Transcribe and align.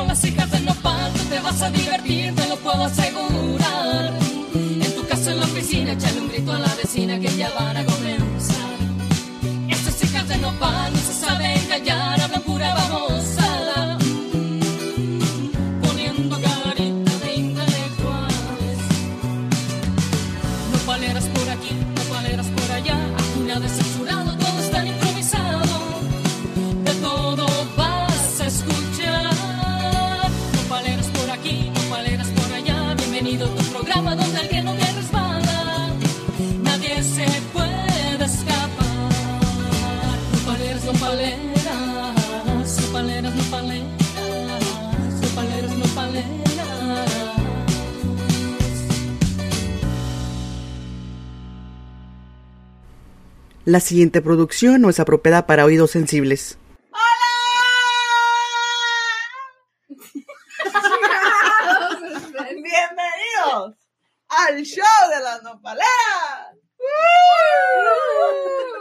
con 0.00 0.08
las 0.08 0.24
hijas 0.24 0.50
del 0.50 0.64
nopal, 0.64 1.12
tú 1.12 1.24
te 1.28 1.38
vas 1.40 1.60
a 1.60 1.70
divertir, 1.70 2.34
te 2.34 2.48
lo 2.48 2.56
puedo 2.56 2.84
asegurar. 2.84 3.99
La 53.70 53.78
siguiente 53.78 54.20
producción 54.20 54.82
no 54.82 54.90
es 54.90 54.98
apropiada 54.98 55.46
para 55.46 55.64
oídos 55.64 55.92
sensibles. 55.92 56.58
Bienvenidos 62.50 63.76
al 64.26 64.60
show 64.64 64.84
de 65.14 65.22
las 65.22 65.44
nopaleas. 65.44 65.86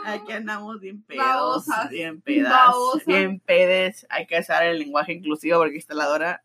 Aquí 0.08 0.32
andamos 0.32 0.80
bien 0.80 1.04
pedos, 1.04 1.24
Babosas. 1.24 1.90
bien 1.92 2.20
pedas, 2.22 2.52
Babosas. 2.52 3.06
bien 3.06 3.40
pedes. 3.42 4.08
Hay 4.10 4.26
que 4.26 4.40
usar 4.40 4.66
el 4.66 4.80
lenguaje 4.80 5.14
inclusivo 5.14 5.60
porque 5.60 5.76
instaladora. 5.76 6.42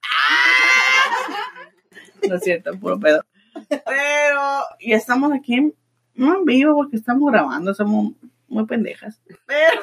No 2.28 2.34
es 2.34 2.42
cierto, 2.42 2.78
puro 2.78 3.00
pedo. 3.00 3.24
Pero, 3.70 4.64
y 4.80 4.92
estamos 4.92 5.32
aquí, 5.32 5.72
no 6.14 6.36
en 6.36 6.44
vivo 6.44 6.74
porque 6.74 6.96
estamos 6.96 7.32
grabando, 7.32 7.72
somos 7.72 8.12
muy 8.48 8.66
pendejas. 8.66 9.20
Pero 9.46 9.80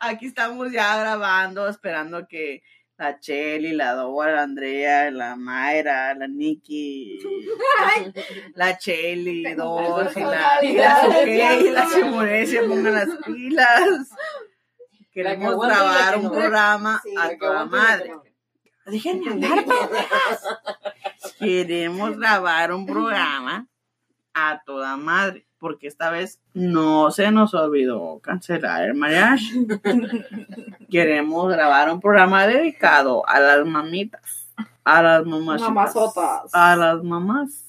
aquí 0.00 0.26
estamos 0.26 0.72
ya 0.72 0.98
grabando, 0.98 1.68
esperando 1.68 2.26
que 2.26 2.62
la 2.96 3.20
Cheli, 3.20 3.72
la 3.72 3.94
Dora, 3.94 4.32
la 4.32 4.42
Andrea, 4.42 5.10
la 5.10 5.36
Mayra, 5.36 6.14
la 6.14 6.26
Nikki, 6.26 7.20
la 8.54 8.76
Cheli, 8.76 9.54
dos, 9.54 10.16
y 10.16 10.20
la, 10.20 10.58
y 10.62 10.72
la 10.72 11.58
y 11.60 11.70
la 11.70 11.86
se 11.86 12.60
pongan 12.62 12.94
las 12.94 13.08
pilas. 13.24 14.10
Queremos 15.12 15.60
grabar 15.60 16.14
que 16.14 16.18
un 16.18 16.24
no. 16.24 16.32
programa 16.32 17.00
Sí, 17.02 17.14
a 17.18 17.28
que 17.30 17.36
toda 17.36 17.64
madre. 17.64 18.12
Déjenme 18.86 19.30
hablar, 19.30 19.64
pendejas. 19.66 20.42
Queremos 21.38 22.16
grabar 22.16 22.72
un 22.72 22.86
programa 22.86 23.68
a 24.34 24.62
toda 24.64 24.96
madre, 24.96 25.47
porque 25.58 25.88
esta 25.88 26.10
vez 26.10 26.40
no 26.54 27.10
se 27.10 27.30
nos 27.30 27.54
olvidó 27.54 28.20
cancelar 28.20 28.84
el 28.84 28.94
mariachi. 28.94 29.66
Queremos 30.90 31.52
grabar 31.52 31.92
un 31.92 32.00
programa 32.00 32.46
dedicado 32.46 33.28
a 33.28 33.40
las 33.40 33.66
mamitas, 33.66 34.50
a 34.84 35.02
las 35.02 35.26
mamás, 35.26 35.62
a 36.52 36.76
las 36.76 37.02
mamás. 37.02 37.64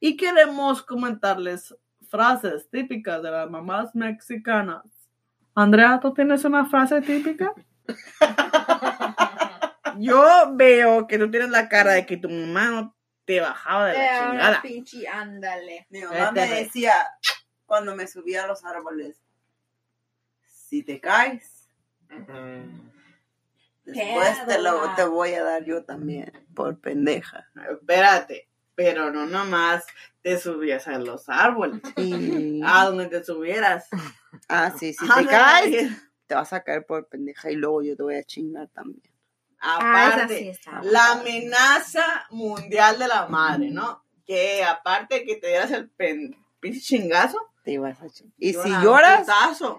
Y 0.00 0.16
queremos 0.16 0.82
comentarles 0.82 1.74
frases 2.08 2.68
típicas 2.70 3.22
de 3.22 3.30
las 3.30 3.50
mamás 3.50 3.94
mexicanas. 3.94 4.82
Andrea, 5.54 5.98
¿tú 6.00 6.12
tienes 6.12 6.44
una 6.44 6.66
frase 6.66 7.00
típica? 7.00 7.52
Yo 9.98 10.54
veo 10.54 11.06
que 11.06 11.18
tú 11.18 11.30
tienes 11.30 11.50
la 11.50 11.68
cara 11.68 11.92
de 11.92 12.04
que 12.04 12.18
tu 12.18 12.28
mamá 12.28 12.70
no 12.70 12.95
te 13.26 13.40
bajaba 13.40 13.88
de 13.88 13.98
la 13.98 14.04
Eh, 14.04 14.10
chingada. 14.30 14.62
pinche, 14.62 15.06
ándale. 15.08 15.86
Mi 15.90 16.00
mamá 16.02 16.32
me 16.32 16.46
decía 16.48 16.94
cuando 17.66 17.94
me 17.94 18.06
subía 18.06 18.44
a 18.44 18.46
los 18.46 18.64
árboles, 18.64 19.20
si 20.46 20.82
te 20.82 21.00
caes, 21.00 21.68
después 23.84 24.46
te, 24.46 24.58
lo, 24.62 24.94
te 24.94 25.04
voy 25.04 25.34
a 25.34 25.42
dar 25.42 25.64
yo 25.64 25.84
también, 25.84 26.32
por 26.54 26.80
pendeja. 26.80 27.48
Espérate, 27.70 28.48
pero 28.74 29.10
no 29.10 29.26
nomás 29.26 29.84
te 30.22 30.38
subías 30.38 30.86
a 30.88 30.98
los 30.98 31.28
árboles. 31.28 31.80
Y- 31.96 32.60
A 32.64 32.86
donde 32.86 33.06
te 33.06 33.22
subieras. 33.24 33.88
ah, 34.48 34.70
sí, 34.70 34.92
si 34.92 35.06
Ah, 35.08 35.20
te 35.20 35.26
caes, 35.26 35.92
te 36.26 36.34
vas 36.34 36.52
a 36.52 36.62
caer 36.62 36.84
por 36.86 37.08
pendeja 37.08 37.50
y 37.50 37.56
luego 37.56 37.82
yo 37.82 37.96
te 37.96 38.02
voy 38.02 38.16
a 38.16 38.24
chingar 38.24 38.68
también. 38.68 39.12
Ah, 39.66 40.08
esa 40.08 40.16
Aparte, 40.24 40.54
sí 40.54 40.70
la 40.84 41.12
amenaza 41.12 42.26
mundial 42.30 42.98
de 42.98 43.08
la 43.08 43.26
madre, 43.26 43.70
¿no? 43.70 44.04
Que 44.24 44.62
aparte 44.64 45.24
que 45.24 45.36
te 45.36 45.48
dieras 45.48 45.70
el 45.72 45.88
pen- 45.90 46.36
pinche 46.60 46.80
chingazo. 46.80 47.38
Te 47.64 47.72
ibas 47.72 48.00
a 48.00 48.08
chingar. 48.08 48.32
Y 48.38 48.52
si 48.52 48.68
lloras, 48.82 49.26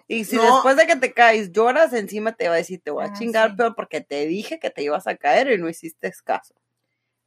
y 0.07 0.25
si 0.25 0.35
No, 0.35 0.41
después 0.43 0.75
de 0.75 0.87
que 0.87 0.95
te 0.97 1.13
caes 1.13 1.51
lloras, 1.53 1.93
encima 1.93 2.33
te 2.33 2.47
va 2.49 2.55
a 2.55 2.57
decir, 2.57 2.81
te 2.83 2.91
voy 2.91 3.05
a 3.05 3.07
Ah, 3.07 3.13
chingar, 3.13 3.51
sí. 3.51 3.55
pero 3.57 3.75
porque 3.75 4.01
te 4.01 4.25
dije 4.25 4.59
que 4.59 4.69
te 4.69 4.83
ibas 4.83 5.07
a 5.07 5.15
caer 5.15 5.51
y 5.51 5.57
no 5.57 5.69
hiciste 5.69 6.11
caso. 6.23 6.53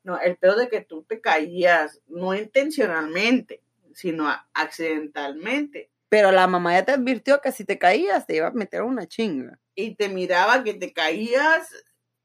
No, 0.02 0.18
el 0.20 0.36
peor 0.36 0.56
de 0.56 0.68
que 0.68 0.80
tú 0.82 1.02
te 1.02 1.20
caías, 1.20 2.00
no 2.06 2.34
intencionalmente, 2.34 3.62
sino 3.94 4.28
accidentalmente. 4.54 5.90
Pero 6.08 6.32
la 6.32 6.46
mamá 6.46 6.72
ya 6.72 6.84
te 6.84 6.92
advirtió 6.92 7.40
que 7.40 7.52
si 7.52 7.64
te 7.64 7.78
caías 7.78 8.26
te 8.26 8.36
iba 8.36 8.48
a 8.48 8.52
meter 8.52 8.82
una 8.82 9.06
chinga. 9.06 9.58
Y 9.74 9.94
te 9.94 10.08
miraba 10.08 10.64
que 10.64 10.74
te 10.74 10.92
caías 10.92 11.68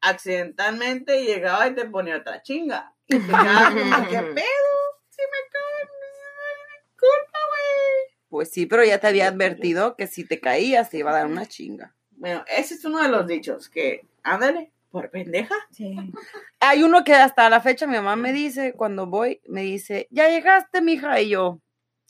accidentalmente 0.02 1.24
llegaba 1.24 1.68
y 1.68 1.76
te 1.76 1.86
ponía 1.86 2.18
otra 2.18 2.42
chinga. 2.42 2.94
Y 3.08 3.20
te 3.20 3.26
quedabas 3.26 3.74
como, 3.74 4.10
¿qué 4.10 4.22
pedo? 4.22 4.76
Si 5.10 5.22
me 5.22 5.42
caen, 5.52 5.90
culpa, 6.98 7.40
güey. 7.50 8.18
Pues 8.30 8.52
sí, 8.52 8.66
pero 8.66 8.84
ya 8.84 9.00
te 9.00 9.08
había 9.08 9.28
advertido 9.28 9.96
que 9.96 10.08
si 10.08 10.28
te 10.28 10.40
caías 10.40 10.90
te 10.90 10.98
iba 10.98 11.12
a 11.12 11.16
dar 11.16 11.28
una 11.28 11.46
chinga. 11.46 11.96
Bueno, 12.12 12.44
ese 12.48 12.76
es 12.76 12.86
uno 12.86 13.02
de 13.02 13.10
los 13.10 13.28
dichos 13.28 13.70
que, 13.70 14.06
ándale, 14.24 14.72
por 14.90 15.10
pendeja. 15.10 15.56
Sí. 15.72 15.96
Hay 16.60 16.84
uno 16.84 17.04
que 17.04 17.14
hasta 17.14 17.50
la 17.50 17.62
fecha 17.62 17.86
mi 17.88 17.96
mamá 17.96 18.16
me 18.16 18.34
dice, 18.34 18.74
cuando 18.74 19.06
voy, 19.06 19.42
me 19.48 19.62
dice, 19.62 20.08
ya 20.10 20.30
llegaste, 20.30 20.82
mija, 20.82 21.20
y 21.22 21.30
yo, 21.30 21.60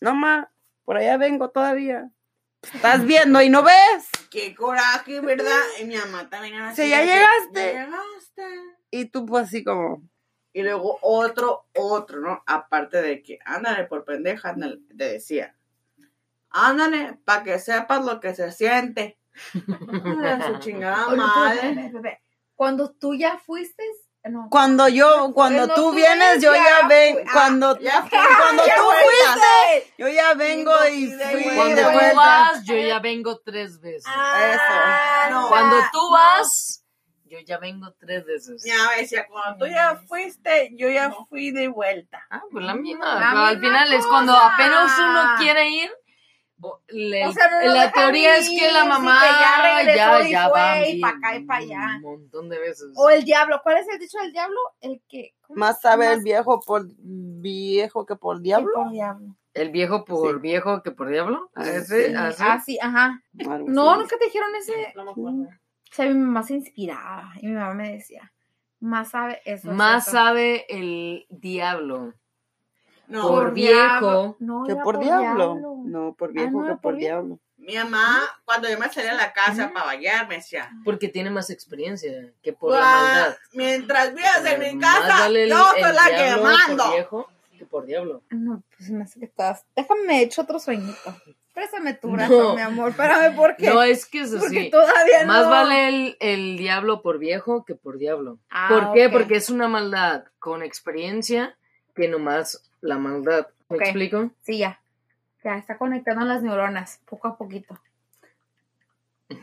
no 0.02 0.16
ma, 0.16 0.52
por 0.84 0.98
allá 0.98 1.18
vengo 1.18 1.50
todavía. 1.50 2.12
Estás 2.74 3.06
viendo 3.06 3.42
y 3.42 3.50
no 3.50 3.64
ves. 3.64 4.10
Qué 4.30 4.54
coraje, 4.56 5.20
¿verdad? 5.22 5.62
Y 5.80 5.86
mi 5.86 5.96
mamá 5.98 6.30
también 6.30 6.56
era 6.56 6.76
Sí, 6.76 6.82
así 6.82 6.90
ya 6.92 7.02
llegaste. 7.04 7.74
"Ya 7.74 7.86
llegaste. 7.86 8.44
Y 8.92 9.06
tú 9.06 9.26
pues 9.26 9.46
así 9.48 9.64
como, 9.64 10.02
Y 10.54 10.64
luego 10.64 10.98
otro, 11.02 11.68
otro, 11.76 12.22
¿no? 12.22 12.44
Aparte 12.46 13.02
de 13.02 13.22
que, 13.22 13.40
ándale 13.44 13.86
por 13.86 14.06
pendeja, 14.06 14.50
ándale, 14.50 14.80
te 14.98 15.06
decía. 15.12 15.56
Ándale, 16.50 17.20
para 17.26 17.44
que 17.44 17.60
sepas 17.60 18.06
lo 18.06 18.20
que 18.22 18.34
se 18.34 18.52
siente. 18.54 19.18
Ándale, 20.06 20.46
su 20.46 20.60
chingada 20.60 21.10
madre. 21.10 22.22
Cuando 22.56 22.92
tú 22.92 23.14
ya 23.16 23.38
fuiste, 23.38 23.84
no. 24.30 24.48
cuando 24.50 24.88
yo, 24.88 25.32
cuando 25.34 25.66
Cuando 25.68 25.74
tú 25.74 25.82
tú 25.90 25.96
vienes, 25.96 26.42
yo 26.42 26.54
ya 26.54 26.82
ya 26.82 26.88
ven, 26.88 27.18
ah, 27.26 27.30
cuando, 27.34 27.80
ya 27.80 28.02
fui, 28.04 28.18
cuando 28.42 28.66
ya 28.66 28.76
tú 28.76 28.82
fuiste, 28.82 29.94
yo 29.98 30.08
ya 30.08 30.34
vengo 30.34 30.72
y 30.92 31.08
fui. 31.08 31.44
Cuando 31.56 31.76
de 31.76 31.84
tú 31.84 31.92
vuelta. 31.92 32.16
vas, 32.16 32.64
yo 32.64 32.76
ya 32.76 33.00
vengo 33.00 33.40
tres 33.40 33.80
veces. 33.82 34.06
Ah, 34.08 35.28
no. 35.30 35.48
Cuando 35.48 35.76
tú 35.92 36.12
vas, 36.12 36.84
yo 37.26 37.40
ya 37.40 37.58
vengo 37.58 37.94
tres 38.00 38.26
veces. 38.26 38.64
Mamá 38.66 38.96
decía, 38.98 39.26
cuando 39.28 39.66
tú 39.66 39.72
ya 39.72 39.96
fuiste, 40.08 40.72
yo 40.76 40.90
ya 40.90 41.12
fui 41.30 41.52
de 41.52 41.68
vuelta. 41.68 42.26
Ah, 42.30 42.42
pues 42.52 42.64
la 42.64 42.76
misma. 42.76 43.16
La 43.16 43.30
pero 43.32 43.42
al 43.42 43.58
misma 43.58 43.70
final 43.70 43.94
es 43.94 44.06
cuando 44.08 44.34
cosa. 44.34 44.54
apenas 44.54 45.00
uno 45.00 45.36
quiere 45.38 45.70
ir. 45.70 45.92
O- 46.62 46.80
le- 46.88 47.28
O 47.28 47.32
sea, 47.34 47.50
no 47.50 47.74
la 47.74 47.92
teoría 47.92 48.38
es 48.38 48.50
que 48.50 48.72
la 48.72 48.84
sí, 48.84 48.88
mamá 48.88 49.20
que 49.22 49.28
ya 49.28 49.76
regresó 49.78 50.20
ya, 50.22 50.28
y 50.28 50.32
ya 50.32 50.50
fue, 50.50 50.60
va 50.60 50.88
y 50.88 51.00
pa' 51.02 51.10
acá 51.10 51.30
y 51.30 51.38
bien 51.38 51.48
pa' 51.48 51.56
allá. 51.58 51.96
Un 51.98 52.02
montón 52.02 52.50
de 52.50 52.60
veces. 52.60 52.88
O 52.96 53.10
el 53.10 53.24
diablo. 53.24 53.60
¿Cuál 53.64 53.78
es 53.78 53.88
el 53.90 54.00
dicho 54.00 54.18
del 54.20 54.32
diablo? 54.32 54.58
El 54.82 55.02
que. 55.08 55.34
Más 55.50 55.82
sabe 55.82 56.06
el 56.08 56.16
Más 56.18 56.24
viejo 56.24 56.60
por 56.62 56.88
viejo 56.98 58.06
que 58.06 58.16
por 58.16 58.38
que 58.38 58.44
diablo. 58.44 58.72
por 58.74 58.92
diablo. 58.92 59.36
El 59.54 59.70
viejo 59.72 60.04
por 60.06 60.36
Sí. 60.36 60.40
viejo 60.42 60.82
que 60.84 60.92
por 60.92 61.10
diablo. 61.10 61.50
¿A 61.56 61.64
Sí. 61.64 61.70
ese? 61.72 62.18
¿A 62.18 62.30
ese? 62.30 62.44
Ah, 62.44 62.62
sí, 62.66 62.78
ajá. 62.82 63.22
No, 63.34 63.92
así. 63.92 64.00
nunca 64.02 64.18
te 64.18 64.26
dijeron 64.26 64.56
ese. 64.56 64.94
O 64.98 65.94
sea, 65.96 66.08
mi 66.08 66.14
mamá 66.16 66.44
se 66.44 66.56
inspiraba 66.56 67.32
y 67.42 67.48
mi 67.48 67.54
mamá 67.54 67.74
me 67.74 67.94
decía, 67.94 68.34
más 68.82 69.12
sabe 69.12 69.40
eso. 69.46 69.70
es 69.70 69.76
Más 69.78 70.04
eso". 70.08 70.12
sabe 70.18 70.66
el 70.68 71.26
diablo. 71.30 72.14
No, 73.08 73.28
Por 73.28 73.54
viejo. 73.54 74.36
No, 74.40 74.64
Que 74.66 74.76
por 74.76 75.00
diablo. 75.00 75.56
No, 75.86 76.16
por 76.18 76.30
Ah, 76.30 76.34
viejo 76.34 76.62
¿no 76.62 76.68
que 76.68 76.76
por 76.82 76.96
diablo. 76.98 77.40
Mi 77.58 77.76
mamá, 77.76 78.22
cuando 78.44 78.70
yo 78.70 78.78
me 78.78 78.90
salía 78.92 79.12
a 79.12 79.16
la 79.16 79.34
casa 79.34 79.72
para 79.74 79.86
bañar, 79.88 80.28
me 80.28 80.36
decía, 80.36 80.70
Porque 80.84 81.08
tiene 81.10 81.30
más 81.32 81.50
experiencia 81.50 82.12
que 82.44 82.54
por 82.54 82.72
la 82.72 82.78
"Guau, 82.80 82.92
maldad. 83.04 83.36
mientras 83.54 84.14
vivas 84.14 84.46
en 84.46 84.60
mi 84.60 84.76
Más 84.76 84.96
casa, 85.00 85.20
vale 85.22 85.44
el- 85.44 85.50
yo 85.50 85.66
el 85.76 85.96
la 85.96 86.06
que 86.10 86.16
diablo 86.24 86.44
mando. 86.44 86.84
Por 86.84 86.94
viejo 86.94 87.30
que 87.58 87.66
por 87.66 87.86
diablo. 87.86 88.22
No, 88.30 88.62
pues 88.78 88.90
me 88.92 89.04
hace 89.04 89.20
que 89.20 89.26
estás. 89.26 89.66
Déjame 89.76 90.22
echar 90.24 90.44
otro 90.44 90.60
sueñito. 90.60 91.16
Préstame 91.54 91.94
tu 91.94 92.10
brazo, 92.12 92.50
No. 92.50 92.56
mi 92.56 92.62
amor. 92.62 92.90
Espérame, 92.90 93.34
¿por 93.36 93.56
qué? 93.56 93.70
No, 93.74 93.82
es 93.82 94.06
que 94.06 94.22
es 94.22 94.36
Porque 94.36 94.66
todavía 94.70 95.22
no. 95.22 95.28
Más 95.28 95.50
vale 95.50 95.88
el, 95.88 96.18
el 96.20 96.58
diablo 96.58 97.02
por 97.02 97.18
viejo 97.18 97.64
que 97.64 97.76
por 97.76 97.98
diablo. 97.98 98.40
Ah, 98.50 98.68
¿Por 98.70 98.92
qué? 98.94 99.10
Porque 99.10 99.38
es 99.38 99.50
una 99.50 99.70
maldad 99.70 100.26
con 100.38 100.62
experiencia 100.64 101.58
que 101.96 102.08
nomás 102.08 102.70
la 102.82 102.98
maldad. 102.98 103.48
¿Me 103.70 103.78
explico? 103.78 104.32
Sí, 104.42 104.60
ya. 104.60 104.80
Ya 105.44 105.58
está 105.58 105.78
conectando 105.78 106.26
las 106.26 106.44
neuronas, 106.44 107.00
poco 107.06 107.28
a 107.28 107.38
poquito. 107.38 107.80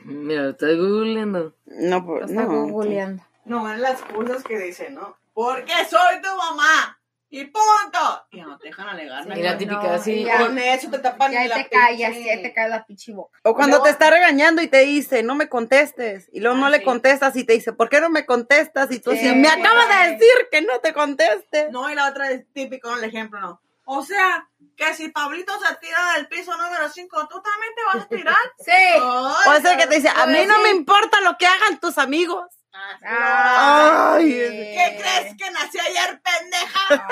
Mira, 0.04 0.50
estoy 0.50 0.78
googleando. 0.78 1.54
No, 1.66 1.98
Lo 2.00 2.06
pues, 2.06 2.30
está 2.30 2.44
no. 2.44 2.66
googleando. 2.68 3.22
No, 3.44 3.72
en 3.72 3.82
las 3.82 4.00
cosas 4.02 4.44
que 4.44 4.58
dicen, 4.58 4.94
¿no? 4.94 5.16
Porque 5.34 5.72
soy 5.88 6.20
tu 6.22 6.28
mamá. 6.36 6.98
Y 7.34 7.46
punto. 7.46 8.26
Y 8.30 8.42
no 8.42 8.58
te 8.58 8.66
dejan 8.68 8.88
alegar. 8.90 9.22
Sí, 9.22 9.28
¿no? 9.30 9.36
Y 9.38 9.42
la 9.42 9.52
no, 9.52 9.58
típica 9.58 9.94
así. 9.94 10.22
ya. 10.24 10.36
Con 10.36 10.58
eso 10.58 10.90
te 10.90 10.98
tapan 10.98 11.32
Ya 11.32 11.44
la 11.46 11.54
te 11.54 11.68
callas, 11.70 12.14
ya 12.14 12.42
te 12.42 12.52
cae 12.52 12.68
la 12.68 12.84
pinche 12.84 13.10
boca. 13.14 13.38
O 13.42 13.54
cuando 13.54 13.78
Luego- 13.78 13.84
te 13.84 13.90
está 13.90 14.10
regañando 14.10 14.60
y 14.60 14.68
te 14.68 14.80
dice, 14.80 15.22
no 15.22 15.34
me 15.34 15.48
contestes. 15.48 16.28
Y 16.30 16.40
luego 16.40 16.58
Ah, 16.58 16.60
no 16.60 16.68
le 16.68 16.82
contestas 16.82 17.34
y 17.36 17.44
te 17.44 17.54
dice, 17.54 17.72
¿por 17.72 17.88
qué 17.88 18.02
no 18.02 18.10
me 18.10 18.26
contestas? 18.26 18.90
Y 18.92 19.00
tú 19.00 19.12
Sí. 19.12 19.16
dices, 19.18 19.34
me 19.36 19.48
acabas 19.48 19.88
de 19.88 20.10
decir 20.12 20.48
que 20.50 20.60
no 20.60 20.78
te 20.80 20.92
conteste. 20.92 21.70
No, 21.70 21.90
y 21.90 21.94
la 21.94 22.08
otra 22.10 22.30
es 22.30 22.44
típico 22.52 22.94
el 22.94 23.04
ejemplo, 23.04 23.40
¿no? 23.40 23.62
O 23.86 24.02
sea, 24.04 24.46
que 24.76 24.92
si 24.92 25.08
Pablito 25.08 25.54
se 25.58 25.74
tira 25.76 25.98
del 26.16 26.28
piso 26.28 26.54
número 26.56 26.86
5, 26.90 27.28
¿tú 27.28 27.40
también 27.40 27.72
te 27.74 27.82
vas 27.84 28.04
a 28.04 28.08
tirar? 28.08 28.36
Sí. 28.58 29.00
O 29.00 29.60
sea 29.62 29.76
que 29.78 29.86
te 29.86 29.94
dice, 29.96 30.10
a 30.10 30.26
mí 30.26 30.44
no 30.46 30.60
me 30.60 30.68
importa 30.70 31.18
lo 31.22 31.38
que 31.38 31.46
hagan 31.46 31.80
tus 31.80 31.96
amigos. 31.96 32.44
Ah, 32.74 34.14
Ay. 34.14 34.30
¿Qué 34.30 34.98
crees 34.98 35.36
que 35.36 35.50
nací 35.50 35.78
ayer, 35.78 36.20
pendeja? 36.22 37.06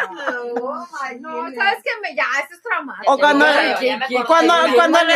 Oh, 0.60 0.86
my 0.86 1.20
No, 1.20 1.50
sabes 1.52 1.82
que 1.82 1.90
me 2.02 2.14
ya, 2.14 2.24
esto 2.42 2.54
es 2.54 2.62
traumático. 2.62 3.12
O 3.12 3.18
cuando, 3.18 3.44
cuando, 3.44 4.06
Qué 4.08 4.24
cuando 4.74 5.04
le, 5.04 5.14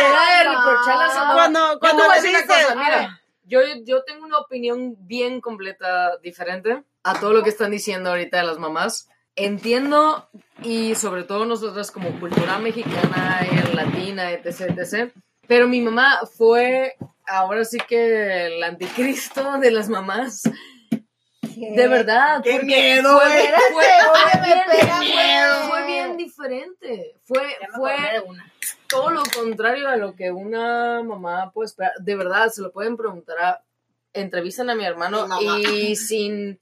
cuando, 1.33 1.79
cuando 1.79 2.03
le 2.07 2.15
decir 2.15 2.29
una 2.29 2.41
dice, 2.41 2.63
cosa, 2.63 2.75
mira, 2.75 3.21
yo, 3.43 3.59
yo 3.83 4.03
tengo 4.03 4.25
una 4.25 4.39
opinión 4.39 4.95
bien 4.99 5.41
completa 5.41 6.17
diferente 6.17 6.83
a 7.03 7.19
todo 7.19 7.33
lo 7.33 7.43
que 7.43 7.49
están 7.49 7.71
diciendo 7.71 8.11
ahorita 8.11 8.37
de 8.37 8.43
las 8.43 8.59
mamás. 8.59 9.09
Entiendo 9.35 10.29
y 10.61 10.95
sobre 10.95 11.23
todo 11.23 11.45
nosotras 11.45 11.91
como 11.91 12.19
cultura 12.19 12.57
mexicana 12.59 13.45
y 13.51 13.75
latina, 13.75 14.31
etc, 14.31 14.77
etc. 14.77 15.11
Pero 15.47 15.67
mi 15.67 15.81
mamá 15.81 16.21
fue 16.37 16.95
ahora 17.27 17.63
sí 17.65 17.77
que 17.87 18.47
el 18.47 18.63
anticristo 18.63 19.57
de 19.59 19.71
las 19.71 19.89
mamás. 19.89 20.43
De 21.41 21.87
verdad. 21.87 22.41
¡Qué 22.43 22.59
miedo, 22.59 23.17
fue, 23.19 23.29
güey! 23.29 23.47
fue- 23.73 24.41
bien- 24.43 24.63
fue- 24.89 24.99
miedo. 24.99 25.69
fue 25.69 25.85
bien 25.85 26.17
diferente. 26.17 27.15
Fue, 27.23 27.41
fue 27.75 27.95
todo 28.89 29.09
lo 29.11 29.23
contrario 29.33 29.87
a 29.87 29.95
lo 29.95 30.15
que 30.15 30.31
una 30.31 31.01
mamá 31.03 31.51
puede 31.51 31.67
esperar. 31.67 31.93
De 31.99 32.15
verdad, 32.15 32.49
se 32.49 32.61
lo 32.61 32.71
pueden 32.71 32.97
preguntar 32.97 33.37
a. 33.39 33.61
Entrevistan 34.13 34.69
a 34.69 34.75
mi 34.75 34.85
hermano 34.85 35.27
Mi 35.27 35.63
y 35.89 35.95
sin 35.97 36.57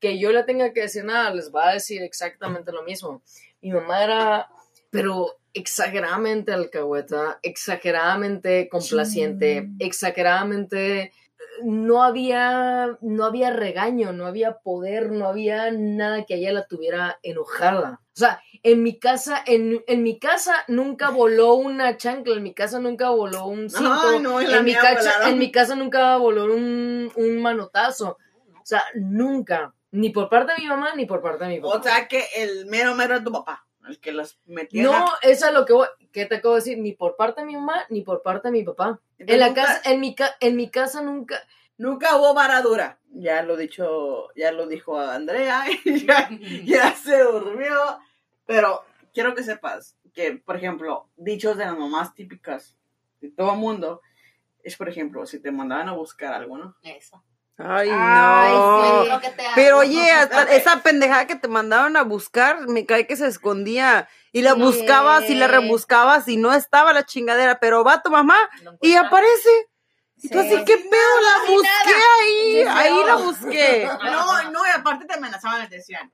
que 0.00 0.18
yo 0.18 0.32
le 0.32 0.42
tenga 0.42 0.72
que 0.72 0.80
decir 0.82 1.04
nada, 1.04 1.30
les 1.32 1.54
va 1.54 1.68
a 1.68 1.74
decir 1.74 2.02
exactamente 2.02 2.72
lo 2.72 2.82
mismo. 2.82 3.22
Mi 3.60 3.70
mamá 3.70 4.02
era, 4.02 4.48
pero 4.90 5.36
exageradamente 5.56 6.52
alcahueta, 6.52 7.38
exageradamente 7.42 8.68
complaciente, 8.68 9.70
exageradamente 9.78 11.12
no 11.62 12.02
había, 12.02 12.98
no 13.00 13.24
había 13.24 13.50
regaño, 13.50 14.12
no 14.12 14.26
había 14.26 14.58
poder, 14.58 15.10
no 15.12 15.26
había 15.26 15.70
nada 15.70 16.24
que 16.24 16.34
ella 16.34 16.52
la 16.52 16.66
tuviera 16.66 17.18
enojada. 17.22 18.00
O 18.14 18.18
sea, 18.18 18.40
en 18.62 18.82
mi 18.82 18.98
casa, 18.98 19.42
en, 19.46 19.82
en 19.86 20.02
mi 20.02 20.18
casa 20.18 20.64
nunca 20.68 21.10
voló 21.10 21.54
una 21.54 21.96
chancla, 21.96 22.34
en 22.34 22.42
mi 22.42 22.54
casa 22.54 22.78
nunca 22.78 23.10
voló 23.10 23.46
un 23.46 23.70
cinto, 23.70 24.08
Ay, 24.10 24.20
no, 24.20 24.40
en 24.40 24.64
mi 24.64 24.74
en 24.74 25.38
mi 25.38 25.50
casa 25.50 25.74
nunca 25.74 26.16
voló 26.16 26.44
un, 26.44 27.10
un 27.14 27.42
manotazo. 27.42 28.18
O 28.54 28.64
sea, 28.64 28.82
nunca. 28.94 29.72
Ni 29.92 30.10
por 30.10 30.28
parte 30.28 30.52
de 30.54 30.62
mi 30.62 30.66
mamá, 30.66 30.94
ni 30.94 31.06
por 31.06 31.22
parte 31.22 31.44
de 31.44 31.50
mi 31.50 31.60
papá. 31.60 31.78
O 31.78 31.82
sea 31.82 32.08
que 32.08 32.24
el 32.36 32.66
mero 32.66 32.94
mero 32.94 33.16
es 33.16 33.24
tu 33.24 33.32
papá, 33.32 33.65
el 33.88 33.98
que 34.00 34.12
los 34.12 34.38
metía. 34.46 34.82
no, 34.82 34.90
la- 34.92 35.12
eso 35.22 35.46
es 35.48 35.52
lo 35.52 35.64
que 35.64 35.72
voy, 35.72 35.86
¿qué 36.12 36.26
te 36.26 36.36
acabo 36.36 36.54
de 36.54 36.60
decir? 36.60 36.78
Ni 36.78 36.92
por 36.92 37.16
parte 37.16 37.40
de 37.40 37.46
mi 37.46 37.54
mamá, 37.54 37.84
ni 37.88 38.02
por 38.02 38.22
parte 38.22 38.48
de 38.48 38.52
mi 38.52 38.62
papá. 38.64 39.00
En 39.18 39.38
la 39.40 39.48
Nunca- 39.48 39.62
casa, 39.62 39.90
en 39.90 40.00
mi, 40.00 40.14
ca- 40.14 40.36
en 40.40 40.56
mi 40.56 40.70
casa 40.70 41.02
nunca, 41.02 41.36
Nunca 41.78 42.16
hubo 42.16 42.32
varadura. 42.32 42.98
Ya 43.10 43.42
lo 43.42 43.54
dicho, 43.54 44.28
ya 44.34 44.50
lo 44.50 44.66
dijo 44.66 44.98
Andrea, 44.98 45.64
y 45.84 46.06
ya, 46.06 46.30
ya 46.64 46.92
se 46.94 47.22
durmió. 47.22 47.78
Pero 48.46 48.82
quiero 49.12 49.34
que 49.34 49.42
sepas 49.42 49.94
que, 50.14 50.32
por 50.38 50.56
ejemplo, 50.56 51.10
dichos 51.16 51.58
de 51.58 51.66
las 51.66 51.76
mamás 51.76 52.14
típicas 52.14 52.78
de 53.20 53.30
todo 53.30 53.52
el 53.52 53.58
mundo, 53.58 54.00
es 54.62 54.74
por 54.76 54.88
ejemplo, 54.88 55.26
si 55.26 55.38
te 55.38 55.50
mandaban 55.50 55.90
a 55.90 55.92
buscar 55.92 56.32
algo, 56.32 56.56
¿no? 56.56 56.76
Eso. 56.82 57.22
Ay, 57.58 57.88
Ay, 57.92 58.52
no. 58.52 59.02
sí. 59.04 59.08
Lo 59.10 59.20
que 59.20 59.30
te 59.30 59.42
hago. 59.46 59.52
Pero 59.54 59.78
oye, 59.78 60.10
hasta 60.10 60.42
esa 60.54 60.82
pendejada 60.82 61.26
que 61.26 61.36
te 61.36 61.48
mandaron 61.48 61.96
a 61.96 62.02
buscar, 62.02 62.66
me 62.68 62.84
cae 62.86 63.06
que 63.06 63.16
se 63.16 63.26
escondía. 63.26 64.08
Y 64.32 64.42
la 64.42 64.52
Sí. 64.54 64.60
buscabas 64.60 65.30
y 65.30 65.34
la 65.34 65.46
rebuscabas 65.46 66.28
y 66.28 66.36
no 66.36 66.52
estaba 66.52 66.92
la 66.92 67.06
chingadera, 67.06 67.58
pero 67.58 67.82
va 67.84 68.02
tu 68.02 68.10
mamá 68.10 68.36
y 68.82 68.94
aparece. 68.94 69.50
Sí. 70.18 70.30
así, 70.36 70.64
¿qué 70.64 70.76
pedo? 70.78 71.20
La 71.22 71.52
busqué 71.52 71.94
ahí, 72.20 72.64
ahí 72.68 72.94
no. 72.94 73.06
la 73.06 73.14
busqué. 73.16 73.88
No, 74.04 74.50
no, 74.50 74.66
y 74.66 74.70
aparte 74.74 75.04
te 75.06 75.14
amenazaban 75.14 75.64
y 75.64 75.68
te 75.68 75.76
decían, 75.76 76.10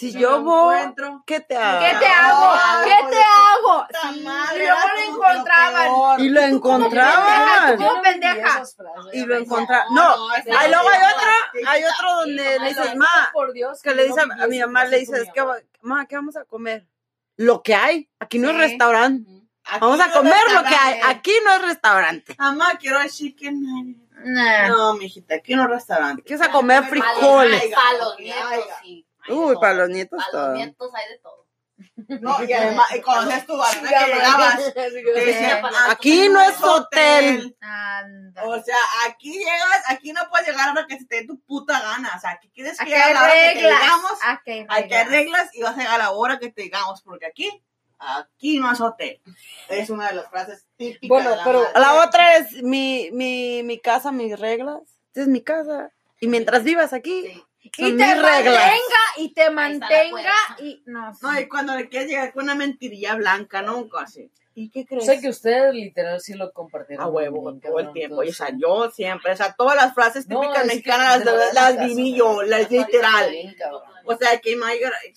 Si 0.00 0.12
"Si 0.12 0.18
yo 0.18 0.30
lo 0.30 0.42
voy, 0.44 0.76
encuentro, 0.78 1.22
¿qué 1.26 1.40
te 1.40 1.56
hago? 1.56 1.80
¿Qué 1.80 1.96
te 1.98 2.06
hago? 2.06 2.50
Ay, 2.58 2.88
¿Qué 2.88 3.10
te 3.10 3.22
hago? 3.22 3.86
Sí, 4.14 4.20
madre, 4.22 4.64
y 4.64 4.66
luego 4.66 4.88
lo 4.94 5.12
encontraban. 5.12 6.20
Y 6.20 6.28
lo 6.30 6.40
Pendeja, 6.40 6.48
encontraban. 6.48 7.76
tú 7.76 7.84
como 7.84 8.02
pendeja. 8.02 8.62
Y 9.12 9.26
lo 9.26 9.36
encontraban. 9.36 9.86
No, 9.94 10.30
ahí 10.32 10.70
luego 10.70 10.88
hay 10.88 11.00
otra, 11.14 11.70
hay 11.70 11.84
otro 11.84 12.14
donde 12.16 12.58
le 12.60 12.68
dices, 12.68 12.96
ma, 12.96 13.30
por 13.34 13.52
Dios, 13.52 13.82
que 13.82 13.94
le 13.94 14.06
dice 14.06 14.22
a, 14.22 14.46
mi 14.46 14.58
mamá, 14.58 14.86
le 14.86 15.00
dices, 15.00 15.28
¿qué, 15.34 15.44
ma, 15.82 16.06
¿qué 16.06 16.16
vamos 16.16 16.36
a 16.36 16.44
comer? 16.46 16.86
Lo 17.36 17.62
que 17.62 17.74
hay. 17.74 18.08
Aquí 18.20 18.38
no 18.38 18.48
es 18.50 18.56
restaurante. 18.56 19.30
Aquí 19.64 19.80
Vamos 19.80 20.00
a 20.00 20.06
no 20.06 20.12
comer 20.14 20.52
lo 20.54 20.62
que 20.62 20.74
hay. 20.74 21.00
Aquí 21.04 21.32
no 21.44 21.52
es 21.56 21.62
restaurante. 21.62 22.34
Mamá, 22.38 22.78
quiero 22.80 23.00
el 23.00 23.10
chicken. 23.10 24.08
No, 24.22 24.94
mijita, 24.94 25.36
aquí 25.36 25.54
no 25.54 25.64
es 25.64 25.70
restaurante. 25.70 26.34
A 26.42 26.50
comer 26.50 26.84
frijoles. 26.84 27.62
Para 27.74 27.98
Uy, 29.32 29.52
todo. 29.54 29.60
para 29.60 29.74
los 29.74 29.88
nietos 29.90 30.18
Para 30.18 30.30
todo. 30.30 30.48
los 30.48 30.56
nietos 30.58 30.90
hay 30.94 31.08
de 31.12 31.18
todo. 31.18 31.40
No, 32.20 32.44
y 32.44 32.52
además, 32.52 32.86
hacías 32.90 33.46
tu 33.46 33.56
barra 33.56 33.80
que 33.80 34.12
llegabas, 34.12 34.74
te 34.74 34.90
decían, 34.90 35.62
Aquí 35.88 36.28
no 36.28 36.40
es 36.42 36.62
hotel. 36.62 37.56
O 38.44 38.62
sea, 38.62 38.76
aquí 39.06 39.32
llegas, 39.38 39.82
aquí 39.88 40.12
no 40.12 40.20
puedes 40.28 40.46
llegar 40.48 40.68
a 40.70 40.74
la 40.74 40.86
que 40.86 40.98
se 40.98 41.06
te 41.06 41.16
dé 41.16 41.26
tu 41.26 41.40
puta 41.40 41.80
gana. 41.80 42.12
O 42.16 42.20
sea, 42.20 42.30
aquí 42.32 42.48
tienes 42.50 42.78
que 42.78 42.94
a 42.94 43.12
la 43.14 43.22
hora 43.22 43.32
que 43.32 43.52
te 43.54 43.58
digamos. 43.60 44.12
Aquí 44.22 44.50
hay 44.68 44.82
reglas. 44.82 45.08
reglas 45.08 45.50
y 45.54 45.62
vas 45.62 45.74
a 45.74 45.78
llegar 45.78 45.94
a 45.94 45.98
la 46.04 46.10
hora 46.12 46.38
que 46.38 46.50
te 46.52 46.62
digamos, 46.62 47.00
porque 47.02 47.26
aquí, 47.26 47.62
aquí 47.98 48.58
no 48.58 48.70
es 48.72 48.80
hotel. 48.80 49.20
Es 49.68 49.88
una 49.88 50.08
de 50.08 50.16
las 50.16 50.28
frases 50.28 50.66
típicas. 50.76 51.08
Bueno, 51.08 51.30
de 51.30 51.36
la 51.36 51.44
pero 51.44 51.60
madre. 51.62 51.80
la 51.80 51.94
otra 52.04 52.36
es 52.36 52.62
mi, 52.62 53.08
mi, 53.12 53.62
mi 53.62 53.78
casa, 53.80 54.12
mis 54.12 54.38
reglas. 54.38 54.80
Esta 55.08 55.22
es 55.22 55.28
mi 55.28 55.42
casa. 55.42 55.90
Y 56.20 56.28
mientras 56.28 56.62
vivas 56.62 56.92
aquí, 56.92 57.22
Sí. 57.26 57.44
Y 57.62 57.70
te 57.70 58.14
reglas. 58.14 58.22
mantenga, 58.22 59.02
y 59.18 59.34
te 59.34 59.50
mantenga, 59.50 60.34
y 60.60 60.82
no. 60.86 61.12
No, 61.20 61.40
y 61.40 61.46
cuando 61.46 61.76
le 61.76 61.88
quieres 61.88 62.08
llegar 62.08 62.32
con 62.32 62.44
una 62.44 62.54
mentirilla 62.54 63.14
blanca, 63.16 63.60
¿no? 63.62 63.86
Así. 63.98 64.30
¿Y 64.54 64.70
qué 64.70 64.84
crees? 64.84 65.06
Sé 65.06 65.20
que 65.20 65.28
ustedes 65.28 65.72
literal 65.74 66.20
sí 66.20 66.34
lo 66.34 66.52
compartieron. 66.52 67.04
A 67.04 67.08
huevo, 67.08 67.54
todo 67.62 67.78
el 67.78 67.92
tiempo. 67.92 68.22
Y, 68.24 68.30
o 68.30 68.32
sea, 68.32 68.48
yo 68.56 68.90
siempre, 68.90 69.32
o 69.32 69.36
sea, 69.36 69.54
todas 69.54 69.76
las 69.76 69.94
frases 69.94 70.26
típicas 70.26 70.66
mexicanas 70.66 71.24
las, 71.24 71.54
las 71.54 71.86
viví 71.86 72.14
yo, 72.14 72.42
las 72.42 72.70
literal. 72.70 73.30
O 74.04 74.16
sea, 74.16 74.38
que, 74.38 74.58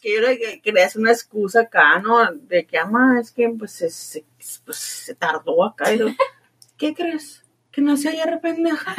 que 0.01 0.13
yo 0.13 0.21
le 0.21 0.89
una 0.95 1.11
excusa 1.11 1.61
acá, 1.61 1.99
¿no? 1.99 2.31
De 2.33 2.65
que, 2.65 2.77
ama, 2.77 3.19
es 3.19 3.31
que 3.31 3.49
pues 3.49 3.71
se, 3.71 3.89
se, 3.89 4.23
pues, 4.63 4.77
se 4.77 5.15
tardó 5.15 5.65
acá. 5.65 5.91
Y 5.91 5.97
lo, 5.97 6.07
¿Qué 6.77 6.93
crees? 6.93 7.42
Que 7.73 7.81
no 7.81 7.97
se 7.97 8.07
haya 8.09 8.39
pendeja. 8.39 8.95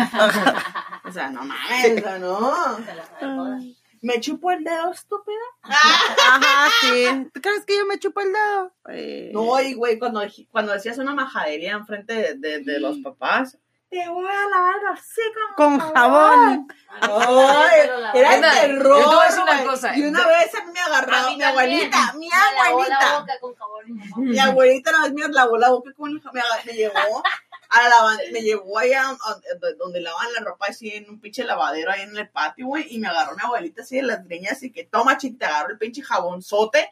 o 1.04 1.12
sea, 1.12 1.30
no 1.30 1.44
mames, 1.44 2.00
o 2.00 2.02
sea, 2.02 2.18
no. 2.18 3.58
Me 4.02 4.20
chupo 4.20 4.50
el 4.50 4.62
dedo, 4.64 4.92
estúpida. 4.92 5.38
Ajá, 5.62 6.68
sí. 6.82 7.06
¿Tú 7.32 7.40
crees 7.40 7.64
que 7.64 7.78
yo 7.78 7.86
me 7.86 7.98
chupo 7.98 8.20
el 8.20 8.32
dedo? 8.34 8.72
Eh, 8.90 9.30
No, 9.32 9.58
y 9.62 9.72
güey, 9.72 9.98
cuando, 9.98 10.20
cuando 10.50 10.72
decías 10.74 10.98
una 10.98 11.14
majadería 11.14 11.72
enfrente 11.72 12.12
de, 12.12 12.34
de, 12.34 12.58
de 12.64 12.80
los 12.80 12.98
papás, 12.98 13.56
te 13.88 14.08
voy 14.08 14.26
a 14.26 14.48
lavar 14.48 14.74
así 14.92 15.20
Con 15.56 15.78
jabón. 15.78 16.66
Ay, 17.00 17.80
era 18.14 18.34
el 18.34 18.40
terror. 18.42 19.00
yo 19.04 19.10
te 19.34 19.40
una 19.40 19.64
cosa. 19.64 19.96
Y 19.96 20.02
una 20.02 20.26
vez 20.26 20.52
a 20.54 20.64
mí 20.66 20.72
me 20.72 20.80
agarraba 20.80 21.30
mi 21.36 21.42
abuelita, 21.42 22.12
mi 22.14 22.28
Me 22.28 22.34
lavó 22.36 22.54
la 22.56 22.66
abuelita. 22.96 23.18
boca 23.20 23.32
con 23.40 23.54
jabón. 23.54 23.84
Mi 24.16 24.38
abuelita 24.38 24.90
una 24.90 25.02
vez 25.04 25.12
me 25.12 25.28
lavó 25.28 25.56
la 25.56 25.70
boca 25.70 25.92
con 25.96 26.10
el 26.10 26.20
me, 26.32 26.40
agar- 26.40 26.66
me 26.66 26.72
llevó 26.72 27.22
a 27.70 27.88
la 27.88 28.18
me 28.32 28.40
llevó 28.42 28.78
allá 28.78 29.02
a- 29.08 29.12
a- 29.12 29.72
donde 29.78 30.00
lavan 30.00 30.32
la 30.32 30.40
ropa 30.40 30.66
así 30.68 30.90
en 30.90 31.08
un 31.10 31.20
pinche 31.20 31.44
lavadero 31.44 31.90
ahí 31.90 32.02
en 32.02 32.16
el 32.16 32.28
patio, 32.28 32.66
güey, 32.66 32.86
y 32.90 32.98
me 32.98 33.08
agarró 33.08 33.34
mi 33.36 33.42
abuelita 33.42 33.82
así 33.82 33.96
de 33.96 34.02
las 34.02 34.24
greñas 34.24 34.62
y 34.62 34.70
que 34.70 34.84
toma, 34.84 35.16
chica, 35.18 35.38
te 35.38 35.44
agarró 35.46 35.72
el 35.72 35.78
pinche 35.78 36.02
jabonzote 36.02 36.88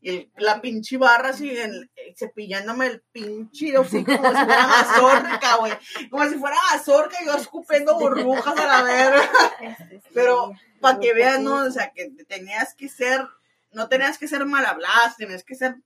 y 0.00 0.10
el- 0.10 0.30
la 0.36 0.60
pinche 0.60 0.98
barra 0.98 1.30
así 1.30 1.50
en- 1.58 1.90
eh, 1.96 2.14
cepillándome 2.16 2.86
el 2.86 3.00
pinche 3.12 3.76
hocico 3.78 4.16
como 4.16 4.28
si 4.28 4.44
fuera 4.44 4.66
mazorca, 4.66 5.56
güey, 5.56 5.72
como 6.10 6.28
si 6.28 6.34
fuera 6.36 6.56
mazorca 6.72 7.16
y 7.22 7.26
yo 7.26 7.34
escupiendo 7.36 7.98
burbujas 7.98 8.56
a 8.58 8.66
la 8.66 8.82
verga. 8.82 9.30
Este. 9.60 10.02
Pero 10.12 10.52
para 10.80 10.98
que 11.00 11.14
veas, 11.14 11.40
¿no? 11.40 11.64
O 11.66 11.70
sea, 11.70 11.90
que 11.92 12.10
tenías 12.28 12.74
que 12.74 12.88
ser, 12.88 13.26
no 13.72 13.88
tenías 13.88 14.18
que 14.18 14.28
ser 14.28 14.44
mal 14.44 14.64
hablada, 14.66 15.14
tenías 15.16 15.42
que 15.42 15.54
ser, 15.54 15.76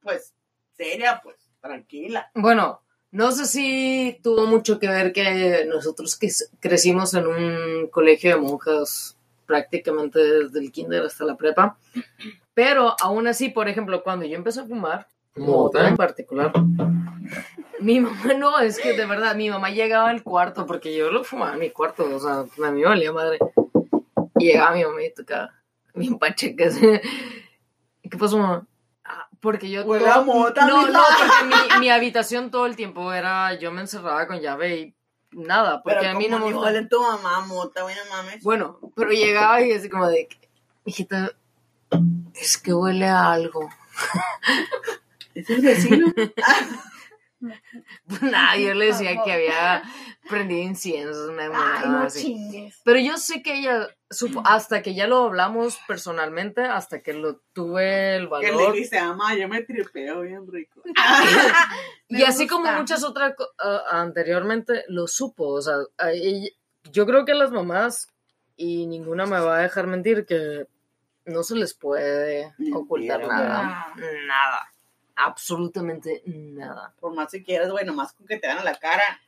pues, 0.00 0.34
seria, 0.76 1.20
pues, 1.22 1.36
tranquila. 1.60 2.30
Bueno, 2.34 2.82
no 3.12 3.30
sé 3.30 3.44
si 3.44 4.18
tuvo 4.22 4.46
mucho 4.46 4.78
que 4.78 4.88
ver 4.88 5.12
que 5.12 5.66
nosotros 5.68 6.16
que 6.16 6.30
crecimos 6.60 7.12
en 7.12 7.26
un 7.26 7.88
colegio 7.88 8.30
de 8.30 8.40
monjas 8.40 9.18
prácticamente 9.46 10.18
desde 10.18 10.58
el 10.58 10.72
kinder 10.72 11.02
hasta 11.02 11.26
la 11.26 11.36
prepa, 11.36 11.76
pero 12.54 12.96
aún 13.00 13.26
así, 13.26 13.50
por 13.50 13.68
ejemplo, 13.68 14.02
cuando 14.02 14.24
yo 14.24 14.34
empecé 14.34 14.60
a 14.60 14.64
fumar, 14.64 15.06
mota 15.36 15.86
en 15.86 15.96
particular, 15.96 16.52
mi 17.80 18.00
mamá 18.00 18.32
no, 18.32 18.58
es 18.60 18.78
que 18.78 18.94
de 18.94 19.04
verdad, 19.04 19.36
mi 19.36 19.50
mamá 19.50 19.68
llegaba 19.68 20.08
al 20.08 20.22
cuarto, 20.22 20.64
porque 20.64 20.96
yo 20.96 21.10
lo 21.10 21.22
fumaba 21.22 21.52
en 21.52 21.60
mi 21.60 21.70
cuarto, 21.70 22.08
o 22.14 22.18
sea, 22.18 22.46
a 22.66 22.70
mí 22.70 22.80
me 22.80 22.88
valía 22.88 23.12
madre, 23.12 23.38
y 24.38 24.46
llegaba 24.46 24.74
mi 24.74 24.84
mamá 24.84 25.02
y 25.02 25.12
tocaba 25.12 25.52
bien 25.94 26.18
pacheca, 26.18 26.64
¿qué 28.02 28.16
pasó, 28.18 28.38
mamá? 28.38 28.66
"Ah, 29.42 29.48
Porque 29.50 29.70
yo 29.70 29.82
Huele 29.84 30.08
a 30.08 30.20
mota, 30.20 30.66
no, 30.66 30.86
no, 30.86 31.00
porque 31.18 31.44
mi, 31.46 31.54
mi 31.80 31.90
habitación 31.90 32.50
todo 32.50 32.66
el 32.66 32.76
tiempo 32.76 33.12
era, 33.12 33.54
yo 33.54 33.72
me 33.72 33.80
encerraba 33.80 34.26
con 34.26 34.40
llave 34.40 34.76
y 34.78 34.94
nada, 35.32 35.82
porque 35.82 35.98
Pero 36.00 36.12
a 36.12 36.14
mí 36.14 36.28
no 36.28 36.38
me 36.38 36.78
en 36.78 36.88
tu 36.88 37.02
mamá, 37.02 37.40
mota, 37.40 37.82
güey, 37.82 37.94
no 37.96 38.16
mames. 38.16 38.42
Bueno, 38.42 38.78
pero 38.94 39.10
llegaba 39.10 39.60
y 39.60 39.72
así 39.72 39.88
como 39.88 40.06
de, 40.08 40.28
hijita, 40.84 41.32
es 42.34 42.58
que 42.58 42.72
huele 42.72 43.06
a 43.06 43.32
algo. 43.32 43.68
¿Es 45.34 45.50
el 45.50 45.60
vecino? 45.60 46.12
Nada, 48.22 48.56
yo 48.56 48.74
le 48.74 48.86
decía 48.86 49.22
que 49.24 49.32
había 49.32 49.82
prendido 50.28 50.62
incienso, 50.62 51.30
una 51.30 51.44
Ay, 51.44 51.48
mamada 51.50 51.86
no 51.86 51.98
así. 52.04 52.22
chingues. 52.22 52.80
Pero 52.84 52.98
yo 53.00 53.16
sé 53.18 53.42
que 53.42 53.58
ella 53.58 53.88
supo, 54.10 54.42
hasta 54.44 54.82
que 54.82 54.94
ya 54.94 55.06
lo 55.06 55.24
hablamos 55.24 55.78
personalmente, 55.88 56.62
hasta 56.62 57.02
que 57.02 57.12
lo 57.14 57.40
tuve 57.52 58.16
el 58.16 58.28
que 58.28 58.46
le 58.46 58.52
valor. 58.52 58.72
dice, 58.74 59.00
mamá, 59.00 59.34
yo 59.34 59.48
me 59.48 59.62
tripeo 59.62 60.20
bien 60.22 60.46
rico. 60.50 60.82
Y 62.08 62.16
Me 62.16 62.24
así 62.26 62.46
como 62.46 62.70
muchas 62.72 63.04
otras 63.04 63.34
ah, 63.58 63.82
anteriormente 63.90 64.84
lo 64.88 65.06
supo, 65.08 65.48
o 65.48 65.62
sea, 65.62 65.76
yo 66.90 67.06
creo 67.06 67.24
que 67.24 67.32
las 67.32 67.50
mamás, 67.50 68.06
y 68.54 68.86
ninguna 68.86 69.24
me 69.24 69.40
va 69.40 69.56
a 69.58 69.62
dejar 69.62 69.86
mentir, 69.86 70.26
que 70.26 70.66
no 71.24 71.42
se 71.42 71.54
les 71.56 71.72
puede 71.72 72.52
ocultar 72.74 73.26
nada, 73.26 73.94
nada, 74.26 74.71
absolutamente 75.24 76.22
nada. 76.26 76.94
Por 77.00 77.14
más 77.14 77.30
que 77.30 77.42
quieras, 77.42 77.70
güey, 77.70 77.84
nomás 77.84 78.12
con 78.12 78.26
que 78.26 78.38
te 78.38 78.46
dan 78.46 78.58
a 78.58 78.64
la 78.64 78.74
cara. 78.74 79.20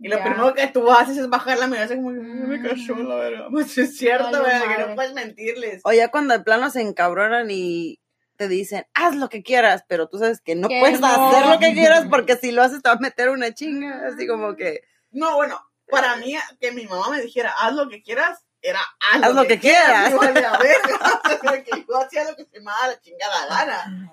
Y 0.00 0.08
lo 0.08 0.16
Ya. 0.16 0.24
primero 0.24 0.54
que 0.54 0.66
tú 0.68 0.90
haces 0.90 1.18
es 1.18 1.28
bajar 1.28 1.58
la 1.58 1.66
mirada, 1.66 1.84
así 1.86 1.96
como, 1.96 2.10
"Ay, 2.10 2.16
me 2.16 2.62
cayó 2.62 2.96
la 2.96 3.14
verga. 3.16 3.46
Pues 3.50 3.76
es 3.78 3.96
cierto, 3.96 4.30
güey, 4.30 4.76
que 4.76 4.86
no 4.86 4.94
puedes 4.94 5.12
mentirles. 5.12 5.82
O 5.84 5.92
ya 5.92 6.10
cuando 6.10 6.32
de 6.36 6.40
plano 6.42 6.70
se 6.70 6.80
encabronan 6.80 7.48
y 7.50 8.00
te 8.36 8.48
dicen, 8.48 8.86
haz 8.94 9.14
lo 9.14 9.28
que 9.28 9.42
quieras, 9.42 9.84
pero 9.86 10.08
tú 10.08 10.18
sabes 10.18 10.40
que 10.40 10.54
no 10.56 10.68
Que 10.68 10.80
puedes 10.80 10.98
no. 11.00 11.06
hacer 11.06 11.46
lo 11.46 11.58
que 11.58 11.72
quieras 11.74 12.06
porque 12.10 12.36
si 12.36 12.50
lo 12.52 12.62
haces 12.62 12.82
te 12.82 12.88
va 12.88 12.94
a 12.94 12.98
meter 12.98 13.28
una 13.28 13.52
chinga. 13.54 14.06
Así 14.08 14.26
como 14.26 14.56
que, 14.56 14.82
No, 15.10 15.36
bueno, 15.36 15.60
para 15.90 16.16
mí, 16.16 16.34
que 16.58 16.72
mi 16.72 16.86
mamá 16.86 17.10
me 17.10 17.20
dijera, 17.20 17.52
haz 17.60 17.74
lo 17.74 17.88
que 17.88 18.02
quieras, 18.02 18.40
era 18.62 18.80
haz, 19.12 19.22
Haz 19.24 19.34
lo 19.34 19.44
que 19.46 19.58
quieras. 19.60 20.10
y 20.10 20.14
vale 20.14 20.46
a 20.46 20.58
que 21.64 21.84
yo 21.86 21.98
hacía 22.00 22.24
lo 22.24 22.34
que 22.34 22.44
se 22.46 22.58
me 22.60 22.64
daba 22.70 22.86
la 22.88 23.00
chingada 23.00 23.46
gana. 23.46 24.12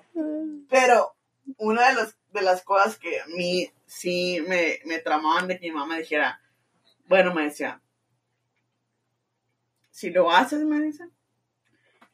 Pero 0.68 1.16
una 1.58 1.88
de, 1.88 1.94
los, 1.94 2.16
de 2.32 2.42
las 2.42 2.62
cosas 2.62 2.98
que 2.98 3.20
a 3.20 3.26
mí 3.26 3.70
sí 3.86 4.44
me, 4.46 4.80
me 4.84 4.98
tramaban 4.98 5.48
de 5.48 5.58
que 5.58 5.68
mi 5.68 5.72
mamá 5.72 5.94
me 5.94 6.00
dijera, 6.00 6.40
bueno, 7.06 7.34
me 7.34 7.44
decía, 7.44 7.82
si 9.90 10.10
lo 10.10 10.30
haces, 10.30 10.60
me 10.60 10.80
dice, 10.80 11.04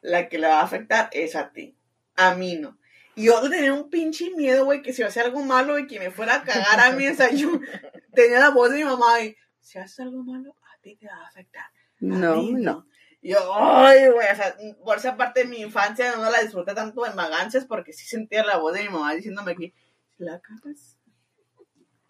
la 0.01 0.29
que 0.29 0.39
le 0.39 0.49
va 0.49 0.61
a 0.61 0.65
afectar 0.65 1.09
es 1.13 1.37
a 1.37 1.53
ti, 1.53 1.77
a 2.17 2.35
mí 2.35 2.57
no. 2.57 2.79
Y 3.15 3.25
yo 3.25 3.49
tenía 3.49 3.73
un 3.73 3.89
pinche 3.89 4.31
miedo, 4.31 4.65
güey, 4.67 4.83
que 4.83 4.93
si 4.93 5.03
hacía 5.03 5.23
algo 5.23 5.43
malo 5.43 5.79
y 5.79 5.87
que 5.87 5.99
me 5.99 6.11
fuera 6.11 6.37
a 6.37 6.43
cagar 6.43 6.81
a 6.81 6.93
mí, 6.93 7.07
o 7.09 7.15
sea, 7.15 7.31
yo 7.31 7.61
tenía 8.15 8.39
la 8.39 8.51
voz 8.51 8.71
de 8.71 8.79
mi 8.79 8.85
mamá 8.85 9.23
y, 9.23 9.37
si 9.61 9.79
haces 9.79 10.01
algo 10.01 10.23
malo, 10.23 10.55
a 10.75 10.81
ti 10.81 10.97
te 10.97 11.07
va 11.07 11.17
a 11.17 11.29
afectar. 11.29 11.65
A 11.65 11.71
no, 12.01 12.43
no. 12.43 12.87
Yo, 13.29 13.39
ay, 13.55 14.09
güey, 14.11 14.27
o 14.31 14.37
sea, 14.37 14.57
por 14.85 14.99
esa 14.99 15.17
parte 15.17 15.41
de 15.41 15.47
mi 15.47 15.61
infancia 15.61 16.15
no 16.17 16.31
la 16.31 16.41
disfruté 16.41 16.75
tanto 16.75 17.05
en 17.07 17.17
vagancias 17.17 17.65
porque 17.65 17.93
sí 17.93 18.07
sentía 18.07 18.45
la 18.45 18.59
voz 18.59 18.75
de 18.75 18.83
mi 18.83 18.89
mamá 18.89 19.15
diciéndome 19.15 19.57
que 19.57 19.75
si 20.17 20.25
la 20.25 20.41
cagas. 20.41 20.97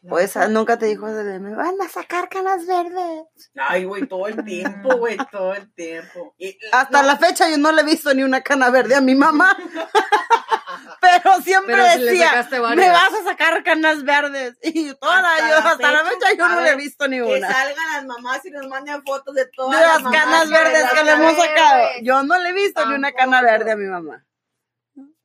la 0.03 0.11
Pues 0.11 0.35
cagas". 0.35 0.51
nunca 0.51 0.79
te 0.79 0.87
dijo, 0.87 1.07
de, 1.13 1.39
me 1.41 1.55
van 1.55 1.81
a 1.81 1.89
sacar 1.89 2.29
canas 2.29 2.67
verdes. 2.67 3.25
Ay, 3.57 3.85
güey, 3.85 4.07
todo 4.07 4.27
el 4.27 4.45
tiempo, 4.45 4.97
güey, 4.99 5.17
todo 5.31 5.55
el 5.55 5.73
tiempo. 5.73 6.35
Y, 6.39 6.59
Hasta 6.73 7.01
no, 7.01 7.09
la 7.09 7.17
fecha 7.17 7.49
yo 7.49 7.57
no 7.57 7.73
le 7.73 7.81
he 7.83 7.85
visto 7.85 8.13
ni 8.13 8.23
una 8.23 8.43
cana 8.43 8.69
verde 8.71 8.95
a 8.95 9.01
mi 9.01 9.15
mamá. 9.15 9.57
Pero 11.23 11.41
siempre 11.43 11.75
Pero 11.75 11.87
si 11.93 11.99
le 12.01 12.05
decía, 12.13 12.49
me 12.75 12.89
vas 12.91 13.13
a 13.15 13.25
sacar 13.25 13.63
canas 13.63 14.03
verdes. 14.05 14.57
Y 14.63 14.95
toda 14.95 15.19
Hasta 15.35 15.49
yo, 15.49 15.57
hasta 15.69 15.93
la 15.93 16.05
fecha, 16.05 16.33
yo 16.37 16.49
no 16.49 16.61
le 16.61 16.71
he 16.71 16.77
visto 16.77 17.09
ni 17.09 17.17
Que 17.17 17.23
una. 17.23 17.51
salgan 17.53 17.93
las 17.93 18.07
mamás 18.07 18.45
y 18.47 18.51
nos 18.51 18.67
manden 18.69 19.03
fotos 19.05 19.35
de 19.35 19.47
todas 19.47 19.79
De 19.81 19.87
las 19.87 20.13
canas 20.13 20.51
verdes 20.51 20.85
que 20.93 21.05
le 21.05 21.11
hemos 21.13 21.37
sacado. 21.37 21.89
Yo 22.03 22.23
no 22.23 22.39
le 22.39 22.49
he 22.49 22.53
visto 22.53 22.87
ni 22.87 22.95
una 22.95 23.13
cana 23.13 23.43
verde 23.43 23.73
a 23.73 23.77
mi 23.77 23.87
mamá. 23.87 24.25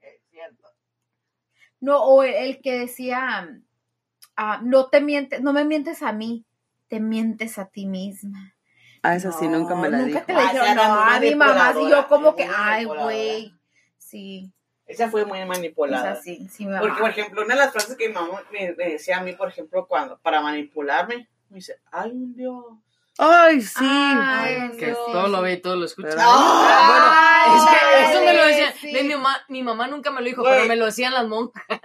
Es 0.01 0.21
cierto. 0.29 0.67
No, 1.79 2.03
o 2.03 2.23
el, 2.23 2.61
que 2.61 2.79
decía, 2.79 3.49
ah, 4.35 4.59
no 4.63 4.87
te 4.89 5.01
mientes, 5.01 5.41
no 5.41 5.53
me 5.53 5.65
mientes 5.65 6.01
a 6.03 6.11
mí, 6.13 6.45
te 6.87 6.99
mientes 6.99 7.57
a 7.57 7.65
ti 7.65 7.85
misma. 7.85 8.55
A 9.03 9.15
esa 9.15 9.31
sí 9.31 9.47
No, 9.47 9.57
nunca 9.59 9.73
me 9.75 9.89
la 9.89 9.97
Nunca 9.97 10.19
dijo. 10.19 10.25
te 10.27 10.33
la 10.33 10.39
Ah, 10.39 10.51
dijeron, 10.53 10.75
no, 10.75 10.83
a 10.83 11.19
mi 11.19 11.35
mamá, 11.35 11.53
sí, 11.73 11.79
manipuladora, 11.79 11.89
yo 12.01 12.07
como 12.07 12.35
que, 12.35 12.43
ay, 12.55 12.85
güey, 12.85 13.55
sí, 13.97 14.53
Esa 14.91 15.09
fue 15.09 15.25
muy 15.25 15.43
manipulada. 15.45 16.11
así, 16.11 16.47
sí, 16.51 16.65
mi 16.65 16.71
mamá. 16.71 16.81
Porque, 16.81 17.01
por 17.01 17.09
ejemplo, 17.09 17.41
una 17.43 17.55
de 17.55 17.61
las 17.61 17.71
frases 17.71 17.97
que 17.97 18.07
mi 18.09 18.13
mamá 18.13 18.43
me, 18.51 18.73
me 18.77 18.89
decía 18.91 19.17
a 19.17 19.21
mí, 19.23 19.33
por 19.33 19.49
ejemplo, 19.49 19.87
cuando, 19.87 20.19
para 20.19 20.41
manipularme, 20.41 21.27
me 21.49 21.55
dice, 21.57 21.77
ay, 21.91 22.11
un 22.11 22.35
Dios. 22.35 22.63
Ay, 23.17 23.61
sí. 23.61 23.83
Ay, 23.83 24.71
Que 24.79 24.85
Dios. 24.87 24.97
todo 25.11 25.27
lo 25.27 25.41
ve 25.41 25.53
y 25.53 25.61
todo 25.61 25.75
lo 25.75 25.85
escucha. 25.85 26.09
Pero- 26.09 26.21
bueno, 26.23 27.57
es 27.57 27.63
que 27.69 27.85
Ay, 27.85 28.05
eso 28.13 28.21
me 28.23 28.33
lo 28.33 28.45
decía. 28.45 28.73
sí. 28.79 28.93
de 28.93 29.03
mi, 29.03 29.13
mamá, 29.15 29.37
mi 29.49 29.63
mamá 29.63 29.87
nunca 29.87 30.11
me 30.11 30.21
lo 30.21 30.25
dijo, 30.27 30.43
pero 30.43 30.65
me 30.65 30.75
lo 30.77 30.85
decían 30.85 31.13
las 31.13 31.27
monjas. 31.27 31.61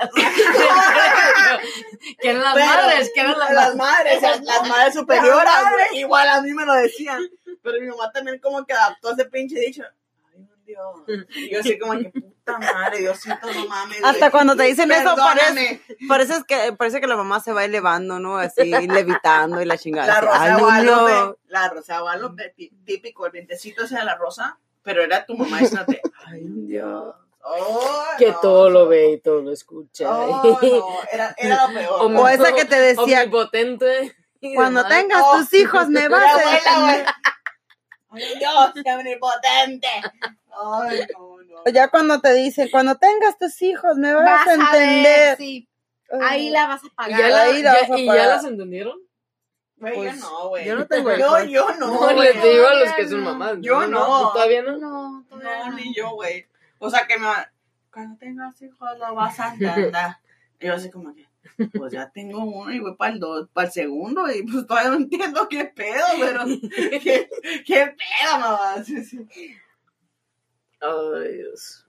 que 2.20 2.30
eran 2.30 2.42
las 2.42 2.54
Pero- 2.54 2.66
madres, 2.66 3.10
que 3.14 3.20
eran 3.20 3.38
las, 3.38 3.50
las 3.52 3.76
madres. 3.76 4.22
las, 4.22 4.40
las 4.42 4.68
madres 4.68 4.94
superiores, 4.94 5.44
Las 5.44 5.62
madres. 5.64 5.86
güey, 5.90 6.00
igual 6.00 6.28
a 6.28 6.42
mí 6.42 6.52
me 6.52 6.64
lo 6.64 6.74
decían. 6.74 7.20
Pero 7.62 7.80
mi 7.80 7.88
mamá 7.88 8.10
también 8.12 8.38
como 8.38 8.64
que 8.64 8.72
adaptó 8.72 9.12
ese 9.12 9.24
pinche 9.26 9.58
dicho. 9.58 9.82
Dios. 10.66 10.96
Y 11.34 11.52
yo 11.52 11.60
así 11.60 11.78
como 11.78 11.98
que, 11.98 12.10
puta 12.10 12.58
madre, 12.58 12.98
Diosito, 12.98 13.36
no 13.54 13.66
mames. 13.66 14.02
Hasta 14.04 14.30
cuando 14.30 14.56
te 14.56 14.64
dicen 14.64 14.90
eso, 14.92 15.14
parece, 15.16 15.80
parece, 16.08 16.34
que, 16.46 16.72
parece 16.72 17.00
que 17.00 17.06
la 17.06 17.16
mamá 17.16 17.40
se 17.40 17.52
va 17.52 17.64
elevando, 17.64 18.18
¿no? 18.18 18.36
Así, 18.38 18.64
levitando 18.64 19.62
y 19.62 19.64
la 19.64 19.78
chingada. 19.78 20.06
La 20.08 20.14
Así, 20.18 20.26
rosa 20.26 20.42
ay, 20.42 20.52
no, 20.52 20.58
Guadalupe, 20.58 21.12
no. 21.12 21.36
la 21.48 21.68
rosa 21.70 22.00
Guadalupe, 22.00 22.54
tí- 22.56 22.72
típico, 22.84 23.26
el 23.26 23.32
vientecito 23.32 23.84
ese 23.84 23.96
de 23.96 24.04
la 24.04 24.16
rosa, 24.16 24.58
pero 24.82 25.02
era 25.02 25.24
tu 25.24 25.36
mamá 25.36 25.58
diciéndote, 25.60 26.02
ay, 26.26 26.42
Dios. 26.44 27.14
Oh, 27.48 28.04
Que 28.18 28.32
no. 28.32 28.40
todo 28.40 28.70
lo 28.70 28.88
ve 28.88 29.12
y 29.12 29.20
todo 29.20 29.40
lo 29.40 29.52
escucha. 29.52 30.10
Oh, 30.10 30.58
no, 30.60 30.98
era, 31.12 31.32
era 31.38 31.68
lo 31.68 31.74
peor. 31.74 32.12
O 32.16 32.28
esa 32.28 32.52
que 32.52 32.64
te 32.64 32.80
decía, 32.80 33.30
cuando 33.30 34.82
demás. 34.82 34.88
tengas 34.88 35.22
Oh. 35.24 35.38
tus 35.38 35.54
hijos 35.54 35.88
me 35.88 36.08
vas 36.08 36.22
a 36.24 36.30
abuela, 36.30 36.50
güey. 36.50 36.94
entender. 36.98 37.06
Ay, 37.06 38.05
Dios, 38.16 38.72
qué 38.84 38.92
omnipotente. 38.92 39.88
Ay, 40.50 41.00
no, 41.16 41.36
no. 41.42 41.72
Ya 41.72 41.88
cuando 41.88 42.20
te 42.20 42.32
dicen, 42.34 42.68
cuando 42.70 42.96
tengas 42.96 43.38
tus 43.38 43.60
hijos 43.62 43.96
me 43.96 44.14
vas, 44.14 44.24
vas 44.24 44.48
a 44.48 44.52
a 44.68 44.72
ver, 44.72 44.82
entender. 44.82 45.36
sí, 45.36 45.68
ahí 46.22 46.50
la 46.50 46.66
vas 46.66 46.82
a 46.82 46.86
¿Y 46.86 46.90
pagar. 46.90 47.20
ya, 47.20 47.28
la- 47.28 47.42
Ahí 47.42 47.62
la 47.62 47.72
ya- 47.74 47.80
vas 47.82 47.90
a 47.90 47.98
¿y 47.98 48.06
ya 48.06 48.26
las 48.26 48.44
entendieron? 48.44 48.98
Güey, 49.78 49.94
Pues, 49.94 50.14
yo 50.14 50.20
no, 50.20 50.48
güey. 50.48 50.64
yo 50.64 50.76
no 50.76 50.86
tengo 50.86 51.10
Yo, 51.10 51.16
hijos. 51.38 51.48
yo 51.50 51.74
no, 51.74 51.86
No, 51.88 51.98
güey. 52.14 52.16
les 52.32 52.42
digo 52.42 52.66
a 52.66 52.74
los 52.74 52.92
que 52.94 53.08
son 53.08 53.22
no. 53.24 53.30
mamás. 53.32 53.56
Yo 53.60 53.86
no. 53.86 54.22
¿Tú 54.28 54.32
todavía 54.32 54.62
no? 54.62 54.76
No, 54.78 55.24
todavía 55.28 55.58
No, 55.66 55.70
no. 55.70 55.76
ni 55.76 55.94
yo, 55.94 56.10
güey. 56.12 56.46
O 56.78 56.88
sea, 56.88 57.06
que 57.06 57.18
me 57.18 57.26
va- 57.26 57.50
Cuando 57.92 58.16
tengas 58.18 58.60
hijos 58.62 58.88
lo 58.98 59.14
vas 59.14 59.38
a 59.40 59.48
entender. 59.54 60.16
Y 60.60 60.66
yo 60.66 60.74
así 60.74 60.90
como 60.90 61.14
que, 61.14 61.26
pues 61.76 61.92
ya 61.92 62.10
tengo 62.10 62.44
uno 62.44 62.72
y 62.72 62.80
voy 62.80 62.94
para 62.96 63.12
el, 63.14 63.20
dos, 63.20 63.48
para 63.52 63.66
el 63.66 63.72
segundo 63.72 64.30
y 64.30 64.42
pues 64.42 64.66
todavía 64.66 64.90
no 64.90 64.96
entiendo 64.96 65.48
qué 65.48 65.64
pedo, 65.66 66.04
pero 66.20 66.44
qué, 67.02 67.28
qué 67.66 67.86
pedo, 67.86 68.38
mamá. 68.40 68.84
Sí, 68.84 69.04
sí. 69.04 69.26
Ay, 70.80 71.36
Dios. 71.38 71.86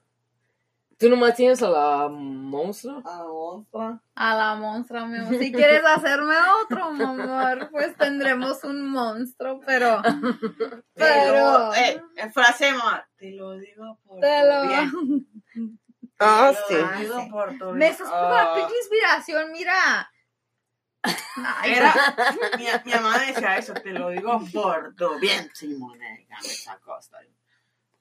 ¿Tú 0.98 1.10
nomás 1.10 1.36
tienes 1.36 1.62
a 1.62 1.70
la 1.70 2.08
monstruo? 2.10 3.04
A 3.06 3.24
otra. 3.26 4.02
A 4.16 4.36
la 4.36 4.56
monstrua, 4.56 5.06
mi 5.06 5.20
amor. 5.20 5.38
Si 5.38 5.52
quieres 5.52 5.84
hacerme 5.86 6.34
otro, 6.64 6.92
mi 6.92 7.04
amor, 7.04 7.70
pues 7.70 7.96
tendremos 7.98 8.64
un 8.64 8.90
monstruo, 8.90 9.60
pero. 9.64 10.02
Pero. 10.02 10.84
Pero, 10.96 11.74
eh, 11.76 12.02
frase, 12.34 12.72
mamá. 12.72 13.08
Te 13.16 13.32
lo 13.32 13.58
digo 13.58 14.00
por 14.08 14.20
Te 14.22 14.44
lo. 14.44 14.68
bien. 14.68 15.78
Ah, 16.20 16.52
Te 16.68 16.76
sí. 16.76 16.82
lo 16.82 17.00
digo 17.00 17.30
por 17.30 17.50
tu 17.58 17.66
bien. 17.66 17.78
Me 17.78 17.88
estás 17.90 18.10
por 18.10 18.22
la 18.32 18.42
Ah. 18.44 18.56
pinche 18.56 18.74
inspiración, 18.78 19.52
mira. 19.52 20.12
Ay, 21.62 21.74
Era, 21.74 21.94
mi, 22.58 22.66
mi 22.86 22.92
mamá 22.94 23.20
decía 23.20 23.58
eso, 23.58 23.74
te 23.76 23.92
lo 23.92 24.10
digo 24.10 24.40
por 24.54 24.96
tu 24.96 25.20
bien, 25.20 25.50
Simone, 25.54 26.28
esa 26.44 26.78
costa. 26.80 27.20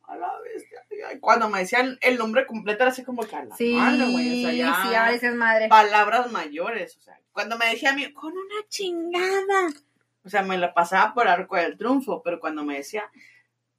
A 0.08 0.16
la 0.16 0.32
bestia. 0.40 0.80
Ay, 1.08 1.18
Cuando 1.20 1.48
me 1.48 1.58
decían 1.60 1.98
el 2.00 2.16
nombre 2.16 2.46
completo 2.46 2.84
era 2.84 2.92
así 2.92 3.04
como 3.04 3.24
que 3.26 3.34
a 3.36 3.44
la 3.44 3.56
Sí, 3.56 3.74
madre, 3.74 4.06
güey. 4.10 4.44
O 4.44 4.48
sea, 4.48 4.56
ya 4.56 4.82
sí, 4.88 4.94
a 4.94 5.10
veces 5.10 5.34
madre. 5.34 5.68
palabras 5.68 6.30
mayores. 6.32 6.96
O 6.96 7.00
sea, 7.00 7.18
cuando 7.32 7.58
me 7.58 7.66
decía 7.66 7.90
a 7.90 7.94
mí, 7.94 8.12
con 8.12 8.32
una 8.32 8.68
chingada. 8.68 9.68
O 10.24 10.28
sea, 10.30 10.42
me 10.42 10.58
la 10.58 10.72
pasaba 10.74 11.12
por 11.12 11.28
arco 11.28 11.56
del 11.56 11.76
triunfo, 11.76 12.22
pero 12.22 12.38
cuando 12.40 12.64
me 12.64 12.76
decía, 12.76 13.10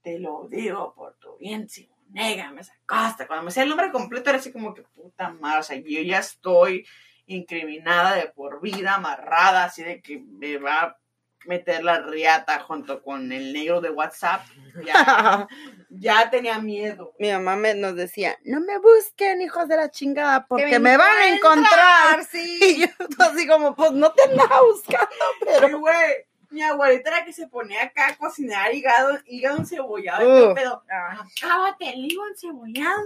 te 0.02 0.20
lo 0.20 0.48
digo 0.50 0.94
por 0.96 1.16
tu 1.16 1.38
bien, 1.38 1.68
Simonega, 2.08 2.52
me 2.52 2.64
sacaste. 2.64 3.28
Cuando 3.28 3.44
me 3.44 3.50
decía 3.50 3.64
el 3.64 3.70
nombre 3.70 3.92
completo 3.92 4.30
era 4.30 4.40
así 4.40 4.52
como 4.52 4.74
que 4.74 4.84
puta 4.84 5.30
madre. 5.30 5.60
O 5.60 5.64
sea, 5.64 5.78
yo 5.78 6.02
ya 6.02 6.20
estoy 6.20 6.86
incriminada 7.28 8.16
de 8.16 8.28
por 8.28 8.62
vida, 8.62 8.96
amarrada, 8.96 9.66
así 9.66 9.84
de 9.84 10.02
que 10.02 10.20
me 10.20 10.58
va 10.58 10.82
a 10.82 10.98
meter 11.46 11.84
la 11.84 12.00
riata 12.02 12.60
junto 12.60 13.02
con 13.02 13.32
el 13.32 13.54
negro 13.54 13.82
de 13.82 13.90
WhatsApp. 13.90 14.42
Ya, 14.86 15.48
ya 15.90 16.30
tenía 16.30 16.60
miedo. 16.60 17.14
Mi 17.20 17.32
mamá 17.32 17.56
me, 17.56 17.74
nos 17.74 17.96
decía, 17.96 18.38
no 18.44 18.60
me 18.62 18.78
busquen, 18.78 19.42
hijos 19.42 19.68
de 19.68 19.78
la 19.78 19.90
chingada, 19.90 20.46
porque 20.46 20.66
Que 20.66 20.80
me, 20.80 20.98
van 20.98 21.18
a 21.18 21.30
encontrar. 21.30 22.24
Sí. 22.26 22.60
Y 22.68 22.82
yo 22.82 22.88
así 23.20 23.48
como, 23.48 23.76
pues 23.76 23.92
no 23.92 24.12
te 24.12 24.24
andaba 24.24 24.62
buscando, 24.62 25.08
Pero, 25.46 25.80
güey, 25.80 26.27
mi 26.50 26.62
abuelita 26.62 27.10
era 27.10 27.26
que 27.26 27.34
se 27.34 27.48
ponía 27.48 27.84
acá 27.84 28.08
a 28.10 28.16
cocinar 28.18 28.74
hígado, 28.74 29.18
hígado 29.26 29.58
encebollado. 29.58 30.52
Uh. 30.52 30.54
Pero, 30.56 30.84
acábate 30.90 31.90
el 31.90 32.06
hígado 32.06 32.28
encebollado 32.30 33.06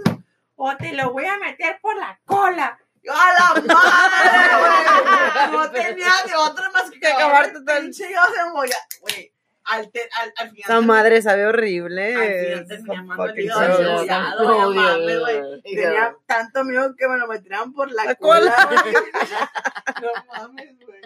o 0.56 0.76
te 0.76 0.92
lo 0.92 1.10
voy 1.12 1.26
a 1.26 1.36
meter 1.38 1.78
por 1.80 1.96
la 1.96 2.18
cola. 2.24 2.78
A 3.08 3.32
la 3.32 3.62
madre, 3.62 4.48
güey. 4.60 5.52
No 5.52 5.70
tenía 5.72 6.12
de 6.26 6.34
otra 6.36 6.70
más 6.70 6.88
que 6.90 7.06
acabarte 7.06 7.60
todo 7.64 7.76
el- 7.76 7.82
pinche 7.84 8.08
hígado 8.08 8.28
encebollado. 8.28 8.82
Güey, 9.00 9.32
al, 9.64 9.90
te- 9.90 10.08
al, 10.20 10.32
al 10.36 10.50
final. 10.50 10.70
Esa 10.70 10.80
madre 10.80 11.22
sabe 11.22 11.46
horrible. 11.46 12.14
Al 12.14 12.64
final 12.64 12.66
terminé 12.68 13.14
el 13.32 13.40
hígado 13.44 15.20
güey. 15.20 15.62
Tenía 15.62 16.14
tanto 16.26 16.64
miedo 16.64 16.94
que 16.96 17.08
me 17.08 17.18
lo 17.18 17.26
metieran 17.26 17.72
por 17.72 17.90
la, 17.90 18.04
La 18.04 18.14
cola. 18.14 18.54
no 20.02 20.10
mames, 20.32 20.76
güey. 20.86 21.00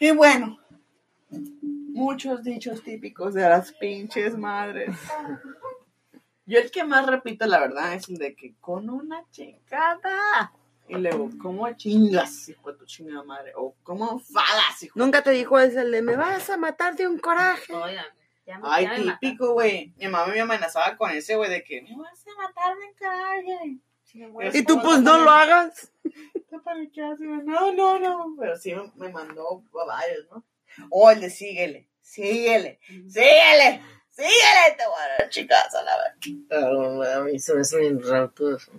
Y 0.00 0.10
bueno, 0.10 0.58
muchos 1.94 2.42
dichos 2.42 2.82
típicos 2.82 3.34
de 3.34 3.42
las 3.42 3.72
pinches 3.72 4.36
madres. 4.36 4.94
Yo 6.46 6.58
el 6.58 6.70
que 6.70 6.84
más 6.84 7.06
repito, 7.06 7.46
la 7.46 7.60
verdad, 7.60 7.94
es 7.94 8.08
el 8.08 8.16
de 8.18 8.34
que 8.34 8.54
con 8.60 8.90
una 8.90 9.24
chingada. 9.30 10.52
Y 10.86 10.96
luego, 10.96 11.30
¿cómo 11.40 11.72
chingas, 11.72 12.46
hijo 12.50 12.70
de 12.72 12.78
tu 12.78 12.84
chingada 12.84 13.22
madre? 13.22 13.52
O 13.56 13.74
¿cómo 13.82 14.12
enfadas, 14.12 14.82
hijo? 14.82 14.98
Nunca 14.98 15.22
te 15.22 15.30
dijo 15.30 15.58
ese, 15.58 15.80
el 15.80 15.90
de, 15.90 16.02
me 16.02 16.16
vas 16.16 16.50
a 16.50 16.58
matar 16.58 16.94
de 16.96 17.06
un 17.08 17.18
coraje. 17.18 17.72
Oigan, 17.72 18.04
ya 18.46 18.58
me, 18.58 18.68
Ay, 18.68 18.84
ya 18.84 18.90
me 18.90 18.98
mataron. 18.98 19.18
típico, 19.20 19.52
güey. 19.54 19.94
Mi 19.96 20.08
mamá 20.08 20.26
me 20.26 20.40
amenazaba 20.40 20.94
con 20.98 21.10
ese, 21.12 21.36
güey, 21.36 21.48
de 21.48 21.64
que 21.64 21.80
me 21.80 21.96
vas 21.96 22.22
a 22.26 22.42
matar 22.42 22.76
de 22.76 22.94
coraje. 22.98 23.78
Y 24.58 24.62
tú, 24.64 24.80
pues, 24.82 25.00
no 25.00 25.18
lo 25.18 25.30
hagas. 25.30 25.90
No, 27.44 27.72
no, 27.72 27.98
no. 27.98 28.36
Pero 28.38 28.56
sí 28.56 28.72
me- 28.74 28.92
me 28.94 29.08
mandó 29.08 29.62
a 29.82 29.84
varios, 29.86 30.26
¿no? 30.30 30.44
O 30.90 31.10
el 31.10 31.20
de 31.20 31.30
síguele, 31.30 31.88
síguele, 32.00 32.78
síguele, 32.88 33.80
síguele. 34.10 34.74
Te 34.76 34.86
voy 34.86 35.00
a 35.02 35.18
dar 35.18 35.28
chicas 35.30 35.74
a 35.74 35.82
la 35.82 35.96
vez. 35.96 37.14
A 37.16 37.20
mí 37.20 37.38
se 37.38 37.54
me 37.54 37.60
hace 37.62 37.78
bien 37.78 38.02
raro 38.02 38.30
todo 38.30 38.56
eso. 38.56 38.72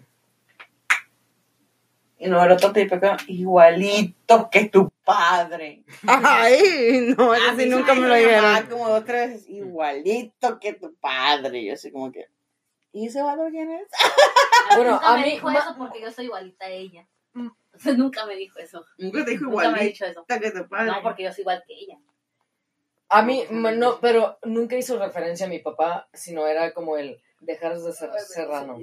Y 2.18 2.28
no, 2.28 2.42
el 2.44 2.52
otro 2.52 2.72
típico, 2.72 3.08
igualito 3.28 4.50
que 4.50 4.66
tu 4.70 4.90
padre. 5.04 5.84
Ay, 6.08 7.14
no, 7.18 7.34
A 7.34 7.38
ese 7.38 7.52
mí 7.52 7.64
sí 7.66 7.70
se 7.70 7.76
nunca 7.76 7.94
me 7.94 8.02
me 8.02 8.08
lo 8.08 8.16
dijo 8.16 8.30
dijeron. 8.30 8.68
como 8.68 8.90
dos 8.90 9.04
tres 9.06 9.30
veces, 9.32 9.50
igualito 9.50 10.60
que 10.60 10.74
tu 10.74 10.96
padre. 10.96 11.60
Y 11.60 11.68
yo 11.68 11.74
así 11.74 11.92
como 11.92 12.12
que, 12.14 12.28
¿y 12.94 13.08
ese 13.08 13.22
vato 13.22 13.44
quién 13.52 13.70
es? 13.70 13.88
Bueno, 14.76 14.98
a 15.04 15.18
me 15.18 15.24
mí- 15.26 15.32
dijo 15.32 15.50
ma- 15.52 15.60
eso 15.60 15.76
porque 15.78 16.00
yo 16.02 16.10
soy 16.12 16.26
igualita 16.26 16.66
a 16.66 16.70
ella. 16.70 17.06
O 17.80 17.80
sea, 17.80 17.94
nunca 17.94 18.26
me 18.26 18.36
dijo 18.36 18.60
eso. 18.60 18.86
Nunca 18.98 19.26
te 19.26 19.32
dijo 19.32 19.46
Nunca 19.46 19.58
me 19.58 19.64
ha 19.64 19.70
igualito 19.70 19.94
dicho 19.94 20.06
eso. 20.06 20.26
que. 20.28 20.52
No, 20.86 21.02
porque 21.04 21.24
yo 21.24 21.32
soy 21.32 21.42
igual 21.42 21.64
que 21.68 21.74
ella. 21.74 21.98
A 23.10 23.22
mí, 23.22 23.44
no, 23.52 24.00
pero 24.02 24.40
nunca 24.44 24.76
hizo 24.76 24.98
referencia 24.98 25.46
a 25.46 25.50
mi 25.50 25.60
papá, 25.60 26.10
sino 26.14 26.48
era 26.48 26.74
como 26.74 26.98
el 26.98 27.22
dejar 27.40 27.78
de 27.80 27.94
ser 27.94 28.10
serrano. 28.28 28.78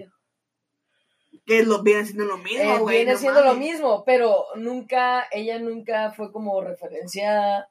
Que 1.47 1.65
lo 1.65 1.83
viene 1.83 2.05
siendo 2.05 2.25
lo 2.27 2.37
mismo, 2.39 2.63
Eh, 2.75 2.79
güey. 2.79 2.97
viene 2.99 3.13
no 3.13 3.19
siendo 3.19 3.43
lo 3.43 3.55
mismo, 3.55 4.05
pero 4.05 4.47
nunca, 4.55 5.27
ella 5.33 5.59
nunca 5.59 6.13
fue 6.13 6.31
como 6.31 6.61
referencia, 6.61 7.67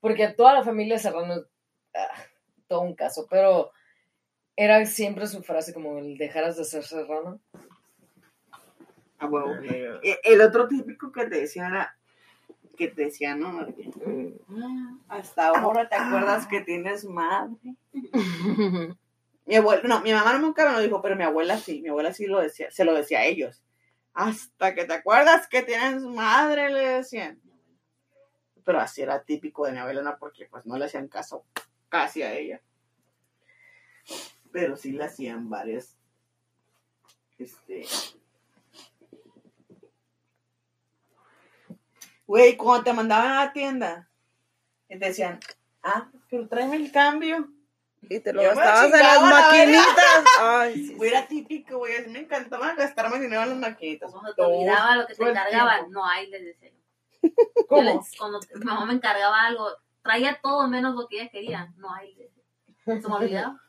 porque 0.00 0.28
toda 0.28 0.52
la 0.54 0.62
familia 0.64 0.98
Serrano, 0.98 1.42
ah, 1.94 2.08
todo 2.66 2.80
un 2.80 2.94
caso, 2.94 3.26
pero 3.30 3.70
era 4.56 4.84
siempre 4.84 5.26
su 5.26 5.42
frase 5.42 5.72
como 5.72 5.98
el 5.98 6.18
dejaras 6.18 6.56
de 6.56 6.64
ser 6.64 6.84
Serrano. 6.84 7.40
Ah. 9.32 9.60
Eh, 10.02 10.20
El 10.24 10.40
otro 10.40 10.68
típico 10.68 11.12
que 11.12 11.26
te 11.26 11.40
decía 11.40 11.66
era, 11.68 11.96
que 12.76 12.88
te 12.88 13.04
decía, 13.06 13.34
¿no? 13.36 13.66
Ah, 14.48 14.96
Hasta 15.08 15.48
ahora 15.48 15.88
te 15.88 15.96
acuerdas 15.96 16.46
que 16.46 16.60
tienes 16.60 17.04
madre. 17.04 17.56
Mi 19.46 19.56
abuela, 19.56 19.82
no, 19.86 20.00
mi 20.00 20.10
mamá 20.10 20.38
nunca 20.38 20.66
me 20.66 20.72
lo 20.72 20.80
dijo, 20.80 21.02
pero 21.02 21.16
mi 21.16 21.22
abuela 21.22 21.58
sí, 21.58 21.82
mi 21.82 21.90
abuela 21.90 22.14
sí 22.14 22.26
lo 22.26 22.40
decía, 22.40 22.70
se 22.70 22.82
lo 22.84 22.94
decía 22.94 23.18
a 23.18 23.24
ellos. 23.26 23.62
Hasta 24.14 24.74
que 24.74 24.86
te 24.86 24.94
acuerdas 24.94 25.48
que 25.48 25.62
tienes 25.62 26.02
madre, 26.02 26.70
le 26.70 26.88
decían. 26.88 27.38
Pero 28.64 28.80
así 28.80 29.02
era 29.02 29.22
típico 29.22 29.66
de 29.66 29.72
mi 29.72 29.78
abuela, 29.78 30.00
no, 30.00 30.16
porque 30.18 30.46
pues 30.46 30.64
no 30.64 30.78
le 30.78 30.86
hacían 30.86 31.08
caso 31.08 31.44
casi 31.90 32.22
a 32.22 32.32
ella. 32.32 32.62
Pero 34.50 34.76
sí 34.76 34.92
le 34.92 35.04
hacían 35.04 35.50
varias. 35.50 35.98
Este. 37.38 37.84
Güey, 42.26 42.56
cuando 42.56 42.84
te 42.84 42.92
mandaban 42.92 43.32
a 43.32 43.44
la 43.46 43.52
tienda, 43.52 44.08
y 44.88 44.98
te 44.98 45.06
decían, 45.06 45.40
ah, 45.82 46.08
pero 46.30 46.48
tráeme 46.48 46.76
el 46.76 46.90
cambio. 46.90 47.48
Y 48.02 48.20
te 48.20 48.32
lo 48.34 48.42
Yo 48.42 48.50
me 48.50 48.54
gastabas 48.56 48.84
en 48.84 48.90
las 49.00 49.22
la 49.22 49.28
maquinitas. 49.30 50.24
Ay, 50.40 50.86
sí, 50.88 50.94
Güey, 50.94 51.10
era 51.10 51.26
típico, 51.26 51.78
güey. 51.78 52.06
Me 52.08 52.20
encantaba 52.20 52.74
gastarme 52.74 53.18
dinero 53.18 53.42
en 53.44 53.48
las 53.50 53.58
maquinitas. 53.58 54.12
Como 54.12 54.28
se 54.28 54.34
te 54.34 54.42
olvidaba 54.42 54.96
lo 54.96 55.06
que 55.06 55.14
te 55.14 55.24
encargaban. 55.24 55.90
No 55.90 56.04
hay, 56.06 56.26
les 56.28 56.44
decía. 56.44 56.70
¿Cómo? 57.68 57.82
les- 57.82 58.16
Cuando 58.18 58.40
mi 58.54 58.64
mamá 58.64 58.84
me 58.84 58.92
encargaba 58.94 59.46
algo, 59.46 59.68
traía 60.02 60.38
todo 60.42 60.68
menos 60.68 60.94
lo 60.94 61.08
que 61.08 61.20
ella 61.22 61.30
quería. 61.30 61.72
No 61.76 61.94
hay, 61.94 62.14
les 62.14 62.28
decía. 62.34 63.00
Se 63.00 63.08
me 63.08 63.14
olvidaba. 63.14 63.60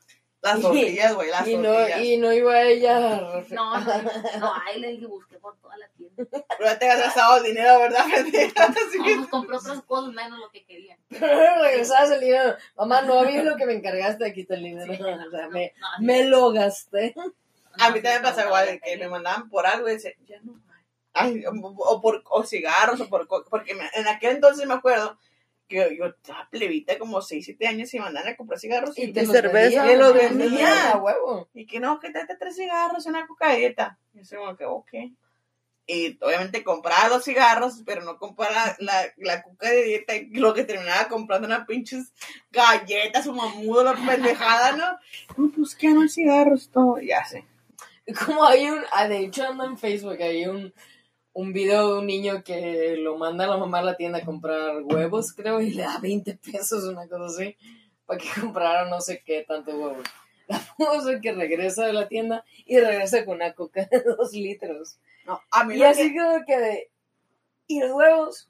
Las 0.46 0.62
tortillas, 0.62 1.14
güey, 1.16 1.30
las 1.30 1.48
Y 1.48 1.58
no, 1.58 1.74
y 2.00 2.18
no 2.18 2.32
iba 2.34 2.62
ella 2.62 3.00
No, 3.50 3.80
no, 3.80 4.02
no 4.40 4.54
hay, 4.66 4.80
le 4.80 4.90
dije, 4.92 5.06
busqué 5.08 5.38
por 5.40 5.58
toda 5.58 5.76
la 5.78 5.88
tienda. 5.98 6.24
Pero 6.26 6.66
ya 6.70 6.80
te 6.80 6.90
has 6.90 7.00
gastado 7.00 7.38
el 7.38 7.44
dinero, 7.44 7.80
¿verdad, 7.80 8.06
No, 8.26 8.32
que- 8.32 9.16
pues 9.16 9.28
compré 9.30 9.58
otras 9.58 9.82
cosas 9.84 10.14
menos 10.14 10.40
lo 10.40 10.50
que 10.52 10.64
quería. 10.66 10.98
regresabas 11.10 12.12
el 12.12 12.20
dinero. 12.22 12.56
Mamá, 12.78 13.02
no 13.02 13.20
había 13.20 13.44
lo 13.44 13.56
que 13.58 13.66
me 13.66 13.74
encargaste, 13.74 14.26
aquí 14.26 14.42
está 14.42 14.56
el 14.56 14.64
dinero. 14.64 14.94
Sí, 14.94 15.02
O 15.02 15.30
sea, 15.32 15.50
me, 15.50 15.74
no, 15.78 15.88
me 16.00 16.24
lo 16.26 16.52
gasté. 16.52 17.14
A 17.78 17.90
mí 17.90 17.96
también 18.02 18.22
me 18.22 18.28
pasa 18.30 18.46
igual, 18.46 18.80
que 18.82 18.98
me 18.98 19.10
mandaban 19.10 19.50
por 19.50 19.66
algo 19.68 19.90
y 19.90 19.94
decía, 19.94 20.12
ya 20.28 20.40
no 20.44 20.54
hay. 20.54 20.84
Ay, 21.18 21.46
o, 21.46 21.52
o 21.52 22.02
por 22.02 22.24
o 22.30 22.44
cigarros, 22.44 23.00
o 23.02 23.10
por 23.10 23.28
porque 23.50 23.74
me- 23.74 23.90
en 23.96 24.08
aquel 24.08 24.36
entonces 24.36 24.66
me 24.68 24.74
acuerdo 24.76 25.18
que 25.67 25.97
yo, 25.97 26.06
estaba 26.06 26.47
plebita 26.49 26.97
como 26.97 27.21
6, 27.21 27.43
7 27.45 27.67
años 27.67 27.93
y 27.93 27.99
mandaban 27.99 28.34
a 28.34 28.36
comprar 28.36 28.60
cigarros 28.60 28.97
y, 28.97 29.04
Y 29.04 29.13
te 29.13 29.25
cerveza. 29.25 29.91
Y 29.91 29.97
los 29.97 30.13
vendían. 30.13 31.01
huevo. 31.01 31.49
y 31.54 31.65
que 31.65 31.80
no, 31.80 31.99
que 31.99 32.12
te 32.12 32.23
tres 32.39 32.56
cigarros 32.56 33.06
y 33.06 33.10
una 33.10 33.28
cocaína. 33.28 33.97
Y 34.13 34.23
yo 34.23 34.39
como 34.39 34.56
que, 34.56 34.65
ok. 34.65 34.89
Y 35.88 36.17
obviamente 36.21 36.63
compraba 36.63 37.10
los 37.10 37.23
cigarros, 37.23 37.84
pero 37.86 38.04
no 38.04 38.17
compraba 38.17 38.54
la, 38.56 38.75
la, 38.80 39.13
la 39.17 39.43
cuca 39.43 39.69
de 39.69 39.84
dieta. 39.84 40.15
Y 40.15 40.30
lo 40.36 40.54
que 40.54 40.63
terminaba 40.63 41.08
comprando 41.08 41.47
eran 41.47 41.65
pinches 41.65 42.12
galletas 42.51 43.28
o 43.28 43.34
mamudo, 43.34 43.84
la 43.84 43.93
pendejada, 43.93 44.71
¿no? 44.71 44.97
No, 45.38 45.51
pues 45.51 45.75
que 45.75 45.89
no 45.89 46.01
hay 46.01 46.10
cigarros, 46.10 46.69
todo. 46.71 46.99
Ya 46.99 47.23
sé. 47.25 47.45
Como 48.25 48.45
hay 48.45 48.69
un, 48.69 48.82
ah, 48.91 49.08
de 49.08 49.19
hecho 49.19 49.47
ando 49.47 49.65
en 49.65 49.78
Facebook, 49.78 50.21
hay 50.21 50.45
un, 50.45 50.73
un 51.36 51.52
video 51.52 51.93
de 51.93 52.00
un 52.00 52.06
niño 52.08 52.43
que 52.45 52.95
lo 52.98 53.17
manda 53.17 53.43
a 53.43 53.48
la 53.48 53.58
mamá 53.58 53.80
a 53.80 53.84
la 53.84 53.98
tienda 53.98 54.19
a 54.19 54.26
comprar 54.26 54.82
huevos, 54.84 55.34
creo, 55.34 55.60
y 55.60 55.71
le 55.71 55.84
da 55.84 56.00
20 56.00 56.34
pesos, 56.38 56.86
una 56.86 57.08
cosa 57.10 57.26
así, 57.26 57.58
para 58.06 58.19
que 58.19 58.28
comprara 58.41 58.89
no 58.89 59.02
sé 59.02 59.21
qué 59.26 59.43
tanto 59.45 59.71
huevos. 59.71 60.08
La 60.48 60.60
famosa 60.60 61.19
que 61.21 61.34
regresa 61.34 61.86
de 61.88 61.93
la 61.93 62.08
tienda 62.08 62.45
y 62.65 62.80
regresa 62.80 63.26
con 63.26 63.36
una 63.36 63.54
coca 63.54 63.86
de 63.91 64.00
dos 64.02 64.32
litros. 64.32 64.98
No, 65.26 65.41
a 65.52 65.63
mí, 65.65 65.76
Y 65.76 65.84
así 65.84 66.13
que, 66.13 66.19
como 66.19 66.45
que 66.45 66.58
de... 66.58 66.91
¿Y 67.67 67.80
los 67.82 67.91
huevos? 67.91 68.50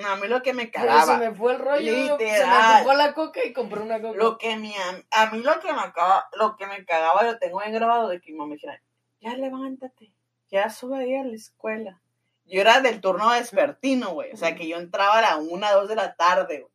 no, 0.00 0.08
a 0.08 0.16
mí 0.16 0.28
lo 0.28 0.40
que 0.42 0.52
me 0.54 0.68
Pero 0.68 0.84
se 0.84 0.88
cagaba. 0.88 1.18
me 1.18 1.34
fue 1.34 1.52
el 1.52 1.58
rollo, 1.58 1.80
se 2.16 2.24
me 2.24 2.30
Literal. 2.30 2.82
tocó 2.84 2.94
la 2.94 3.12
coca 3.12 3.44
y 3.44 3.52
compré 3.52 3.80
una 3.82 4.00
coca. 4.00 4.16
Lo 4.16 4.38
que 4.38 4.56
me, 4.56 4.72
a 5.10 5.30
mí 5.32 5.42
lo 5.42 5.58
que 5.60 5.72
me 5.72 5.80
acaba, 5.80 6.28
lo 6.38 6.56
que 6.56 6.66
me 6.66 6.84
cagaba 6.86 7.24
lo 7.24 7.38
tengo 7.38 7.58
bien 7.58 7.72
grabado 7.72 8.08
de 8.08 8.20
que 8.20 8.30
mi 8.32 8.38
mamá 8.38 8.50
me 8.50 8.54
dijera, 8.54 8.80
ya 9.20 9.34
levántate, 9.36 10.12
ya 10.50 10.70
sube 10.70 10.98
ahí 10.98 11.14
a 11.14 11.24
la 11.24 11.34
escuela. 11.34 12.00
Yo 12.46 12.60
era 12.60 12.80
del 12.80 13.00
turno 13.00 13.30
vespertino, 13.30 14.12
güey. 14.12 14.32
O 14.32 14.36
sea 14.36 14.54
que 14.54 14.66
yo 14.66 14.78
entraba 14.78 15.18
a 15.18 15.22
la 15.22 15.36
una, 15.36 15.72
dos 15.72 15.88
de 15.88 15.96
la 15.96 16.14
tarde, 16.14 16.60
güey. 16.60 16.72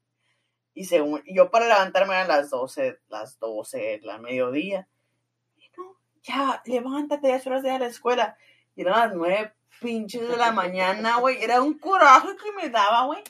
Y 0.76 0.86
según, 0.86 1.22
yo 1.28 1.52
para 1.52 1.68
levantarme 1.68 2.14
eran 2.14 2.28
las 2.28 2.50
doce, 2.50 3.00
las 3.08 3.40
doce, 3.40 4.00
la 4.04 4.18
mediodía. 4.18 4.88
Y 5.58 5.70
no, 5.78 5.96
ya, 6.24 6.62
levántate, 6.66 7.28
ya 7.28 7.36
es 7.36 7.46
hora 7.46 7.62
de 7.62 7.70
ir 7.70 7.76
a 7.76 7.80
la 7.80 7.88
escuela. 7.88 8.38
Y 8.76 8.82
eran 8.82 9.00
las 9.00 9.16
nueve 9.16 9.54
pinches 9.80 10.28
de 10.28 10.38
la 10.38 10.52
mañana, 10.52 11.18
güey. 11.18 11.44
Era 11.44 11.62
un 11.62 11.78
coraje 11.78 12.30
que 12.44 12.52
me 12.54 12.70
daba, 12.70 13.06
güey. 13.06 13.24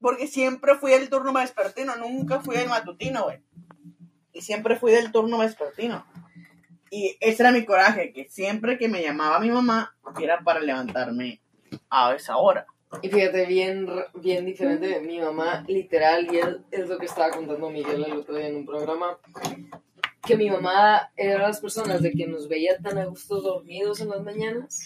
Porque 0.00 0.26
siempre 0.26 0.76
fui 0.76 0.92
del 0.92 1.08
turno 1.08 1.32
vespertino, 1.32 1.96
nunca 1.96 2.40
fui 2.40 2.56
del 2.56 2.68
matutino, 2.68 3.24
güey. 3.24 3.42
Y 4.32 4.42
siempre 4.42 4.76
fui 4.76 4.92
del 4.92 5.10
turno 5.10 5.38
vespertino. 5.38 6.04
Y 6.90 7.16
ese 7.20 7.42
era 7.42 7.52
mi 7.52 7.64
coraje, 7.64 8.12
que 8.12 8.28
siempre 8.28 8.78
que 8.78 8.88
me 8.88 9.02
llamaba 9.02 9.40
mi 9.40 9.50
mamá, 9.50 9.94
era 10.20 10.40
para 10.40 10.60
levantarme 10.60 11.40
a 11.90 12.14
esa 12.14 12.36
hora. 12.36 12.66
Y 13.02 13.08
fíjate, 13.08 13.44
bien, 13.46 13.86
bien 14.14 14.46
diferente 14.46 14.86
de 14.86 15.00
mi 15.00 15.20
mamá, 15.20 15.64
literal, 15.68 16.26
y 16.32 16.38
es, 16.38 16.46
es 16.70 16.88
lo 16.88 16.98
que 16.98 17.06
estaba 17.06 17.30
contando 17.30 17.68
Miguel 17.68 18.04
el 18.04 18.12
otro 18.12 18.34
día 18.34 18.48
en 18.48 18.56
un 18.56 18.66
programa, 18.66 19.18
que 20.26 20.36
mi 20.36 20.48
mamá 20.48 21.10
era 21.16 21.38
las 21.38 21.60
personas 21.60 22.02
de 22.02 22.12
que 22.12 22.26
nos 22.26 22.48
veía 22.48 22.78
tan 22.78 22.98
a 22.98 23.04
gusto 23.04 23.40
dormidos 23.40 24.00
en 24.00 24.08
las 24.08 24.22
mañanas, 24.22 24.84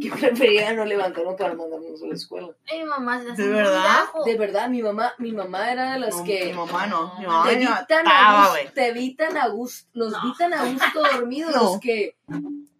que 0.00 0.10
prefería 0.10 0.72
no 0.72 0.84
levantarnos 0.84 1.34
para 1.36 1.54
mandarnos 1.54 2.02
a 2.02 2.06
la 2.06 2.14
escuela. 2.14 2.48
Ay, 2.70 2.84
mamá, 2.84 3.22
se 3.22 3.30
hace 3.32 3.42
¿De 3.42 3.48
verdad? 3.48 3.82
bajo. 3.84 4.24
De 4.24 4.36
verdad, 4.36 4.68
mi 4.68 4.82
mamá, 4.82 5.12
mi 5.18 5.32
mamá 5.32 5.70
era 5.72 5.92
de 5.92 5.98
las 6.00 6.16
No, 6.16 6.24
que 6.24 6.44
Mi 6.46 6.52
mamá 6.52 6.86
no, 6.86 7.14
mi 7.18 7.26
mamá 7.26 7.48
te 7.48 7.56
me 7.56 7.60
vi 7.60 7.66
tan 7.88 8.04
mataba, 8.04 8.44
a 8.44 8.48
gusto, 8.58 8.72
te 8.74 8.92
vi 8.92 9.14
tan 9.14 9.36
a 9.36 9.48
gusto, 9.48 9.88
los 9.94 10.22
vi 10.22 10.34
tan 10.38 10.54
a 10.54 10.64
gusto 10.64 11.02
dormidos 11.12 11.54
No. 11.54 11.80
que 11.80 12.16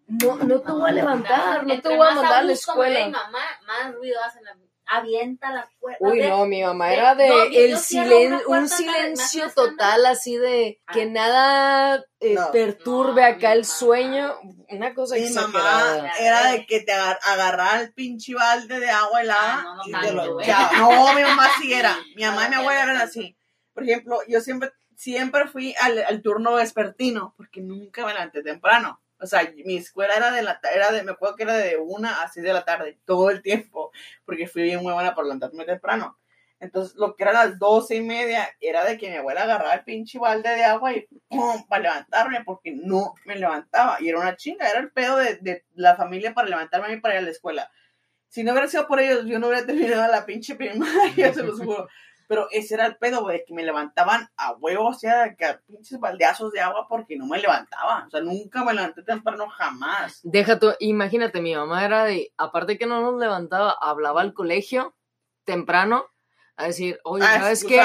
no, 0.07 0.35
no 0.35 0.59
te 0.61 0.71
voy 0.71 0.89
a 0.89 0.93
levantar, 0.93 1.65
no 1.65 1.81
te 1.81 1.87
voy 1.95 2.07
a 2.07 2.15
mandar 2.15 2.33
a 2.33 2.43
la 2.43 2.51
escuela. 2.53 3.05
mi 3.05 3.11
mamá, 3.11 3.39
más 3.65 3.93
ruido 3.95 4.19
hacen 4.23 4.43
la... 4.43 4.55
Avienta 4.93 5.51
la 5.51 5.69
puerta. 5.79 5.97
Uy, 6.01 6.19
de- 6.19 6.27
no, 6.29 6.45
mi 6.45 6.61
mamá 6.63 6.87
de- 6.89 6.93
era 6.93 7.15
de 7.15 7.29
no, 7.29 7.43
el 7.43 7.77
silen- 7.77 8.41
un 8.45 8.67
silencio 8.67 9.49
total, 9.51 10.05
así 10.05 10.35
de 10.37 10.81
que 10.91 11.03
Ah. 11.03 11.05
nada 11.09 12.05
eh, 12.19 12.35
No. 12.35 12.51
perturbe 12.51 13.21
No, 13.21 13.27
acá 13.27 13.53
el 13.53 13.61
mamá. 13.61 13.73
sueño. 13.73 14.35
Una 14.69 14.93
cosa 14.93 15.15
Mi 15.15 15.21
exagerada. 15.21 15.95
mamá 15.97 16.11
era 16.19 16.51
de 16.51 16.65
que 16.67 16.81
te 16.81 16.91
agar- 16.91 17.19
agarrara 17.23 17.81
el 17.81 17.93
pinche 17.93 18.35
balde 18.35 18.79
de 18.79 18.89
agua 18.89 19.21
helada 19.21 19.55
Ah, 19.59 19.63
no, 19.63 19.75
no 19.75 19.83
y 19.85 19.91
te 20.07 20.11
lo 20.13 20.41
echaba. 20.41 20.71
No, 20.77 21.13
mi 21.13 21.21
mamá 21.23 21.47
sí 21.61 21.73
era. 21.73 21.97
Mi 22.15 22.23
mamá 22.23 22.45
y 22.45 22.49
mi 22.49 22.55
abuela 22.57 22.83
eran 22.83 22.97
así. 22.97 23.35
Por 23.73 23.83
ejemplo, 23.83 24.19
yo 24.27 24.39
siempre, 24.41 24.71
siempre 24.95 25.47
fui 25.47 25.73
al, 25.79 26.03
al 26.03 26.21
turno 26.21 26.53
vespertino 26.55 27.33
porque 27.37 27.61
nunca 27.61 28.05
me 28.05 28.13
levanté 28.13 28.43
temprano. 28.43 29.01
O 29.21 29.27
sea, 29.27 29.51
mi 29.65 29.77
escuela 29.77 30.15
era 30.15 30.31
de 30.31 30.41
la 30.41 30.59
era 30.73 30.91
de, 30.91 31.03
me 31.03 31.11
acuerdo 31.11 31.35
que 31.35 31.43
era 31.43 31.55
de 31.55 31.77
una 31.77 32.23
a 32.23 32.27
seis 32.27 32.43
de 32.43 32.53
la 32.53 32.65
tarde, 32.65 32.99
todo 33.05 33.29
el 33.29 33.41
tiempo, 33.41 33.91
porque 34.25 34.47
fui 34.47 34.63
bien 34.63 34.81
muy 34.81 34.93
buena 34.93 35.13
por 35.13 35.25
levantarme 35.25 35.63
temprano. 35.65 36.17
Entonces, 36.59 36.95
lo 36.95 37.15
que 37.15 37.23
era 37.23 37.33
las 37.33 37.57
doce 37.57 37.95
y 37.95 38.01
media 38.01 38.47
era 38.59 38.85
de 38.85 38.97
que 38.97 39.09
mi 39.09 39.17
abuela 39.17 39.43
agarraba 39.43 39.73
el 39.73 39.83
pinche 39.83 40.19
balde 40.19 40.49
de 40.49 40.63
agua 40.63 40.93
y 40.93 41.07
¡pum! 41.27 41.65
para 41.67 41.81
levantarme, 41.83 42.43
porque 42.45 42.71
no 42.71 43.15
me 43.25 43.35
levantaba. 43.35 43.97
Y 43.99 44.09
era 44.09 44.19
una 44.19 44.35
chinga, 44.35 44.69
era 44.69 44.79
el 44.79 44.91
pedo 44.91 45.17
de, 45.17 45.37
de 45.37 45.65
la 45.73 45.95
familia 45.95 46.35
para 46.35 46.49
levantarme 46.49 46.87
a 46.87 46.89
mí 46.89 46.97
para 46.97 47.15
ir 47.15 47.19
a 47.19 47.23
la 47.23 47.31
escuela. 47.31 47.71
Si 48.27 48.43
no 48.43 48.51
hubiera 48.51 48.67
sido 48.67 48.87
por 48.87 48.99
ellos, 48.99 49.25
yo 49.25 49.39
no 49.39 49.47
hubiera 49.47 49.65
terminado 49.65 50.11
la 50.11 50.25
pinche 50.25 50.55
primaria, 50.55 51.33
se 51.33 51.43
los 51.43 51.59
juro. 51.59 51.87
Pero 52.31 52.47
ese 52.49 52.75
era 52.75 52.85
el 52.85 52.95
pedo, 52.95 53.23
güey, 53.23 53.43
que 53.45 53.53
me 53.53 53.61
levantaban 53.61 54.29
a 54.37 54.53
huevos, 54.53 54.95
o 54.95 54.99
sea, 55.01 55.23
de 55.23 55.35
que 55.35 55.43
a 55.43 55.59
pinches 55.67 55.99
baldeazos 55.99 56.53
de 56.53 56.61
agua 56.61 56.87
porque 56.87 57.17
no 57.17 57.25
me 57.25 57.37
levantaban. 57.37 58.07
O 58.07 58.09
sea, 58.09 58.21
nunca 58.21 58.63
me 58.63 58.73
levanté 58.73 59.03
temprano, 59.03 59.49
jamás. 59.49 60.21
Deja 60.23 60.57
tú, 60.57 60.71
imagínate, 60.79 61.41
mi 61.41 61.53
mamá 61.53 61.83
era 61.83 62.05
de, 62.05 62.31
aparte 62.37 62.77
que 62.77 62.85
no 62.85 63.01
nos 63.01 63.19
levantaba, 63.19 63.75
hablaba 63.81 64.21
al 64.21 64.33
colegio 64.33 64.95
temprano 65.43 66.05
a 66.55 66.67
decir, 66.67 67.01
oye, 67.03 67.25
A 67.25 67.37
¿sabes 67.41 67.65
qué? 67.65 67.81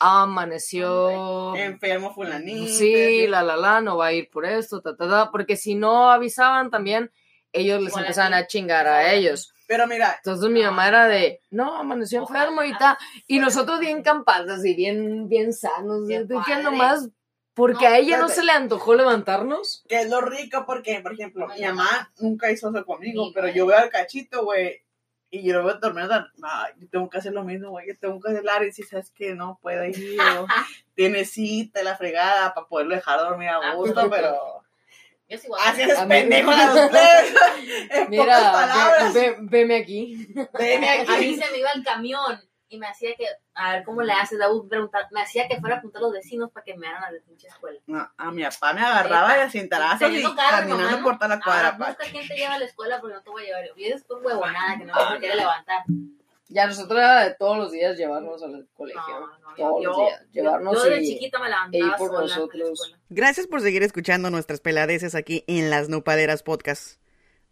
Amaneció 0.00 1.54
Enfermo 1.54 2.12
fulanito. 2.12 2.72
Sí, 2.72 3.28
la 3.28 3.44
la 3.44 3.56
la, 3.56 3.80
no 3.80 3.96
va 3.96 4.06
a 4.06 4.12
ir 4.12 4.28
por 4.28 4.44
esto, 4.44 4.82
ta 4.82 4.96
ta 4.96 5.08
ta, 5.08 5.30
porque 5.30 5.56
si 5.56 5.76
no 5.76 6.10
avisaban 6.10 6.68
también, 6.68 7.12
ellos 7.52 7.80
les 7.80 7.96
empezaban 7.96 8.34
a 8.34 8.48
chingar 8.48 8.88
a 8.88 9.12
ellos. 9.12 9.53
Pero 9.74 9.88
mira, 9.88 10.14
Entonces 10.18 10.50
mi 10.50 10.62
mamá 10.62 10.86
era 10.86 11.08
de, 11.08 11.40
no, 11.50 11.76
amaneció 11.78 12.20
enfermo 12.20 12.62
y 12.62 12.72
tal. 12.78 12.96
Y 13.26 13.40
nosotros 13.40 13.80
bien 13.80 14.04
campadas 14.04 14.64
y 14.64 14.72
bien, 14.74 15.28
bien 15.28 15.52
sanos. 15.52 16.06
Qué 16.06 16.24
que 16.46 16.62
nomás, 16.62 17.08
porque 17.54 17.86
No, 17.88 17.90
a 17.94 17.98
ella 17.98 18.18
no 18.18 18.28
se 18.28 18.44
le 18.44 18.52
antojó 18.52 18.94
levantarnos. 18.94 19.84
que 19.88 20.02
es 20.02 20.08
lo 20.08 20.20
rico 20.20 20.64
porque, 20.64 21.00
por 21.00 21.14
ejemplo, 21.14 21.48
mi 21.48 21.60
mamá 21.62 22.12
nunca 22.20 22.52
hizo 22.52 22.70
eso 22.70 22.86
conmigo, 22.86 23.24
Sí, 23.26 23.32
pero 23.34 23.48
yo 23.48 23.66
veo 23.66 23.76
al 23.78 23.90
cachito, 23.90 24.44
güey, 24.44 24.80
y 25.28 25.42
yo 25.42 25.54
lo 25.54 25.64
veo 25.64 25.74
dormido, 25.80 26.12
ay, 26.44 26.72
yo 26.78 26.88
tengo 26.88 27.10
que 27.10 27.18
hacer 27.18 27.32
lo 27.32 27.42
mismo, 27.42 27.70
güey, 27.70 27.88
yo 27.88 27.98
tengo 27.98 28.20
que 28.20 28.30
hacer 28.30 28.44
la 28.44 28.64
y 28.64 28.70
si 28.70 28.84
sabes 28.84 29.10
que 29.10 29.34
no 29.34 29.58
puede 29.60 29.90
ir, 29.90 29.96
o 30.38 30.46
tiene 30.94 31.24
cita 31.24 31.80
y 31.80 31.84
la 31.84 31.96
fregada 31.96 32.54
para 32.54 32.68
poderlo 32.68 32.94
dejar 32.94 33.18
dormir 33.18 33.48
a 33.48 33.56
Ah, 33.56 33.74
gusto, 33.74 34.08
pero 34.08 34.62
Soy 35.28 35.40
igual. 35.44 35.60
así 35.64 35.82
es 35.82 35.98
pendejo 36.00 36.52
en 36.52 36.58
pocas 36.58 38.08
Mira, 38.08 39.10
ve- 39.12 39.20
ve- 39.20 39.36
veme 39.40 39.76
aquí. 39.76 40.28
veme 40.58 40.90
A 41.00 41.02
mí 41.02 41.06
aquí. 41.14 41.36
se 41.36 41.50
me 41.50 41.58
iba 41.58 41.70
el 41.72 41.82
camión 41.84 42.40
y 42.68 42.78
me 42.78 42.86
hacía 42.88 43.14
que, 43.16 43.26
a 43.54 43.72
ver 43.72 43.84
cómo 43.84 44.02
le 44.02 44.12
haces, 44.12 44.38
la 44.38 44.46
preguntar, 44.68 45.06
me 45.12 45.22
hacía 45.22 45.46
que 45.46 45.60
fuera 45.60 45.76
a 45.76 45.78
apuntar 45.78 46.00
a 46.00 46.04
los 46.06 46.12
vecinos 46.12 46.50
para 46.50 46.64
que 46.64 46.76
me 46.76 46.88
hagan 46.88 47.04
a 47.04 47.10
la 47.12 47.20
pinche 47.24 47.46
escuela. 47.46 47.78
No, 47.86 48.10
a 48.16 48.30
mi 48.32 48.42
papá 48.42 48.72
me 48.72 48.80
agarraba 48.80 49.38
y 49.38 49.40
a 49.42 49.50
cintarazos 49.50 50.10
y 50.10 50.22
caminando 50.34 50.76
mamá, 50.90 51.02
por 51.02 51.14
toda 51.18 51.36
la 51.36 51.40
cuadra, 51.40 51.68
Ah, 51.68 51.86
busca 51.88 52.04
quién 52.10 52.26
te 52.26 52.34
lleva 52.34 52.54
a 52.54 52.58
la 52.58 52.64
escuela 52.64 53.00
porque 53.00 53.14
no 53.14 53.22
te 53.22 53.30
voy 53.30 53.44
a 53.44 53.46
llevar. 53.46 53.64
Y 53.76 53.90
después 53.90 54.20
huevonada 54.24 54.76
que 54.78 54.84
no 54.86 55.10
me 55.10 55.18
quiere 55.20 55.36
levantar. 55.36 55.84
Ya 56.48 56.66
nosotros 56.66 56.98
era 56.98 57.24
de 57.24 57.34
todos 57.38 57.56
los 57.56 57.72
días 57.72 57.96
llevarnos 57.96 58.42
al 58.42 58.68
colegio. 58.74 59.00
No, 59.08 59.26
no, 59.50 59.54
todos 59.56 59.82
yo, 59.82 59.88
los 59.90 59.96
días. 59.98 60.26
Llevarnos 60.32 60.74
yo 60.74 60.90
de 60.90 61.02
y- 61.02 61.08
chiquita 61.08 61.38
me 61.38 61.48
e 61.72 61.78
ir 61.80 61.92
por 61.96 62.12
la 62.12 62.20
nosotros. 62.20 62.96
Gracias 63.08 63.46
por 63.46 63.60
seguir 63.62 63.82
escuchando 63.82 64.30
nuestras 64.30 64.60
peladeces 64.60 65.14
aquí 65.14 65.44
en 65.46 65.70
las 65.70 65.88
Nopaderas 65.88 66.42
Podcast. 66.42 66.98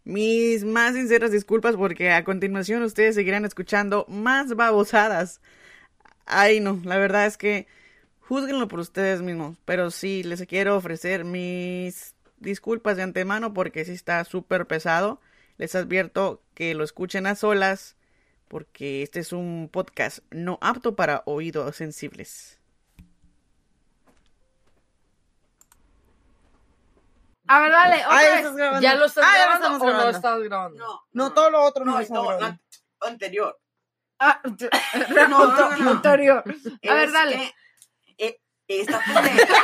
Mis 0.03 0.63
más 0.63 0.93
sinceras 0.95 1.31
disculpas 1.31 1.75
porque 1.75 2.11
a 2.11 2.23
continuación 2.23 2.83
ustedes 2.83 3.15
seguirán 3.15 3.45
escuchando 3.45 4.05
más 4.09 4.53
babosadas. 4.55 5.41
Ay, 6.25 6.59
no, 6.59 6.79
la 6.83 6.97
verdad 6.97 7.25
es 7.25 7.37
que 7.37 7.67
juzguenlo 8.19 8.67
por 8.67 8.79
ustedes 8.79 9.21
mismos, 9.21 9.57
pero 9.65 9.91
sí 9.91 10.23
les 10.23 10.45
quiero 10.45 10.75
ofrecer 10.75 11.23
mis 11.25 12.15
disculpas 12.37 12.97
de 12.97 13.03
antemano 13.03 13.53
porque 13.53 13.85
sí 13.85 13.93
está 13.93 14.23
súper 14.25 14.67
pesado. 14.67 15.19
Les 15.57 15.73
advierto 15.75 16.41
que 16.53 16.73
lo 16.75 16.83
escuchen 16.83 17.25
a 17.25 17.35
solas 17.35 17.95
porque 18.53 19.01
este 19.01 19.19
es 19.19 19.33
un 19.33 19.67
podcast 19.67 20.19
no 20.29 20.59
apto 20.61 20.95
para 20.95 21.23
oídos 21.25 21.75
sensibles. 21.75 22.59
A 27.47 27.59
ver, 27.61 27.71
dale, 27.71 28.05
otra 28.05 28.15
vez. 28.15 28.45
estás. 28.45 28.81
¿Ya 28.81 28.93
lo 28.93 29.05
estás 29.05 29.25
Ah, 29.27 29.37
ya 29.37 29.45
lo 29.55 29.59
grabando 29.79 30.05
o 30.05 30.09
estás 30.11 30.39
grabando? 30.43 30.77
No, 30.77 31.01
No, 31.13 31.33
todo 31.33 31.49
lo 31.49 31.63
otro 31.63 31.83
no, 31.83 31.99
no, 31.99 32.05
grabando. 32.27 32.59
la 33.01 33.07
anterior. 33.07 33.59
Ah, 34.19 34.39
No, 34.45 35.27
no, 35.27 35.47
no, 35.47 35.77
no. 35.77 35.89
Antonio. 35.89 36.43
A 36.87 36.93
ver, 36.93 37.11
dale. 37.11 37.55
que, 38.15 38.27
eh, 38.27 38.41
esta 38.67 38.99
pendeja. 39.03 39.63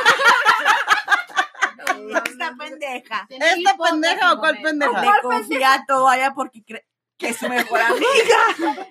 esta 2.26 2.56
pendeja. 2.58 3.28
¿Esta 3.30 3.78
pendeja 3.78 4.34
o 4.34 4.40
cuál 4.40 4.60
pendeja? 4.64 5.02
Le 5.16 5.22
confía 5.22 5.74
a 5.76 5.86
toalla 5.86 6.34
porque 6.34 6.64
cree 6.64 6.88
que 7.20 7.30
es 7.30 7.38
su 7.38 7.48
mejor 7.50 7.80
amiga. 7.94 8.40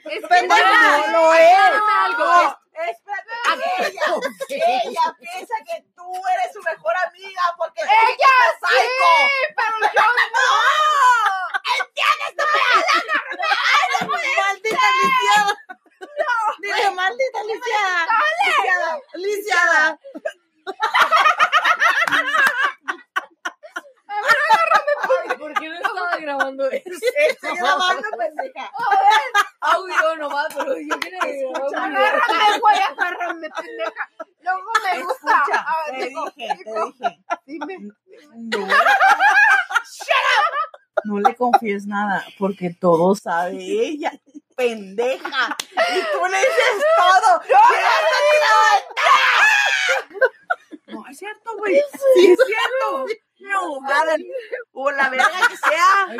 Es 0.04 0.28
que 0.28 0.46
no, 0.46 1.06
no 1.08 1.34
es. 1.34 1.58
Algo. 2.04 2.24
No, 2.24 2.58
espérate. 2.86 3.32
Ella, 3.80 4.82
ella 4.84 5.16
piensa 5.18 5.54
que 5.66 5.84
tú 5.96 6.12
eres 6.34 6.52
su 6.52 6.60
mejor 6.62 6.94
amiga 7.08 7.42
porque 7.56 7.82
ella 7.82 8.32
es 8.46 8.60
psycho. 8.60 9.10
pero 9.56 9.92
yo 9.94 10.02
Maldita 14.38 14.86
lisiada. 15.02 15.52
Dile, 16.60 16.90
maldita 16.94 17.40
lisiada. 17.44 18.00
Lisiada. 18.44 19.00
Lisiada. 19.14 19.98
¿Por 25.38 25.54
qué 25.54 25.68
no 25.68 25.74
estaba 25.76 26.16
grabando 26.18 26.70
eso? 26.70 26.84
Estoy 27.28 27.56
grabando, 27.56 28.08
pendeja. 28.16 28.70
Audio 29.60 30.16
nomás, 30.16 30.46
pero 30.54 30.74
yo 30.78 30.98
quería 31.00 31.20
grabar. 31.20 31.90
Agárrame, 31.90 32.58
güey, 32.60 32.78
agárrame, 32.78 33.48
pendeja. 33.50 34.10
Luego 34.40 34.72
me 34.84 35.02
gusta. 35.02 35.42
Escucha, 35.42 35.66
A 35.66 35.90
ver, 35.90 36.00
te 36.00 36.08
dije, 36.08 36.64
te 36.64 36.70
dije. 36.84 37.24
Dime. 37.46 37.92
No. 38.34 38.68
No 41.04 41.20
le 41.20 41.34
confíes 41.36 41.86
nada, 41.86 42.24
porque 42.38 42.74
todo 42.78 43.14
sabe 43.14 43.56
ella. 43.56 44.12
Pendeja. 44.56 45.56
Y 45.70 46.00
tú 46.12 46.26
le 46.26 46.38
dices 46.38 46.84
todo. 46.96 47.40
No, 50.88 51.06
es 51.08 51.18
cierto, 51.18 51.56
güey. 51.58 51.80
Sí, 52.14 52.32
es 52.32 52.38
cierto. 52.46 53.06
No, 53.40 53.80
vale. 53.80 54.26
O 54.72 54.90
la 54.90 55.08
verga 55.08 55.28
que 55.48 55.56
sea. 55.56 56.04
Ahí. 56.08 56.18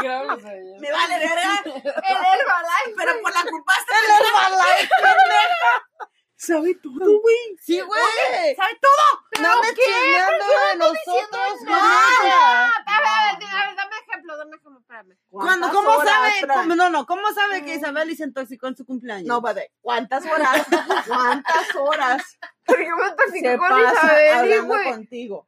Me 0.80 0.92
vale 0.92 1.18
verga. 1.18 1.62
El 1.64 2.16
Herbalife. 2.16 2.94
Pero 2.96 3.20
por 3.22 3.32
la 3.34 3.42
culpa 3.44 3.72
de 3.74 3.80
esta 3.80 4.96
pendeja. 5.02 5.88
Sabe 6.40 6.72
todo, 6.76 7.20
güey. 7.20 7.36
Sí, 7.60 7.80
güey. 7.80 8.54
Sabe 8.54 8.78
todo. 8.80 9.42
No 9.42 9.60
me 9.60 9.74
chismeando 9.74 10.44
de 10.46 10.76
nosotros 10.76 11.62
nada? 11.64 12.08
ella. 12.22 12.68
A 12.68 13.00
ver, 13.00 13.44
a 13.50 13.66
ver, 13.66 13.76
dame 13.76 13.96
ejemplo, 14.06 14.36
dame 14.36 14.56
ejemplo, 14.56 14.78
espérame. 14.80 15.18
Cuando, 15.28 15.66
¿Cuántas 15.66 15.70
¿Cómo 15.72 15.90
horas, 15.98 16.12
sabe? 16.40 16.46
Cómo- 16.54 16.74
no, 16.76 16.90
no, 16.90 17.06
¿cómo 17.06 17.32
sabe 17.32 17.64
que 17.64 17.74
Isabel 17.74 18.16
se 18.16 18.22
intoxicó 18.22 18.68
en 18.68 18.76
su 18.76 18.86
cumpleaños? 18.86 19.26
No, 19.26 19.42
padre. 19.42 19.72
¿Cuántas 19.80 20.24
horas? 20.26 20.64
¿Cuántas 21.08 21.74
horas 21.74 22.38
yo 22.68 22.96
me 22.96 23.08
intoxiqué 23.08 23.50
se 23.50 23.58
con 23.58 23.68
pasa 23.70 23.92
Isabel, 24.06 24.32
hablando 24.38 24.66
güey. 24.74 24.90
contigo? 24.90 25.46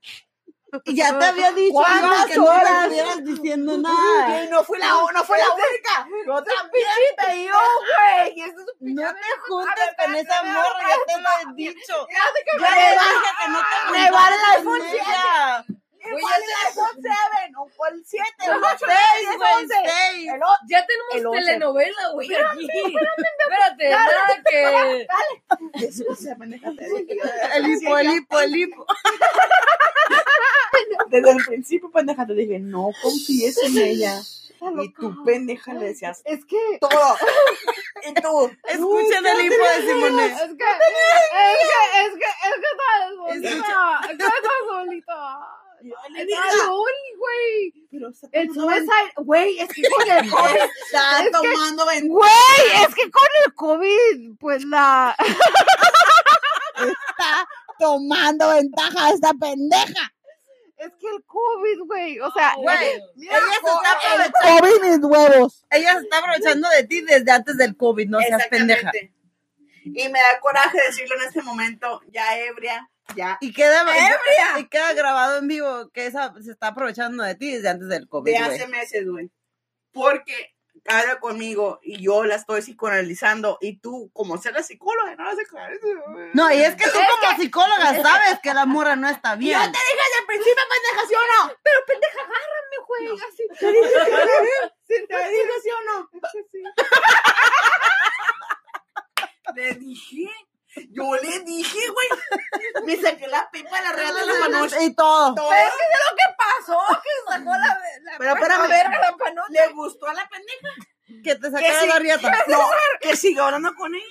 Y 0.84 0.94
ya 0.96 1.18
te 1.18 1.24
había 1.24 1.50
dicho 1.52 1.74
¿Cuántas 1.74 2.26
que 2.26 2.36
no 2.36 2.44
horas? 2.44 2.82
estuvieras 2.82 3.24
diciendo 3.24 3.76
nada. 3.78 4.44
No 4.50 4.62
fui 4.64 4.78
la, 4.78 4.88
no 5.12 5.24
fue 5.24 5.38
la 5.38 5.50
única. 5.50 6.08
Yo 6.26 6.42
también. 6.44 6.86
Te 7.18 7.32
digo, 7.34 7.58
güey. 7.98 8.52
No 8.80 9.02
te 9.12 9.40
juntes 9.48 9.90
con 9.98 10.14
esa 10.14 10.42
morra, 10.42 10.88
ya 10.88 10.96
te 11.14 11.20
lo 11.20 11.28
he 11.50 11.54
dicho. 11.56 12.06
Ya 12.10 12.60
me- 12.60 12.70
le 12.70 12.90
dije 12.92 13.30
que 13.42 13.48
no 13.50 13.58
te 13.60 13.98
Me 13.98 14.10
vale 14.10 14.36
el 14.56 14.64
juntaras 14.64 15.64
iPhone 16.02 16.12
con 16.12 16.12
7. 16.12 16.12
ella. 16.12 16.18
Igual 16.18 16.42
el 16.42 16.50
iPhone 16.66 16.96
7 17.02 17.56
o 17.56 17.86
el 17.86 18.04
7 18.04 18.24
o 18.40 18.52
el 18.52 18.64
8, 18.64 18.76
Seis, 18.78 19.28
el 19.30 19.36
güey, 19.38 19.52
11. 19.54 19.74
seis. 19.84 20.32
El 20.34 20.42
o- 20.42 20.58
Ya 20.68 20.86
tenemos 20.86 21.34
telenovela, 21.44 22.08
güey, 22.12 22.28
aquí. 22.34 22.68
Espérate, 23.40 23.90
nada 23.90 24.42
que... 24.48 24.60
Dije. 25.74 27.18
El 27.54 27.66
hipo, 27.68 27.98
el 27.98 28.10
hipo, 28.16 28.40
el 28.40 28.56
hipo. 28.60 28.86
Desde 31.08 31.30
el 31.30 31.44
principio, 31.44 31.90
pendeja, 31.90 32.26
te 32.26 32.34
dije, 32.34 32.58
no 32.58 32.90
confíes 33.02 33.58
en 33.64 33.78
ella. 33.78 34.20
Y 34.82 34.92
tú, 34.92 35.24
pendeja, 35.24 35.72
le 35.72 35.86
decías 35.86 36.20
Es 36.24 36.44
que. 36.44 36.58
todo. 36.80 37.16
Y 38.02 38.14
tú, 38.14 38.50
Escuchen 38.64 39.26
el 39.26 39.44
hipo 39.44 39.62
de 39.64 39.82
Simone. 39.86 40.26
Es 40.26 40.32
que, 40.32 40.44
es 40.44 40.50
que, 40.56 40.64
es 42.00 42.12
que, 42.14 42.30
es 42.48 42.54
que 42.56 42.70
solita. 43.18 44.00
Es 44.10 44.16
que 44.16 44.24
Estás 45.82 46.26
diga, 46.26 46.64
lonely, 46.66 47.16
güey. 47.18 47.74
pero 47.90 48.08
El 48.32 48.48
suicide, 48.52 49.12
güey, 49.16 49.58
es 49.60 49.68
que 49.68 49.82
con 49.88 50.10
el 50.10 50.30
COVID, 50.30 50.56
Está 50.84 51.18
Es 51.20 51.24
que- 51.24 51.30
tomando 51.30 51.86
ventaja. 51.86 52.08
güey, 52.08 52.82
es 52.86 52.94
que 52.94 53.10
con 53.10 53.28
el 53.46 53.54
COVID, 53.54 54.36
pues 54.38 54.64
la, 54.64 55.16
Está 56.76 57.46
tomando 57.78 58.48
ventaja 58.50 59.10
esta 59.10 59.32
pendeja. 59.34 60.12
es 60.78 60.90
que 60.98 61.06
el 61.14 61.22
COVID, 61.24 61.78
güey, 61.86 62.20
o 62.20 62.30
sea, 62.32 62.54
Güey, 62.56 63.00
mira, 63.16 63.36
ella 63.36 63.46
se 63.62 63.70
está 63.70 63.92
aprovechando. 63.92 64.38
COVID 64.60 64.82
mis 64.90 64.98
huevos. 65.04 65.64
Ella 65.70 65.92
se 65.94 66.00
está 66.04 66.18
aprovechando 66.18 66.68
de 66.70 66.84
ti 66.84 67.00
desde 67.02 67.30
antes 67.30 67.56
del 67.58 67.76
COVID, 67.76 68.08
no 68.08 68.18
seas 68.20 68.46
pendeja. 68.48 68.90
Y 69.84 70.08
me 70.08 70.20
da 70.20 70.38
coraje 70.40 70.78
decirlo 70.86 71.16
en 71.16 71.22
este 71.28 71.42
momento, 71.42 72.00
ya 72.08 72.38
ebria, 72.38 72.88
ya. 73.14 73.38
Y 73.40 73.52
queda, 73.52 73.84
y 74.58 74.68
queda 74.68 74.92
grabado 74.94 75.38
en 75.38 75.48
vivo 75.48 75.90
que 75.90 76.06
esa 76.06 76.32
se 76.42 76.50
está 76.50 76.68
aprovechando 76.68 77.22
de 77.22 77.34
ti 77.34 77.52
desde 77.52 77.68
antes 77.68 77.88
del 77.88 78.08
COVID, 78.08 78.30
De 78.30 78.38
hace 78.38 78.66
meses, 78.66 79.08
güey. 79.08 79.30
Porque 79.92 80.54
habla 80.86 81.20
conmigo 81.20 81.78
y 81.82 82.02
yo 82.02 82.24
la 82.24 82.36
estoy 82.36 82.62
psicoanalizando 82.62 83.58
y 83.60 83.78
tú, 83.80 84.10
como 84.12 84.38
ser 84.38 84.54
la 84.54 84.62
psicóloga, 84.62 85.14
no 85.16 85.24
la 85.24 85.36
psicoanalizas. 85.36 85.90
No, 86.34 86.52
y 86.52 86.60
es 86.60 86.74
que 86.74 86.84
tú 86.84 86.98
como 86.98 87.36
psicóloga 87.36 88.02
sabes 88.02 88.38
que 88.42 88.54
la 88.54 88.66
morra 88.66 88.96
no 88.96 89.08
está 89.08 89.36
bien. 89.36 89.58
Yo 89.58 89.64
te 89.64 89.78
dije 89.78 90.00
desde 90.08 90.20
el 90.20 90.26
principio, 90.26 90.62
pendeja, 90.70 91.08
¿sí 91.08 91.14
o 91.14 91.46
no? 91.46 91.52
pero 91.62 91.78
pendeja, 91.86 92.20
agárrame, 92.20 92.76
güey, 92.86 93.08
así. 93.28 93.42
Te 93.58 93.72
dije, 93.72 93.88
¿sí 94.86 94.94
te 95.08 95.18
dije, 95.30 95.60
¿sí 95.62 95.70
o 95.70 95.80
no? 95.84 96.10
Le 99.54 99.74
dije, 99.74 100.30
yo 100.90 101.14
le 101.22 101.40
dije, 101.40 101.78
güey. 101.88 102.84
Me 102.86 102.96
saqué 103.00 103.26
la 103.28 103.50
pipa, 103.50 103.80
la 103.80 103.92
regla 103.92 104.20
de 104.20 104.26
la 104.26 104.34
mano. 104.48 104.66
Y 104.80 104.94
todo. 104.94 105.34
Todo. 105.34 105.48
Pero 105.48 105.66
es 105.68 105.72
que 105.74 105.84
de 105.84 105.98
lo 106.08 106.16
que 106.16 106.36
pasó, 106.38 107.02
que 107.02 107.10
sacó 107.32 107.50
la, 107.50 107.78
la 108.02 108.18
Pero 108.18 108.34
espérame. 108.34 108.68
verga, 108.68 109.00
la 109.00 109.16
panocha. 109.16 109.48
¿Le 109.50 109.68
gustó 109.72 110.06
a 110.08 110.14
la 110.14 110.28
pendeja? 110.28 111.22
Que 111.24 111.34
te 111.34 111.40
Que 111.40 111.50
sacara 111.50 111.80
sí. 111.80 111.86
la 111.88 111.98
riata. 111.98 112.44
No, 112.48 112.58
que 113.00 113.16
siga 113.16 113.46
hablando 113.46 113.74
con 113.74 113.94
ella. 113.94 114.04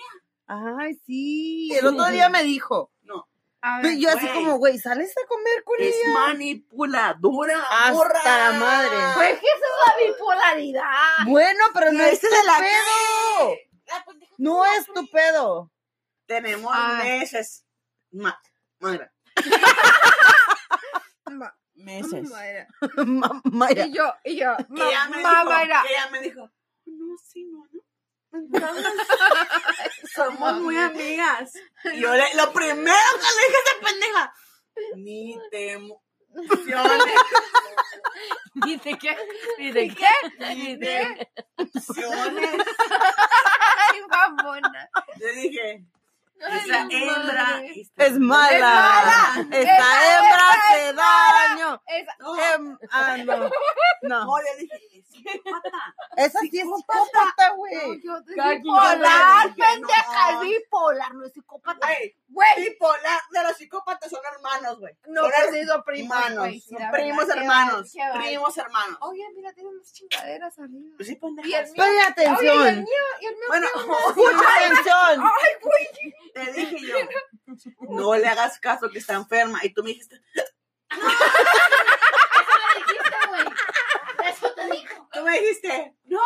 Ay, 0.48 0.95
sí. 1.06 1.72
El 1.78 1.88
otro 1.88 2.06
día 2.08 2.28
me 2.30 2.43
dijo. 2.43 2.91
No, 3.04 3.28
A 3.62 3.82
ver, 3.82 3.98
Yo 3.98 4.10
así 4.10 4.28
como, 4.30 4.58
güey, 4.58 4.78
¿sales 4.80 5.13
a 5.17 5.28
comer 5.28 5.63
con 5.63 5.78
es 5.80 5.95
ella? 5.95 6.13
manipuladora. 6.13 7.58
Hasta 7.69 7.91
morra. 7.93 8.22
la 8.24 8.52
madre. 8.54 8.98
pues 9.15 9.39
que 9.39 9.45
esa 9.45 9.56
es 9.65 9.88
la 9.88 10.08
bipolaridad. 10.12 11.26
Bueno, 11.26 11.63
pero 11.74 11.91
no 11.93 12.04
es 12.04 12.19
tu 12.19 12.28
es 12.28 12.34
pedo. 12.34 13.56
No 14.38 14.65
es 14.65 14.86
tu 14.88 15.08
pedo. 15.10 15.72
Tenemos 16.30 16.72
Ay. 16.76 17.20
meses. 17.20 17.65
Ma 18.12 18.39
Mayra, 18.80 19.12
Ma- 21.32 21.56
meses. 21.74 22.30
Mayra. 22.32 22.68
Ma- 23.06 23.42
Mayra. 23.46 23.86
Y 23.88 23.94
yo, 23.96 24.13
y 24.24 24.36
yo, 24.38 24.56
Que 24.76 24.88
ella 24.88 25.10
me 25.10 25.22
ma, 25.24 25.30
dijo, 25.32 25.46
Mayra. 25.50 25.82
que 25.82 25.89
ella 25.94 26.10
me 26.12 26.20
dijo, 26.22 26.52
no, 26.86 27.18
sí, 27.18 27.46
no, 27.46 27.65
no. 27.72 27.82
Somos 30.15 30.60
muy 30.62 30.78
amigas. 30.78 31.52
Y 31.94 32.00
yo 32.00 32.13
le, 32.13 32.34
lo 32.36 32.54
primero 32.54 33.10
que 33.15 33.28
le 33.36 33.48
dije 33.48 33.58
a 33.58 33.62
esa 33.65 33.86
pendeja, 33.86 34.34
ni 34.98 35.39
te 35.50 35.72
emociones, 35.72 37.15
¿Dice 38.54 38.98
qué? 39.00 39.18
¿Dice 39.58 39.96
qué? 39.96 40.56
ni 40.56 40.80
te 40.80 41.28
emociones. 41.58 42.65
Ay, 43.92 44.02
mamona. 44.10 44.89
Le 45.18 45.32
dije, 45.34 45.86
esa 46.39 46.88
hembra 46.89 47.62
está- 47.65 48.06
Es 48.06 48.17
mala. 48.19 48.60
mala. 48.60 49.47
Esta 49.52 49.60
Esa 49.60 50.17
hembra 50.17 50.49
hace 50.49 50.89
es 50.89 50.95
mala. 50.95 51.34
daño. 51.49 51.82
No, 52.19 52.36
Esa- 52.36 52.54
Em- 52.56 52.78
ah, 52.91 53.17
no. 53.17 53.49
No. 54.02 54.25
no, 54.25 54.38
le 54.39 54.56
dije, 54.62 54.75
es 54.99 55.08
psicópata. 55.08 55.69
Esa 56.15 56.39
sí 56.39 56.47
es 56.54 56.63
psicópata, 56.63 57.49
güey. 57.56 57.99
Quien 58.02 58.62
bipolar, 58.62 59.54
pendeja, 59.56 60.32
No. 60.32 60.41
es 60.41 60.49
bipolar, 60.49 61.13
no 61.15 61.25
es 61.25 61.34
psicópata. 61.34 61.88
Güey, 62.30 62.49
bipolar 62.69 63.21
de 63.32 63.43
los 63.43 63.58
psicópatas 63.58 64.10
son 64.10 64.21
hermanos, 64.34 64.80
güey. 64.80 64.93
no, 65.08 65.21
son 65.23 65.32
pues 65.52 65.67
son 65.67 65.84
primos, 65.84 66.17
hermanos, 66.17 66.63
son 66.69 66.91
primos 66.91 67.30
hermanos, 67.30 67.82
va- 67.82 67.89
qué 67.91 68.10
va. 68.10 68.23
primos 68.23 68.58
hermanos. 68.58 68.97
Oye, 69.02 69.23
mira, 69.36 69.52
tiene 69.54 69.69
unas 69.69 69.91
chingaderas 69.91 70.58
arriba. 70.60 70.93
Pues 70.95 71.08
sí, 71.08 71.13
Y 71.13 71.15
el 71.15 71.19
pendejas. 71.19 71.71
mío. 71.71 71.84
Pon 71.84 71.86
Oye, 71.89 71.95
y 71.95 71.99
el 71.99 72.08
atención. 72.08 72.75
mío, 72.75 73.04
y 73.19 73.25
el 73.25 73.34
mío. 73.36 73.45
Bueno, 73.47 73.67
Pon 74.15 74.36
atención. 74.36 75.21
Ay, 75.21 75.52
güey. 75.62 76.13
Te 76.34 76.52
dije 76.54 76.78
yo, 76.88 76.98
no 77.89 78.15
le 78.15 78.28
hagas 78.28 78.60
caso 78.60 78.89
que 78.89 79.00
está 79.00 79.13
enferma. 79.15 79.60
Y 79.63 79.74
tú 79.74 79.84
me 79.84 79.89
dijiste, 79.89 80.22
Eso 84.26 84.54
te 84.54 84.65
dijo. 84.72 85.10
tú 85.12 85.22
me 85.24 85.39
dijiste, 85.39 85.96
no, 86.06 86.22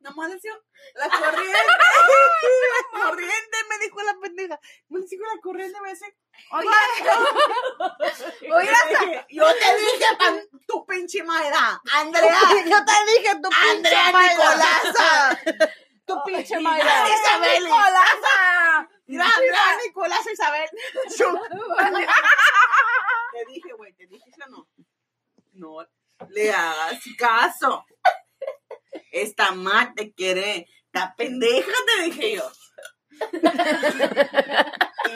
nomás 0.00 0.30
decía 0.32 0.52
la 0.94 1.08
corriente. 1.20 1.58
la 2.92 3.00
corriente 3.00 3.56
me 3.68 3.78
dijo 3.84 4.02
la 4.02 4.14
pendeja. 4.20 4.60
Me 4.88 5.00
dijo 5.00 5.24
la 5.34 5.40
corriente, 5.40 5.80
me 5.80 5.90
dice, 5.90 6.16
Oye, 6.50 6.68
dije, 8.88 9.26
yo 9.30 9.44
te 9.54 9.76
dije, 9.76 10.16
pan- 10.18 10.48
tu 10.66 10.86
pinche 10.86 11.22
madre, 11.24 11.50
Andrea, 11.92 12.38
Yo 12.66 12.84
te 12.84 13.12
dije 13.12 13.34
tu 13.42 13.48
pinche 13.48 13.94
Andrea. 13.96 14.12
Nicolasa. 14.12 15.40
Tu 16.06 16.22
pinche 16.24 16.58
Mayra. 16.60 17.06
Isabel. 17.08 17.64
Nicolasa. 17.64 18.88
Mira, 19.08 19.26
mira, 19.40 19.58
Nicolás 19.84 20.24
Isabel. 20.32 20.68
Te 23.32 23.44
dije, 23.52 23.72
güey, 23.76 23.92
te 23.94 24.06
dije 24.06 24.24
eso 24.30 24.48
no. 24.48 24.68
No 25.52 25.86
le 26.30 26.52
hagas 26.52 27.00
caso. 27.16 27.84
Esta 29.10 29.52
ma 29.52 29.92
te 29.94 30.12
quiere. 30.12 30.66
Esta 30.86 31.14
pendeja 31.16 31.72
te 31.86 32.02
dije 32.04 32.36
yo. 32.36 32.50
y 33.20 33.28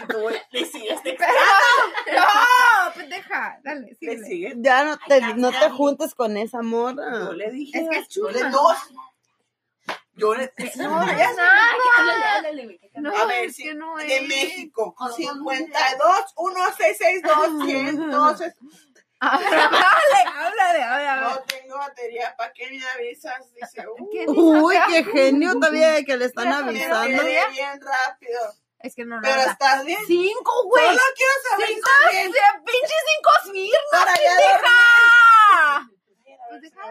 tú 0.09 0.29
le 0.51 0.65
sigues 0.65 1.03
texteando. 1.03 1.39
No, 2.15 2.93
pendeja. 2.95 3.59
Dale, 3.63 3.95
sigues. 3.95 4.55
Ya 4.57 4.85
no 4.85 4.99
te, 4.99 5.21
no 5.35 5.51
te 5.51 5.71
juntes 5.71 6.15
con 6.15 6.37
esa 6.37 6.59
Yo 6.59 6.65
morra. 6.65 7.33
le 7.33 7.51
dije. 7.51 7.79
Es 7.81 7.89
que 7.89 7.97
es 7.99 8.09
yo 8.09 8.31
chula. 8.31 8.51
no. 8.51 8.69
Yo 10.14 10.35
le. 10.35 10.53
No, 10.77 11.07
ya. 11.07 11.33
No, 12.96 13.16
A 13.16 13.25
ver, 13.27 13.53
que 13.55 13.75
no 13.75 13.96
de 13.96 14.16
es. 14.16 14.29
México. 14.29 14.94
Con- 14.94 15.12
52 15.12 16.35
1662 16.37 17.64
100 17.66 18.11
12. 18.11 18.55
A 19.25 19.38
ver, 19.38 19.46
háblale, 19.55 20.22
háblale, 20.35 20.83
háblale. 20.83 21.20
No 21.35 21.42
tengo 21.44 21.79
batería. 21.79 22.35
¿Para 22.37 22.53
qué 22.53 22.68
me 22.70 22.85
avisas? 22.88 23.53
Dice, 23.55 23.87
uh. 23.88 24.64
Uy, 24.64 24.77
qué 24.88 25.05
genio 25.05 25.53
todavía 25.55 25.92
de 25.92 26.05
que 26.05 26.16
le 26.16 26.25
están 26.27 26.48
me 26.48 26.55
avisando. 26.57 27.22
bien 27.25 27.81
rápido. 27.81 28.40
Es 28.81 28.96
que 28.96 29.05
no 29.05 29.14
lo 29.16 29.22
Pero 29.22 29.35
habla. 29.40 29.53
estás 29.53 29.85
bien. 29.85 30.01
Cinco, 30.09 30.64
güey. 30.64 30.85
Solo 30.87 31.01
quiero 31.16 31.33
saber 31.48 31.66
si 31.68 31.75
Cinco, 31.75 31.88
bien. 32.11 32.33
de 32.33 32.38
pinche 32.66 32.94
cinco 33.14 33.31
firmas, 33.53 33.81
Para 33.92 34.14
ya 34.16 34.37
pendeja. 34.37 35.90
Pues 36.48 36.61
deja. 36.62 36.83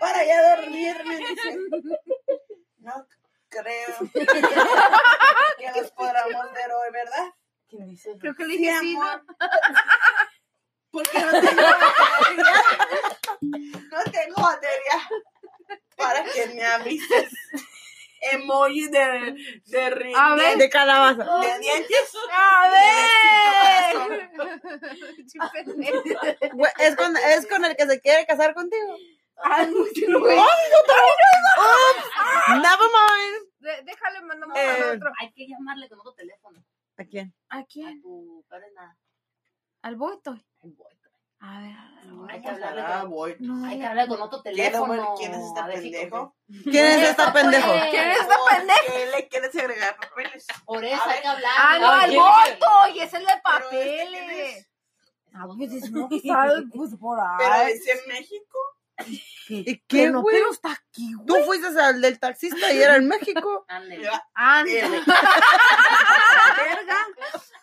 Para 0.00 0.24
ya 0.24 0.56
dormirme, 0.56 1.16
dice. 1.16 1.58
No 2.82 3.06
creo 3.48 3.96
que 5.58 5.70
nos 5.80 5.90
podamos 5.92 6.52
ver 6.52 6.70
hoy, 6.72 6.90
¿verdad? 6.92 7.26
¿Quién 7.68 7.88
dice? 7.88 8.16
Creo 8.20 8.34
que 8.34 8.44
le 8.44 8.56
dije 8.56 8.74
sí, 8.80 8.94
amor. 8.96 9.22
Porque 10.90 11.20
no 11.20 11.30
tengo 11.30 11.62
batería. 11.62 12.62
No 13.90 14.02
tengo 14.10 14.42
batería. 14.42 15.08
Para 15.96 16.24
que 16.24 16.46
me 16.48 16.64
avises. 16.64 17.32
Emoji 18.32 18.86
de, 18.88 19.34
de, 19.66 19.90
ri- 19.96 20.14
A 20.16 20.34
ver. 20.34 20.58
De 20.58 20.68
calabaza. 20.70 21.24
de 21.40 21.58
dientes. 21.60 22.12
A 22.32 22.70
ver. 22.70 23.96
¿Es 26.78 26.96
con, 26.96 27.16
¿Es 27.16 27.46
con 27.46 27.64
el 27.64 27.74
que 27.76 27.86
se 27.86 28.00
quiere 28.00 28.26
casar 28.26 28.54
contigo? 28.54 28.96
Ay, 29.44 29.66
no, 30.08 30.20
güey. 30.20 30.36
Never 32.48 32.88
mind. 32.90 33.48
De- 33.60 33.82
Déjale, 33.84 34.20
mandamos 34.22 34.56
Eh, 34.58 34.68
al 34.70 34.96
otro. 34.96 35.10
Hay 35.20 35.32
que 35.32 35.46
llamarle 35.48 35.88
con 35.88 36.00
otro 36.00 36.14
teléfono. 36.14 36.62
¿A 36.98 37.04
quién? 37.04 37.34
¿A 37.48 37.58
A 37.58 37.64
quién? 37.64 38.02
tu 38.02 38.44
Karena. 38.48 38.96
Al 39.82 39.96
Boito. 39.96 40.32
Ay, 40.62 40.70
voy. 40.76 40.92
A 41.44 41.60
ver, 41.60 41.72
a 41.72 41.90
ver. 42.04 42.30
Hay 42.30 42.40
que 42.40 42.48
hablarle 42.48 42.84
con, 43.00 43.10
voy. 43.10 43.36
No. 43.40 43.66
hay 43.66 43.78
que 43.80 43.86
hablar 43.86 44.06
con 44.06 44.20
otro 44.22 44.42
¿Quién, 44.42 44.54
teléfono. 44.54 45.14
¿Quién 45.18 45.34
es 45.34 45.42
este 45.42 45.60
A 45.60 45.66
pendejo? 45.66 46.36
¿Quién 46.62 46.86
es 46.86 47.08
esta 47.08 47.32
pendejo? 47.32 47.72
¿Quién 47.90 48.08
es 48.10 48.20
esta 48.20 48.36
pendeja? 48.48 48.80
¿Qué 48.86 49.06
le 49.06 49.28
quieres 49.28 49.56
agregar 49.56 49.96
papeles? 49.96 50.46
Por 50.64 50.84
eso 50.84 51.02
A 51.02 51.10
hay 51.10 51.20
que 51.20 51.26
hablar. 51.26 51.50
Ah, 51.58 51.78
no, 51.80 51.88
al 51.90 52.10
¿quién 52.10 52.20
voto. 52.22 52.94
Y 52.94 53.00
es 53.00 53.12
el 53.14 53.24
de 53.24 53.32
Pero 53.44 53.58
este, 53.64 53.78
¿quién 53.80 54.12
papeles. 54.12 54.56
es? 54.58 54.68
Ah, 55.34 55.46
pues 55.48 55.72
es 55.72 55.90
sabe, 56.28 56.62
pues 56.72 56.94
por 57.00 57.18
Pero 57.38 57.52
ahí. 57.52 57.72
dice 57.72 58.00
México. 58.06 58.58
¿Y 59.48 59.64
Que 59.64 59.82
qué, 59.88 60.10
no, 60.10 60.22
güey? 60.22 60.36
pero 60.36 60.50
está 60.50 60.72
aquí, 60.72 61.14
güey. 61.14 61.26
Tú 61.26 61.36
fuiste 61.46 61.80
al 61.80 62.00
del 62.00 62.18
taxista 62.18 62.72
y 62.72 62.82
era 62.82 62.96
en 62.96 63.08
México. 63.08 63.64
Ándale. 63.68 64.10
Ah, 64.34 64.62
Verga. 64.64 65.06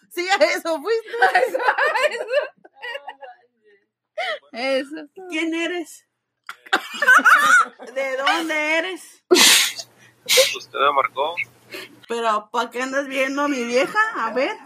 Sí, 0.09 0.27
a 0.29 0.35
eso 0.35 0.81
fuiste. 0.81 1.09
eso. 4.51 4.95
¿Quién 5.29 5.53
eres? 5.53 6.05
¿De 7.93 8.17
dónde 8.17 8.77
eres? 8.77 9.23
Usted 9.29 10.79
me 10.79 10.93
marcó. 10.93 11.35
Pero 12.07 12.49
¿para 12.51 12.69
qué 12.69 12.81
andas 12.81 13.07
viendo 13.07 13.43
a 13.43 13.47
mi 13.47 13.63
vieja? 13.63 13.99
A 14.17 14.33
ver. 14.33 14.57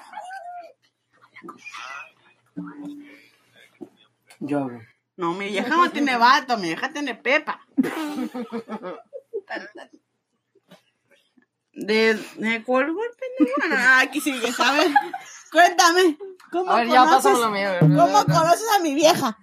Yo 4.39 4.60
hablo. 4.60 4.80
No, 5.15 5.34
mi 5.34 5.47
vieja 5.49 5.76
no 5.76 5.91
tiene 5.91 6.17
vato, 6.17 6.58
mi 6.58 6.67
vieja 6.67 6.91
tiene 6.91 7.15
pepa. 7.15 7.60
¿De, 11.73 12.15
de 12.38 12.63
cuál 12.63 12.86
pendejo? 12.86 13.62
Ah, 13.71 14.02
aquí 14.02 14.21
sigue, 14.21 14.52
¿sabes? 14.52 14.91
Cuéntame. 15.52 16.17
¿Cómo 16.52 16.71
A 16.71 16.78
ver, 16.78 16.88
ya 16.88 17.06
conoces, 17.06 17.39
la 17.39 17.49
mía. 17.49 17.80
¿Cómo 17.80 18.26
conoces 18.26 18.67
a 18.76 18.80
mi 18.80 18.93
vieja? 18.93 19.39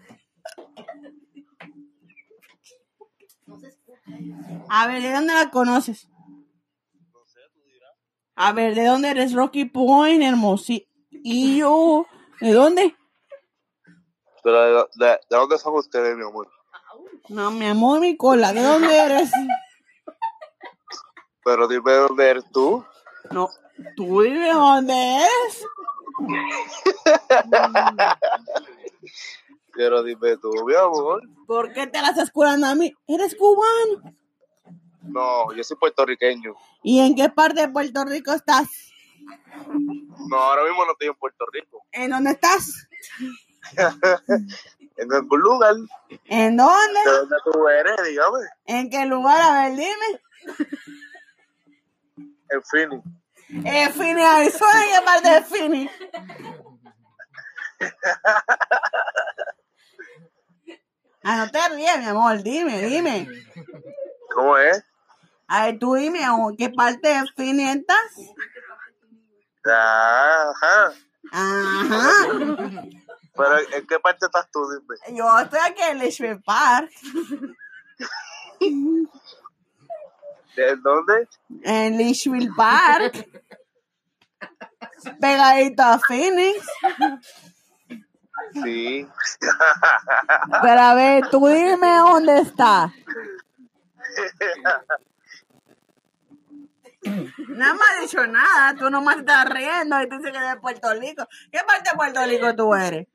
No. 3.47 3.59
A 4.69 4.87
ver, 4.87 5.03
¿de 5.03 5.13
dónde 5.13 5.35
la 5.35 5.51
conoces? 5.51 6.09
A 8.37 8.53
ver, 8.53 8.75
¿de 8.75 8.85
dónde 8.85 9.11
eres? 9.11 9.33
Rocky 9.33 9.65
Point, 9.65 10.23
Hermosillo. 10.23 10.87
¿De 12.41 12.53
dónde? 12.53 12.97
Pero 14.43 14.63
de, 14.63 14.73
de, 14.95 15.07
¿de 15.29 15.37
dónde 15.37 15.59
son 15.59 15.75
ustedes, 15.75 16.17
mi 16.17 16.25
amor? 16.25 16.49
No, 17.29 17.51
mi 17.51 17.67
amor, 17.67 18.01
mi 18.01 18.17
cola. 18.17 18.53
¿De 18.53 18.63
dónde 18.63 18.97
eres? 18.97 19.31
Pero 21.45 21.69
dime 21.69 21.93
dónde 21.93 22.31
eres 22.31 22.45
tú. 22.53 22.85
No, 23.31 23.51
tú 23.97 24.23
dime 24.23 24.53
dónde 24.53 24.95
eres. 24.95 25.65
Pero 29.75 30.03
dime 30.03 30.37
tú, 30.37 30.51
mi 30.67 30.75
amor. 30.75 31.23
¿Por 31.47 31.73
qué 31.73 31.87
te 31.87 32.01
la 32.03 32.09
estás 32.09 32.31
curando 32.31 32.67
a 32.67 32.75
mí? 32.75 32.93
Eres 33.07 33.35
cubano. 33.37 34.15
No, 35.03 35.53
yo 35.55 35.65
soy 35.65 35.77
puertorriqueño. 35.77 36.55
¿Y 36.83 37.01
en 37.01 37.15
qué 37.15 37.29
parte 37.29 37.61
de 37.63 37.69
Puerto 37.69 38.05
Rico 38.05 38.33
estás? 38.33 38.69
No, 40.29 40.37
ahora 40.37 40.65
mismo 40.65 40.85
no 40.85 40.93
estoy 40.93 41.09
en 41.09 41.15
Puerto 41.15 41.45
Rico. 41.53 41.83
¿En 41.93 42.11
dónde 42.11 42.33
estás? 42.33 42.89
En 44.97 45.11
algún 45.15 45.41
lugar. 45.41 45.75
¿En 46.27 46.59
dónde? 46.59 47.01
¿De 47.07 47.11
dónde 47.11 47.37
tú 47.51 47.69
eres? 47.69 47.97
Dígame. 48.05 48.39
¿En 48.67 48.91
qué 48.91 49.07
lugar? 49.07 49.41
A 49.41 49.63
ver, 49.63 49.77
dime. 49.77 50.21
En 52.51 52.63
Phoenix. 52.63 53.03
En 53.49 53.93
Phoenix, 53.95 54.27
Arizona. 54.29 54.85
¿En 54.85 54.91
qué 54.91 55.03
parte 55.07 55.31
de 55.31 55.43
Phoenix? 55.43 55.93
Ah, 61.23 61.45
no 61.45 61.51
te 61.51 61.69
ríes, 61.75 61.99
mi 61.99 62.07
amor. 62.07 62.43
Dime, 62.43 62.81
dime. 62.81 63.29
¿Cómo 64.35 64.57
es? 64.57 64.83
A 65.49 65.67
ver, 65.67 65.79
tú 65.79 65.95
dime, 65.95 66.21
¿en 66.23 66.57
qué 66.57 66.71
parte 66.71 67.09
de 67.09 67.27
Phoenix 67.37 67.77
estás? 67.77 68.35
Ajá. 69.67 70.93
Ajá. 71.31 72.27
Pero 73.41 73.59
¿en 73.77 73.87
qué 73.87 73.99
parte 73.99 74.27
estás 74.27 74.51
tú? 74.51 74.61
Dime. 74.71 75.17
Yo 75.17 75.39
estoy 75.39 75.61
aquí 75.65 75.83
en 75.83 75.99
Litchfield 75.99 76.45
Park. 76.45 76.91
¿De 80.57 80.77
dónde? 80.77 81.29
En 81.63 81.97
Litchfield 81.97 82.55
Park. 82.55 83.29
Pegadito 85.21 85.83
a 85.83 85.99
Phoenix. 85.99 86.67
Sí. 88.53 89.09
Pero 90.63 90.81
a 90.81 90.95
ver, 90.95 91.29
tú 91.31 91.47
dime 91.47 91.97
dónde 91.97 92.41
está. 92.41 92.93
Nada 97.49 97.75
más 97.75 97.91
has 97.91 98.01
dicho 98.03 98.27
nada, 98.27 98.75
tú 98.75 98.91
nomás 98.91 99.17
estás 99.19 99.49
riendo 99.49 100.03
y 100.03 100.09
tú 100.09 100.17
dices 100.19 100.33
que 100.33 100.39
eres 100.39 100.51
de 100.55 100.61
Puerto 100.61 100.93
Rico. 100.95 101.27
¿Qué 101.51 101.61
parte 101.67 101.91
de 101.91 101.97
Puerto 101.97 102.27
Rico 102.27 102.55
tú 102.55 102.75
eres? 102.75 103.07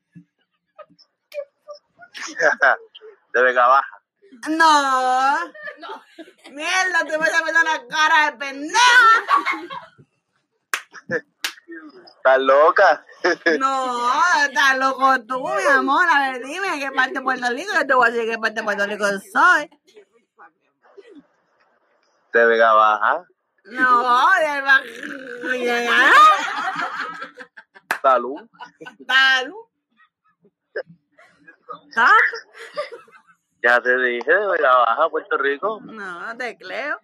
De 3.34 3.41
Vega 3.41 3.67
Baja. 3.67 4.01
No. 4.49 5.51
Mierda, 6.51 6.99
tú 6.99 7.19
me 7.19 7.25
estás 7.25 7.43
viendo 7.43 7.63
la 7.63 7.88
cara 7.88 8.32
de 8.32 8.38
pendeja. 8.38 8.80
¿Estás 12.17 12.39
loca? 12.39 13.06
No, 13.60 14.12
estás 14.43 14.78
loco 14.78 15.21
tú, 15.28 15.47
mi 15.47 15.63
amor. 15.71 16.06
A 16.10 16.32
ver, 16.32 16.43
dime 16.43 16.80
qué 16.80 16.91
parte 16.91 17.15
de 17.15 17.21
Puerto 17.21 17.49
Rico. 17.49 17.71
Yo 17.73 17.88
te 17.88 17.93
voy 17.93 18.08
a 18.08 18.12
decir 18.12 18.30
qué 18.30 18.38
parte 18.38 18.62
de 18.62 18.63
Puerto 18.63 18.86
Rico 18.86 19.06
soy. 19.32 19.69
De 22.34 22.45
Vega 22.45 22.73
Baja. 22.73 23.25
No, 23.65 24.30
del 24.39 24.62
bajo. 24.63 24.84
Salud. 28.01 28.41
Salud. 29.08 29.65
¿Ah? 31.98 32.12
Ya 33.64 33.82
te 33.82 33.97
dije, 33.97 34.32
de 34.32 34.47
Vega 34.47 34.76
Baja, 34.78 35.10
Puerto 35.10 35.38
Rico. 35.39 35.80
No, 35.82 36.20
no 36.28 36.38
te 36.38 36.56
creo. 36.56 36.99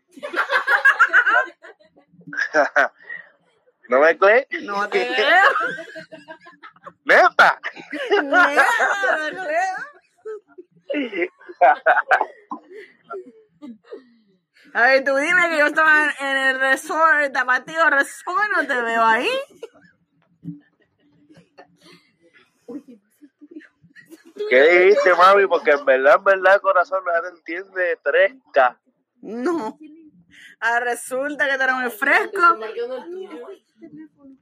¿No 3.89 3.99
me 3.99 4.15
crees? 4.17 4.45
No 4.61 4.87
te 4.87 5.07
creo. 5.07 5.49
¡Neta! 7.05 7.59
No 8.21 8.47
te 8.47 9.31
creo. 9.31 9.75
A 14.73 14.81
ver, 14.83 15.03
tú 15.03 15.15
dime 15.17 15.49
que 15.49 15.57
yo 15.57 15.65
estaba 15.65 16.03
en- 16.05 16.27
en 16.27 16.37
el 16.37 16.59
resort, 16.59 17.21
el 17.23 17.31
Tapatío 17.31 17.89
Resort, 17.89 18.51
no 18.55 18.67
te 18.67 18.81
veo 18.81 19.03
ahí. 19.03 19.29
¿Qué 24.51 24.61
dijiste, 24.63 25.15
mami? 25.15 25.47
Porque 25.47 25.71
en 25.71 25.85
verdad, 25.85 26.15
en 26.17 26.23
verdad, 26.25 26.59
corazón, 26.59 27.01
no 27.05 27.21
te 27.21 27.29
entiende 27.29 27.97
3K. 28.03 28.77
No. 29.21 29.79
Ah, 30.59 30.81
resulta 30.81 31.45
que 31.47 31.53
eres 31.53 31.73
muy 31.73 31.89
fresco. 31.89 32.57
El 32.61 32.73
tuyo. 32.73 33.47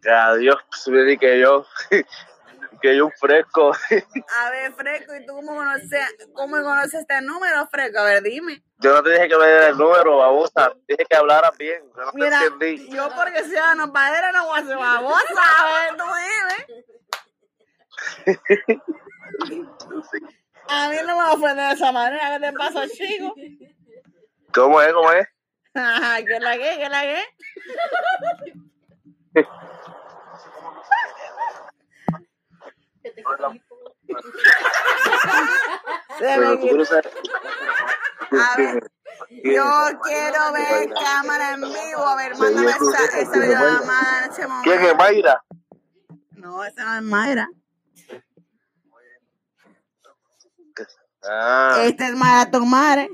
Que 0.01 0.09
adiós, 0.09 0.57
y 0.87 1.15
que 1.15 1.39
yo, 1.39 1.63
que 2.81 2.97
yo 2.97 3.05
un 3.05 3.11
fresco. 3.11 3.71
A 4.39 4.49
ver, 4.49 4.73
Fresco, 4.73 5.13
¿y 5.13 5.27
tú 5.27 5.35
cómo 5.35 5.53
conoces, 5.53 6.15
cómo 6.33 6.55
conoces 6.63 7.01
este 7.01 7.21
número, 7.21 7.67
Fresco? 7.67 7.99
A 7.99 8.05
ver, 8.05 8.23
dime. 8.23 8.63
Yo 8.79 8.91
no 8.91 9.03
te 9.03 9.11
dije 9.11 9.29
que 9.29 9.37
me 9.37 9.45
diera 9.45 9.67
el 9.67 9.77
número, 9.77 10.17
babosa. 10.17 10.73
Dije 10.87 11.05
que 11.07 11.15
hablaras 11.17 11.55
bien. 11.55 11.83
Yo 11.95 12.01
no 12.03 12.11
te 12.13 12.17
Mira, 12.17 12.43
entendí. 12.45 12.89
yo 12.89 13.09
porque 13.15 13.43
sea 13.43 13.75
no 13.75 13.93
padera 13.93 14.31
no 14.31 14.47
voy 14.47 14.59
a 14.59 14.65
ser 14.65 14.75
babosa, 14.75 15.43
a 15.59 15.65
ver, 15.81 15.97
tú 15.97 16.03
dime. 16.65 16.83
A 20.71 20.87
mí 20.89 20.95
no 20.97 21.07
me 21.07 21.13
va 21.13 21.29
a 21.29 21.33
ofender 21.33 21.67
de 21.69 21.73
esa 21.73 21.91
manera, 21.91 22.37
¿qué 22.37 22.45
te 22.45 22.53
pasa, 22.53 22.87
chico? 22.93 23.33
¿Cómo 24.53 24.81
es? 24.81 24.93
¿Cómo 24.93 25.11
es? 25.11 25.27
Ajá, 25.73 26.23
¿qué 26.23 26.39
la 26.39 26.57
que? 26.57 26.77
¿Qué 26.77 26.89
la 26.89 27.01
que? 27.01 27.23
Se 36.19 36.37
me 36.37 36.59
quitó. 36.59 36.83
A 38.31 38.57
ver, 38.57 38.91
yo 39.43 39.63
quiero 40.03 40.53
ver 40.53 40.89
cámara 40.93 41.53
en 41.53 41.61
vivo. 41.61 42.07
A 42.07 42.15
ver, 42.15 42.37
mándame 42.37 42.71
esa, 42.71 43.19
esa 43.19 43.31
videollamada 43.39 44.25
en 44.25 44.31
ese 44.31 44.41
¿Quién 44.41 44.49
momento. 44.49 44.87
es 44.87 44.95
Mayra? 44.97 45.43
No, 46.31 46.63
esa 46.63 46.83
no 46.85 46.95
es 46.95 47.01
Mayra. 47.03 47.49
Ah, 51.23 51.81
Esta 51.83 52.07
es 52.07 52.15
Mayra, 52.15 52.49
tu 52.51 52.65
madre. 52.65 53.09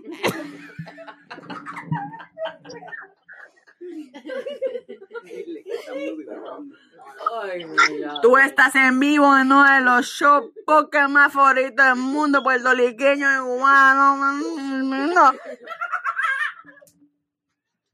Ay, 7.41 7.65
mira. 7.65 8.19
Tú 8.21 8.37
estás 8.37 8.75
en 8.75 8.99
vivo 8.99 9.25
en 9.37 9.47
uno 9.51 9.63
de 9.63 9.81
los 9.81 10.05
shows 10.05 10.51
poker 10.65 11.07
más 11.07 11.31
favoritos 11.33 11.85
del 11.85 11.95
mundo, 11.95 12.43
puertorriqueño 12.43 13.35
y 13.35 13.39
cubano. 13.39 14.15
No, 14.17 15.31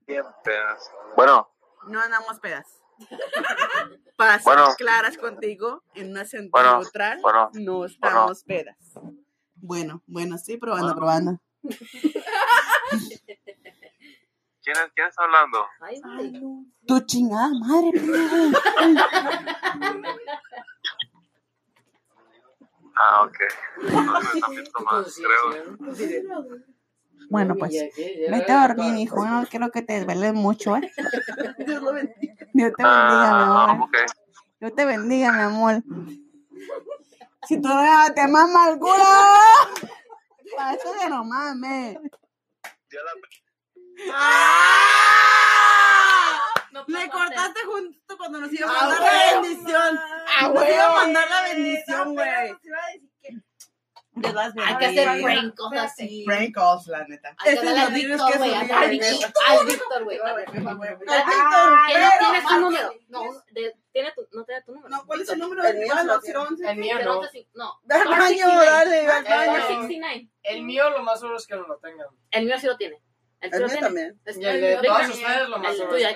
bien 0.08 0.26
pedazo. 0.44 0.92
Bueno, 1.16 1.50
no 1.88 2.02
andamos 2.02 2.40
pedas. 2.40 2.66
Para 4.16 4.34
ser 4.36 4.44
Bueno. 4.44 4.76
claras 4.78 5.18
contigo, 5.18 5.84
en 5.96 6.12
una 6.12 6.26
sentido 6.26 6.52
Bueno, 6.52 6.80
neutral, 6.82 7.20
bueno, 7.22 7.50
no 7.54 7.86
estamos 7.86 8.44
pedas. 8.44 8.78
Bueno, 9.62 10.02
bueno, 10.08 10.38
sí, 10.38 10.58
probando, 10.58 10.96
probando. 10.96 11.40
¿quién, 11.62 11.78
es, 14.76 14.92
quién 14.96 15.08
está 15.08 15.24
hablando? 15.24 15.66
Ay. 15.80 16.02
Tu 16.88 17.00
chingada 17.02 17.50
madre. 17.60 17.92
Ah, 22.96 23.24
ok. 23.24 23.38
Más, 24.86 25.16
creo. 25.16 25.78
Bueno, 27.30 27.56
pues. 27.56 27.72
Vete 28.30 28.52
a 28.52 28.68
dormir, 28.68 28.96
hijo. 28.98 29.26
No 29.26 29.46
quiero 29.50 29.72
que 29.72 29.82
te 29.82 29.94
desveles 29.94 30.34
mucho, 30.34 30.76
¿eh? 30.76 30.92
Dios 32.54 32.74
te 32.76 32.84
bendiga, 32.84 32.84
mi 32.84 32.84
Ah, 32.84 33.72
amor. 33.72 33.90
Dios 34.60 34.76
te 34.76 34.86
bendiga, 34.86 35.32
mi 35.32 35.42
amor. 35.42 35.84
Si 37.52 37.60
tú 37.62 37.68
no 37.68 38.14
te 38.14 38.28
mamas 38.30 38.70
el 38.70 38.80
culo, 38.80 38.94
para 40.56 40.74
eso 40.74 40.94
que 40.98 41.10
no 41.10 41.26
mames. 41.26 41.98
No 46.72 46.86
Le 46.88 47.10
cortaste 47.10 47.60
justo 47.66 48.18
cuando 48.18 48.40
nos 48.40 48.54
iba 48.54 48.70
a 48.70 48.74
Ah, 48.74 48.88
mandar 48.88 49.02
la 49.02 49.42
bendición. 49.42 50.00
Ah, 50.40 50.44
Nos 50.44 50.52
güey. 50.54 50.74
iba 50.74 50.86
a 50.86 50.96
mandar 50.96 51.30
la 51.30 51.42
bendición, 51.42 52.14
güey. 52.14 52.54
Dios 54.14 54.34
las 54.34 54.54
Hay 54.58 54.78
que 54.78 54.86
hacer 54.86 55.22
prank, 55.22 55.56
cosas 55.58 55.92
así. 55.92 56.24
Prank 56.26 56.54
calls, 56.56 56.88
la 56.88 57.06
neta. 57.06 57.36
Hay 57.38 57.54
que 57.54 57.60
Ese 57.60 57.66
darle 57.66 57.80
no 57.80 57.86
al 57.88 57.94
Víctor, 57.94 58.38
güey. 58.38 58.50
subir, 58.52 58.74
Al 58.74 58.88
güey. 58.88 59.00
Víctor, 59.00 59.44
al 59.48 59.66
Víctor, 59.66 60.04
güey. 60.06 60.18
Que 60.46 60.60
no 60.62 62.60
número. 62.62 62.94
No, 63.10 63.22
de- 63.52 63.76
tiene 63.92 64.12
tu, 64.14 64.28
no 64.32 64.44
tiene 64.46 64.62
tu 64.64 64.74
número. 64.74 64.90
No, 64.90 65.06
¿cuál 65.06 65.22
es 65.22 65.30
el 65.30 65.40
número? 65.40 65.64
El 65.64 65.78
mío 65.80 65.94
no 66.04 66.20
tiene. 66.20 66.40
El 66.72 66.78
mío 66.78 66.96
no. 67.04 67.22
no 67.22 67.30
te- 67.30 67.48
No. 67.54 67.80
Ve 67.84 67.96
al 67.96 68.02
Star 68.02 68.20
baño, 68.20 68.28
69. 68.38 68.66
dale, 68.66 69.02
Star 69.06 69.48
baño. 69.48 69.68
69. 69.68 70.30
El 70.44 70.64
mío 70.64 70.90
lo 70.90 71.04
más 71.04 71.20
seguro 71.20 71.38
es 71.38 71.48
que 71.48 71.56
no 71.56 71.68
lo 71.68 71.78
tengan. 71.80 72.08
El 72.32 72.46
mío 72.46 72.60
sí 72.60 72.68
lo 72.68 72.78
tiene. 72.78 73.02
El 73.42 73.54
El 73.54 73.60
mío 73.60 73.68
tiene. 73.68 73.82
también. 73.82 74.22
Es- 74.26 74.38
Y 74.38 74.46
el 74.46 74.62
de 74.62 74.78
todos 74.78 75.10
ustedes 75.10 75.50
lo 75.50 75.58
más 75.58 75.72
El 75.72 75.78
seguro 75.78 75.96
que 75.98 76.04
que 76.04 76.14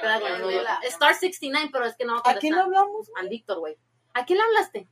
no. 0.53 0.79
Star 0.83 1.15
69, 1.15 1.69
pero 1.73 1.85
es 1.85 1.95
que 1.97 2.05
no 2.05 2.13
va 2.15 2.21
a 2.23 2.29
¿A 2.31 2.35
quién 2.35 2.53
le 2.53 2.61
contestar. 2.61 2.61
hablamos? 2.83 3.11
Al 3.17 3.29
Víctor, 3.29 3.59
güey. 3.59 3.77
¿A 4.13 4.25
quién 4.25 4.37
le 4.37 4.43
hablaste? 4.45 4.87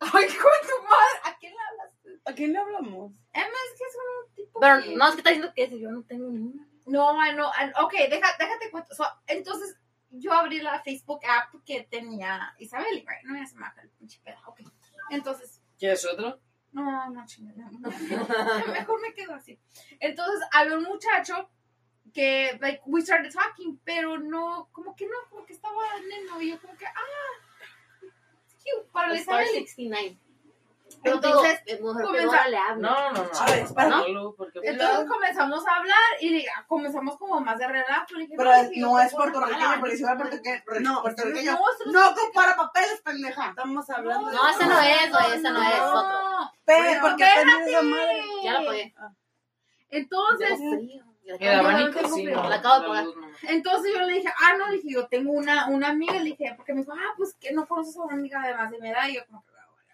Ay, 0.00 0.10
con 0.10 0.68
tu 0.68 0.82
madre. 0.84 1.20
¿A 1.24 1.36
quién 1.38 1.52
le 1.52 1.58
hablaste? 1.70 2.20
¿A 2.24 2.32
quién 2.34 2.52
le 2.52 2.58
hablamos? 2.58 3.12
Emma, 3.32 3.46
es 3.46 3.78
que 3.78 3.84
es 3.84 3.94
un 3.96 4.34
tipo. 4.34 4.60
Pero 4.60 4.82
que- 4.82 4.96
no, 4.96 5.04
es 5.08 5.10
que 5.12 5.18
está 5.18 5.30
diciendo 5.30 5.52
que 5.54 5.78
yo 5.80 5.90
no 5.90 6.02
tengo 6.04 6.28
ninguna. 6.30 6.66
No, 6.86 7.12
no, 7.34 7.48
ok, 7.84 7.92
deja, 8.10 8.36
déjate 8.38 8.70
cuento. 8.70 8.94
So, 8.94 9.04
entonces, 9.28 9.76
yo 10.10 10.32
abrí 10.32 10.60
la 10.60 10.82
Facebook 10.82 11.20
app 11.24 11.54
que 11.64 11.84
tenía 11.84 12.54
Isabel, 12.58 13.04
right? 13.06 13.24
No 13.24 13.34
me 13.34 13.42
hace 13.42 13.56
mal 13.56 13.72
el 13.82 13.90
pinche 13.90 14.20
pedo, 14.24 14.38
ok. 14.46 14.60
Entonces, 15.10 15.60
¿Quieres 15.78 16.04
otro? 16.04 16.40
no, 16.72 17.10
no, 17.10 17.26
chingada, 17.26 17.70
no, 17.70 17.80
no, 17.80 17.88
mejor 18.72 19.00
me 19.00 19.14
quedo 19.14 19.34
así. 19.34 19.58
Entonces, 19.98 20.46
había 20.52 20.76
un 20.76 20.84
muchacho 20.84 21.50
que, 22.12 22.58
like, 22.60 22.82
we 22.86 23.00
started 23.02 23.32
talking, 23.32 23.80
pero 23.84 24.18
no, 24.18 24.68
como 24.72 24.94
que 24.94 25.06
no, 25.06 25.16
como 25.30 25.46
que 25.46 25.52
estaba 25.52 25.80
neno, 26.08 26.40
y 26.40 26.50
yo 26.50 26.60
como 26.60 26.76
que, 26.76 26.86
ah, 26.86 28.10
cute, 28.48 28.90
para 28.92 29.14
Isabel. 29.14 29.46
69. 29.46 30.18
Pero 31.02 31.16
Entonces, 31.16 31.60
todo, 31.66 31.80
mujer 31.92 32.04
comenzó- 32.04 32.30
pedora 32.30 32.48
le 32.48 32.56
hablo. 32.58 32.82
No, 32.82 33.12
no, 33.12 33.22
no. 33.24 33.30
A 33.40 33.46
ver, 33.46 33.58
espera. 33.60 33.86
Déjalo, 33.86 34.34
porque- 34.36 34.60
Entonces 34.62 35.08
comenzamos 35.08 35.66
a 35.66 35.76
hablar 35.76 35.98
y 36.20 36.28
le- 36.30 36.46
comenzamos 36.66 37.16
como 37.16 37.40
más 37.40 37.58
de 37.58 37.66
relajo. 37.68 38.04
le 38.14 38.20
dije, 38.24 38.34
Pero 38.36 38.50
no 38.50 38.70
yo 38.74 39.00
es 39.00 39.14
puertorriqueño, 39.14 39.80
porque 39.80 39.96
si 39.96 40.02
fuera 40.02 40.16
puertorriqueño, 40.18 40.62
No, 40.80 41.02
puertorriqueño. 41.02 41.52
No, 41.52 41.92
No 41.92 42.14
compara 42.14 42.56
papeles, 42.56 43.00
pendeja. 43.02 43.48
Estamos 43.48 43.88
hablando. 43.90 44.30
No, 44.30 44.48
ese 44.50 44.66
no 44.66 44.80
es, 44.80 45.10
güey, 45.10 45.38
ese 45.38 45.50
no 45.50 45.62
es, 45.62 45.80
otro. 45.80 46.22
No, 46.22 46.52
Pero, 46.64 47.00
porque 47.00 47.24
esa 47.24 47.82
madre. 47.82 48.22
Ya 48.44 48.52
la 48.60 48.66
pagué. 48.66 48.94
Entonces, 49.90 50.58
frío. 50.58 51.04
no. 52.36 52.48
La 52.48 52.56
acabo 52.56 52.80
de 52.82 52.88
pagar. 52.88 53.04
no. 53.04 53.12
entonces 53.48 53.92
yo 53.94 54.00
le 54.02 54.12
dije, 54.14 54.32
ah, 54.38 54.54
no, 54.58 54.68
le 54.68 54.76
dije, 54.76 54.88
yo 54.92 55.06
tengo 55.08 55.32
una, 55.32 55.66
una 55.68 55.88
amiga, 55.88 56.14
le 56.14 56.24
dije, 56.24 56.52
porque 56.56 56.74
me 56.74 56.80
dijo, 56.80 56.92
ah, 56.92 57.14
pues 57.16 57.34
que 57.34 57.52
no 57.52 57.66
conoces 57.66 57.96
a 57.96 58.02
una 58.02 58.14
amiga 58.14 58.40
de 58.46 58.54
más 58.54 58.70
de 58.70 58.78
mi 58.78 58.88
edad, 58.90 59.08
y 59.08 59.14
yo 59.14 59.26
como 59.26 59.42
que, 59.44 59.49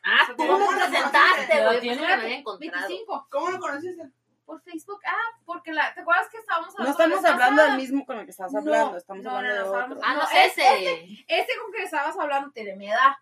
Ah, 0.07 0.26
tú 0.28 0.36
¿Cómo 0.36 0.59
me 0.59 0.64
lo 0.64 0.86
presentaste, 0.86 1.64
güey. 1.64 1.80
¿Tiene? 1.80 1.96
Pensé 1.96 2.07
que 2.12 2.16
me 2.16 2.22
había 2.22 2.36
encontrado. 2.38 2.86
25, 2.88 3.26
¿Cómo 3.30 3.50
lo 3.50 3.59
conociste? 3.59 4.11
por 4.44 4.62
Facebook, 4.62 5.00
ah, 5.04 5.40
porque 5.44 5.72
la, 5.72 5.92
¿te 5.92 6.02
acuerdas 6.02 6.28
que 6.30 6.38
estábamos 6.38 6.68
No 6.78 6.84
hablando? 6.84 6.90
estamos 7.02 7.22
la 7.24 7.30
vez 7.32 7.40
hablando 7.42 7.62
del 7.64 7.76
mismo 7.78 8.07
con 8.07 8.18
el 8.20 8.26
que 8.26 8.32
No, 8.38 8.44
hablando, 8.61 8.96
estamos 8.96 9.24
no, 9.24 9.30
hablando 9.36 9.48
no, 9.48 9.54
de 9.57 9.61
no, 9.64 9.68
otro. 9.70 9.80
estábamos- 9.96 10.04
Ah, 10.07 10.14
no, 10.14 10.22
No, 10.22 10.28
es 10.38 10.52
ese. 10.52 11.24
Ese 11.26 11.52
con 11.61 11.72
que 11.72 11.82
estabas 11.82 12.16
hablando 12.16 12.52
tiene 12.52 12.76
mi 12.76 12.88
edad. 12.88 13.16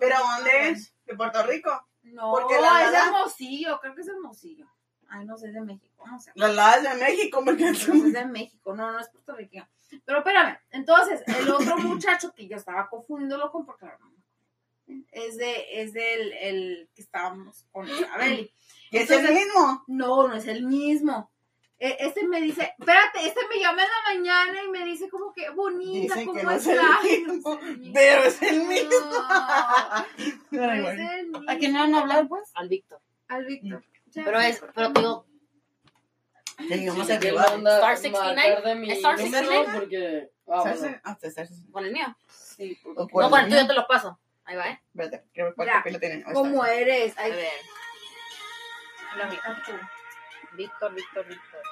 ¿Pero 0.00 0.16
dónde 0.18 0.70
es? 0.70 0.92
¿De 1.04 1.14
Puerto 1.14 1.42
Rico? 1.44 1.86
No, 2.02 2.32
Porque 2.32 2.60
la 2.60 2.80
es 2.82 2.86
de 2.90 2.92
Lala- 2.98 3.06
Hermosillo, 3.06 3.78
creo 3.80 3.94
que 3.94 4.00
es 4.00 4.06
de 4.08 4.12
Hermosillo. 4.12 4.66
Ay, 5.08 5.24
no 5.24 5.36
sé, 5.38 5.48
es 5.48 5.54
de 5.54 5.60
México, 5.60 6.04
no 6.04 6.18
sé. 6.18 6.32
Las 6.34 6.52
ladas 6.54 6.82
de 6.82 6.94
México, 6.94 7.42
porque 7.44 7.64
No, 7.64 7.70
es 7.70 8.12
de 8.12 8.24
México, 8.26 8.74
no, 8.74 8.90
no 8.90 8.98
es 8.98 9.08
puertorriqueño. 9.10 9.68
Pero 10.04 10.18
espérame, 10.18 10.58
entonces, 10.70 11.22
el 11.28 11.48
otro 11.50 11.76
muchacho 11.78 12.32
que 12.32 12.48
yo 12.48 12.56
estaba 12.56 12.88
confundiéndolo 12.88 13.52
con 13.52 13.64
porque 13.66 13.86
es 15.12 15.36
de, 15.36 15.82
es 15.82 15.92
del 15.92 16.32
el 16.34 16.88
que 16.94 17.02
estábamos 17.02 17.64
con 17.72 17.88
Isabel. 17.88 18.50
¿Y 18.90 18.96
es 18.98 19.10
el 19.10 19.32
mismo? 19.34 19.84
No, 19.86 20.28
no 20.28 20.34
es 20.34 20.46
el 20.46 20.64
mismo. 20.64 21.30
E- 21.78 21.96
Este 22.00 22.26
me 22.26 22.40
dice, 22.42 22.74
espérate, 22.78 23.26
este 23.26 23.40
me 23.48 23.58
llama 23.60 23.82
en 23.82 23.88
la 23.88 24.14
mañana 24.14 24.62
y 24.64 24.68
me 24.68 24.84
dice 24.84 25.08
como 25.08 25.32
que 25.32 25.48
bonita, 25.50 26.14
Dicen 26.14 26.26
¿cómo 26.26 26.38
que 26.38 26.44
no 26.44 26.50
es 26.50 26.66
el 26.66 26.78
mismo, 27.26 27.54
No 27.54 27.60
es 27.60 27.62
el 27.62 27.78
mismo. 27.78 27.92
pero 27.94 28.22
es 28.24 28.42
el 28.42 28.60
mismo. 28.64 28.90
No, 30.50 30.72
es 30.72 30.98
el 30.98 31.26
mismo. 31.28 31.40
¿A 31.48 31.56
quién 31.56 31.72
le 31.72 31.78
van 31.78 31.94
a 31.94 32.00
hablar, 32.00 32.28
pues? 32.28 32.50
Al 32.54 32.68
Víctor. 32.68 33.00
Al 33.28 33.46
Víctor. 33.46 33.82
Ya. 34.06 34.24
Pero 34.24 34.40
es, 34.40 34.60
pero 34.74 34.92
te 36.68 36.76
digo, 36.76 36.94
quieres 36.94 37.18
privado. 37.18 37.52
mandar- 37.52 37.78
Star 37.78 37.96
69, 37.96 38.34
marcar 38.36 38.64
de 38.64 38.74
mi 38.74 38.90
Star 38.92 39.18
número, 39.18 39.38
69. 39.38 39.78
porque... 39.80 40.30
Ah, 40.48 40.62
bueno. 40.62 41.00
Ah, 41.04 41.18
sí, 41.22 41.30
sí, 41.30 41.46
sí. 41.54 41.70
con 41.70 41.84
el 41.86 41.92
mío. 41.92 42.16
Sí, 42.28 42.78
O 42.84 42.92
No, 43.20 43.30
con 43.30 43.40
el 43.40 43.48
tuyo 43.48 43.66
te 43.66 43.72
lo 43.74 43.86
paso. 43.86 44.18
Ahí 44.50 44.56
va, 44.56 44.68
¿eh? 44.68 44.82
Espérate, 44.92 45.24
cuál 45.54 45.54
Mira, 45.68 45.72
papel 45.78 46.00
tiene. 46.00 46.14
Ahí 46.26 46.32
¿Cómo 46.32 46.64
está. 46.64 46.74
eres? 46.74 47.16
A 47.16 47.22
Ay, 47.22 47.30
ver. 47.30 47.52
Víctor, 50.54 50.92
Víctor, 50.92 51.26
Víctor. 51.28 51.62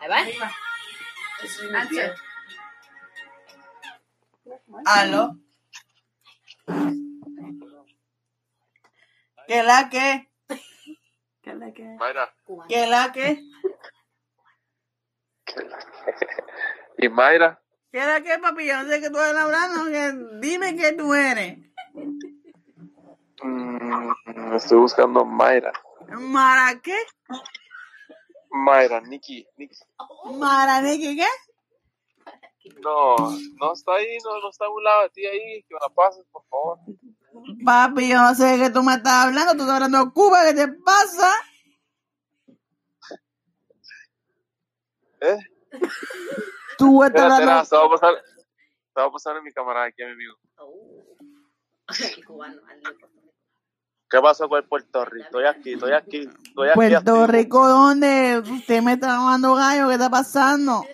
Ahí 0.00 0.08
va, 0.08 0.20
es 1.42 1.62
mi 1.62 1.76
Answer. 1.76 2.14
Aló. 4.84 5.36
¿Qué 9.46 9.62
la 9.62 9.88
que? 9.88 10.28
¿Qué 11.42 11.54
le 11.54 11.72
queda? 11.72 11.94
Mayra. 11.98 12.34
¿Qué 12.68 12.86
la 12.88 13.12
que? 13.12 13.40
¿Y 16.98 17.08
Mayra? 17.08 17.62
¿Qué 17.92 17.98
era 17.98 18.22
qué, 18.22 18.38
papi? 18.38 18.66
Yo 18.66 18.82
no 18.82 18.88
sé 18.88 19.00
qué 19.02 19.10
tú 19.10 19.18
estás 19.20 19.36
hablando. 19.36 19.84
que- 19.84 20.38
Dime 20.40 20.74
qué 20.76 20.92
tú 20.94 21.12
eres. 21.14 21.58
Mm, 23.42 24.54
estoy 24.54 24.78
buscando 24.78 25.24
Mayra. 25.24 25.72
¿Mara 26.08 26.80
qué? 26.80 26.96
Mayra, 28.50 29.00
Nikki. 29.00 29.46
Nikki. 29.56 29.76
¿Mara 30.38 30.80
de 30.82 30.98
qué 30.98 31.16
qué? 31.16 31.26
No, 32.80 33.16
no 33.60 33.72
está 33.72 33.94
ahí, 33.94 34.18
no, 34.24 34.40
no 34.40 34.50
está 34.50 34.66
a 34.66 34.70
un 34.70 34.84
lado 34.84 35.02
de 35.02 35.10
ti 35.10 35.26
ahí. 35.26 35.62
Que 35.64 35.74
me 35.74 35.80
la 35.80 35.88
pases, 35.88 36.24
por 36.30 36.44
favor. 36.46 36.78
Papi, 37.64 38.08
yo 38.08 38.18
no 38.18 38.34
sé 38.34 38.44
de 38.44 38.58
qué 38.58 38.70
tú 38.70 38.82
me 38.82 38.94
estás 38.94 39.26
hablando. 39.26 39.52
Tú 39.52 39.62
estás 39.62 39.74
hablando 39.74 40.04
de 40.04 40.12
Cuba. 40.12 40.44
¿Qué 40.44 40.54
te 40.54 40.68
pasa? 40.68 41.32
¿Eh? 45.20 45.38
Tú 46.78 47.02
estás 47.02 47.22
espera, 47.22 47.36
hablando... 47.36 47.64
se 47.64 47.76
va 47.76 47.84
a 47.84 47.90
pasar. 47.90 48.14
Se 48.94 49.00
va 49.00 49.06
a 49.06 49.10
pasar 49.10 49.36
en 49.36 49.44
mi 49.44 49.52
camarada 49.52 49.86
aquí, 49.86 50.04
mi 50.04 50.12
amigo. 50.12 50.34
El 52.16 52.24
cubano, 52.24 52.60
al. 52.68 52.82
¿Qué 54.12 54.20
pasó 54.20 54.46
con 54.46 54.58
el 54.58 54.64
Puerto 54.64 55.06
Rico? 55.06 55.24
Estoy 55.24 55.46
aquí, 55.46 55.72
estoy 55.72 55.92
aquí. 55.92 56.28
Estoy 56.44 56.68
aquí 56.68 56.74
Puerto. 56.74 57.26
Rico, 57.26 57.66
¿dónde? 57.66 58.42
Usted 58.46 58.82
me 58.82 58.92
está 58.92 59.06
llamando 59.06 59.54
gallo. 59.54 59.88
¿Qué 59.88 59.94
está 59.94 60.10
pasando? 60.10 60.84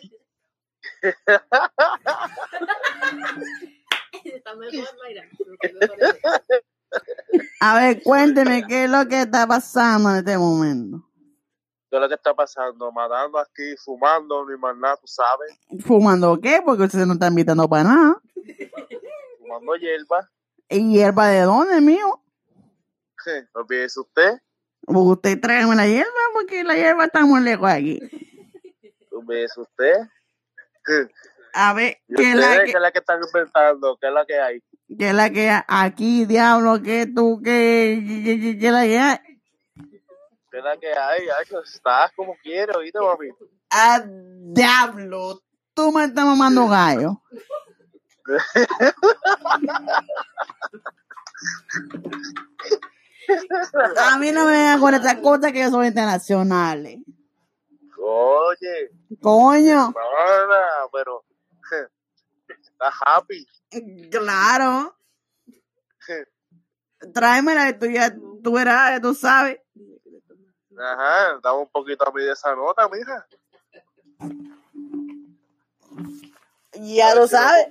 A 7.61 7.81
ver, 7.81 8.01
cuénteme 8.05 8.65
qué 8.69 8.85
es 8.85 8.91
lo 8.91 9.09
que 9.09 9.23
está 9.23 9.49
pasando 9.49 10.11
en 10.11 10.17
este 10.19 10.39
momento. 10.39 11.05
¿Qué 11.91 11.97
es 11.97 12.01
lo 12.01 12.09
que 12.09 12.15
está 12.15 12.33
pasando? 12.35 12.93
Matando 12.93 13.39
aquí, 13.41 13.75
fumando, 13.85 14.49
ni 14.49 14.57
más 14.57 14.77
nada, 14.77 14.97
tú 14.97 15.09
sabes. 15.09 15.59
¿Fumando 15.85 16.39
qué? 16.41 16.63
Porque 16.65 16.85
usted 16.85 17.05
no 17.05 17.15
está 17.15 17.27
invitando 17.27 17.69
para 17.69 17.83
nada. 17.83 18.23
Fumando 19.41 19.75
hierba. 19.75 20.31
¿Y 20.69 20.93
hierba 20.93 21.27
de 21.27 21.41
dónde, 21.41 21.81
mío? 21.81 22.23
No 23.55 23.61
olvídese 23.61 24.01
usted. 24.01 24.39
Pues 24.83 24.99
usted 24.99 25.41
tráigame 25.41 25.75
la 25.77 25.87
hierba 25.87 26.11
porque 26.33 26.65
la 26.65 26.75
hierba 26.75 27.05
está 27.07 27.25
muy 27.27 27.43
lejos 27.43 27.69
aquí. 27.69 28.01
No 29.13 29.19
olvídese 29.19 29.61
usted. 29.61 29.95
A 31.53 31.75
ver, 31.75 31.99
¿Y 32.09 32.15
¿qué 32.15 32.31
es 32.31 32.37
la 32.37 32.59
que, 32.59 32.65
qué 32.65 32.71
es 32.77 32.81
la 32.81 32.91
que 32.93 32.99
están 33.01 33.21
inventando? 33.23 33.99
¿Qué 34.01 34.07
es 34.09 34.13
la 34.13 34.25
que 34.25 34.41
hay? 34.41 34.63
qué 34.99 35.09
es 35.09 35.15
la 35.15 35.31
que 35.31 35.51
aquí, 35.67 36.25
diablo? 36.25 36.81
¿Qué 36.83 37.07
tú, 37.15 37.41
qué- 37.45 38.57
qué 38.59 38.67
es 38.67 38.73
la 38.73 38.83
que 38.85 38.99
hay? 38.99 39.19
¿Qué 40.51 40.59
es 40.59 40.65
la 40.65 40.77
que 40.79 40.89
hay? 40.93 41.23
Ay, 41.29 41.45
pues, 41.51 41.75
estás 41.75 42.11
como 42.17 42.35
quieres, 42.43 42.75
¿oíste, 42.77 42.99
mami? 43.01 43.29
¡Ah, 43.71 44.03
diablo! 44.07 45.43
Tú 45.75 45.93
me 45.93 46.05
estás 46.05 46.25
mamando 46.25 46.67
gallo. 46.69 47.23
A 53.99 54.19
mí 54.19 54.31
no 54.33 54.47
me 54.47 54.53
vengan 54.53 54.81
con 54.81 54.95
estas 54.95 55.17
cosas 55.17 55.53
que 55.53 55.69
son 55.69 55.85
internacionales. 55.85 56.99
Oye, 58.01 58.91
Coño, 59.21 59.93
pero 60.93 61.25
estás 62.49 62.95
happy. 63.05 63.47
claro. 64.11 64.95
Tráemela 67.13 67.67
que 67.67 67.73
tú 67.75 67.87
ya, 67.87 68.15
tú 68.43 68.53
verás, 68.53 69.01
tú 69.01 69.15
sabes. 69.15 69.61
Ajá, 70.79 71.39
dame 71.43 71.59
un 71.59 71.69
poquito 71.69 72.09
a 72.09 72.13
mí 72.13 72.23
de 72.23 72.33
esa 72.33 72.55
nota, 72.55 72.89
mija. 72.89 73.27
Ya 76.81 77.15
lo 77.15 77.27
si 77.27 77.35
sabes. 77.35 77.67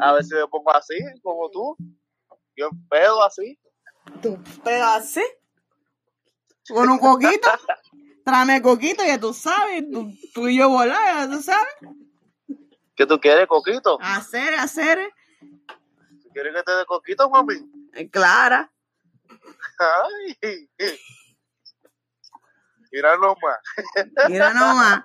A 0.00 0.12
ver 0.14 0.24
si 0.24 0.34
me 0.34 0.46
pongo 0.48 0.74
así, 0.74 0.98
como 1.22 1.50
tú. 1.50 1.76
Yo 2.56 2.68
en 2.72 2.88
pedo 2.88 3.22
así. 3.22 3.58
Tú 4.22 4.38
pegas 4.62 4.98
así. 4.98 5.22
Con 6.68 6.88
un 6.88 6.98
coquito. 6.98 7.48
Tráeme 8.24 8.62
coquito, 8.62 9.04
ya 9.04 9.18
tú 9.18 9.32
sabes. 9.32 9.84
Tú, 9.90 10.12
tú 10.34 10.48
y 10.48 10.58
yo 10.58 10.68
volar, 10.68 11.28
ya 11.28 11.28
tú 11.34 11.42
sabes. 11.42 11.74
¿Qué 12.94 13.06
tú 13.06 13.18
quieres, 13.18 13.46
coquito? 13.48 13.98
Hacer, 14.00 14.54
hacer. 14.54 15.12
¿Tú 16.22 16.28
quieres 16.32 16.54
que 16.54 16.62
te 16.62 16.72
dé 16.72 16.84
coquito, 16.86 17.30
mami? 17.30 17.54
Eh, 17.94 18.10
Clara. 18.10 18.70
Ay. 19.78 20.68
Mira 22.92 23.16
nomás. 23.16 23.58
Mira 24.28 24.52
nomás. 24.52 25.04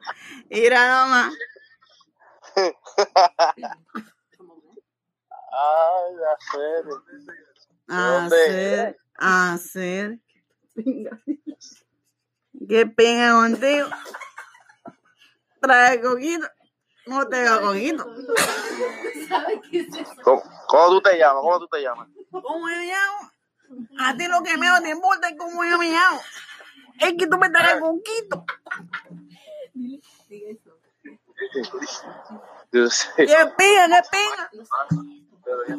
Mira 0.50 0.88
nomás. 0.88 1.34
Ay, 5.52 6.16
hacer. 6.36 6.84
¿Dónde? 6.86 7.34
Hacer. 7.88 8.98
Hacer. 9.16 10.20
Qué 12.68 12.86
pena 12.88 13.34
contigo. 13.34 13.88
Trae 15.62 16.02
coquito. 16.02 16.48
No 17.06 17.28
te 17.28 17.44
da 17.44 17.62
coquito. 17.62 18.06
¿Sabes 19.30 19.60
qué 19.70 19.80
es 19.80 19.88
eso? 19.88 20.22
¿Cómo, 20.24 20.44
cómo 20.68 20.90
tú 20.90 21.02
te 21.02 21.18
llamas? 21.18 21.42
¿Cómo 21.42 21.60
tú 21.60 21.68
te 21.68 21.82
llamas? 21.82 22.08
¿Cómo 22.32 22.70
yo 22.70 22.76
me 22.76 22.88
llamo? 22.88 23.32
A 24.00 24.16
ti 24.16 24.28
lo 24.28 24.42
que 24.44 24.58
me 24.58 24.68
te 24.82 24.90
importa 24.90 25.30
es 25.30 25.36
cómo 25.38 25.64
yo 25.64 25.78
me 25.78 25.92
llamo. 25.92 26.20
Es 27.00 27.14
que 27.18 27.28
tú 27.28 27.38
me 27.38 27.50
traes 27.50 27.80
coquito. 27.80 28.46
Yo 32.72 32.90
sé. 32.90 33.26
¡Qué 33.26 33.54
pinga, 33.58 34.02
qué 34.12 35.76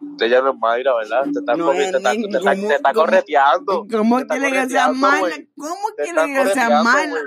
pinga! 0.00 0.16
Te 0.18 0.28
llamas 0.28 0.54
Mayra, 0.58 0.94
¿verdad? 0.96 1.22
Te 1.32 1.38
están 1.40 1.58
No, 1.58 1.70
te 1.72 1.84
están- 1.84 2.16
ni- 2.16 2.30
te 2.30 2.38
¿cómo- 2.38 2.68
te 2.68 2.74
cómo- 2.94 3.06
correteando. 3.06 3.86
¿Cómo 3.90 4.16
Te 4.16 4.22
están 4.22 4.38
quiere 4.40 4.56
que 4.62 4.68
sea 4.68 4.86
güey. 4.88 5.48
¿Cómo 5.56 5.88
Te 5.96 6.02
quiere 6.04 6.20
están 6.20 6.34
que 6.46 6.52
sea 6.52 6.82
güey. 7.10 7.22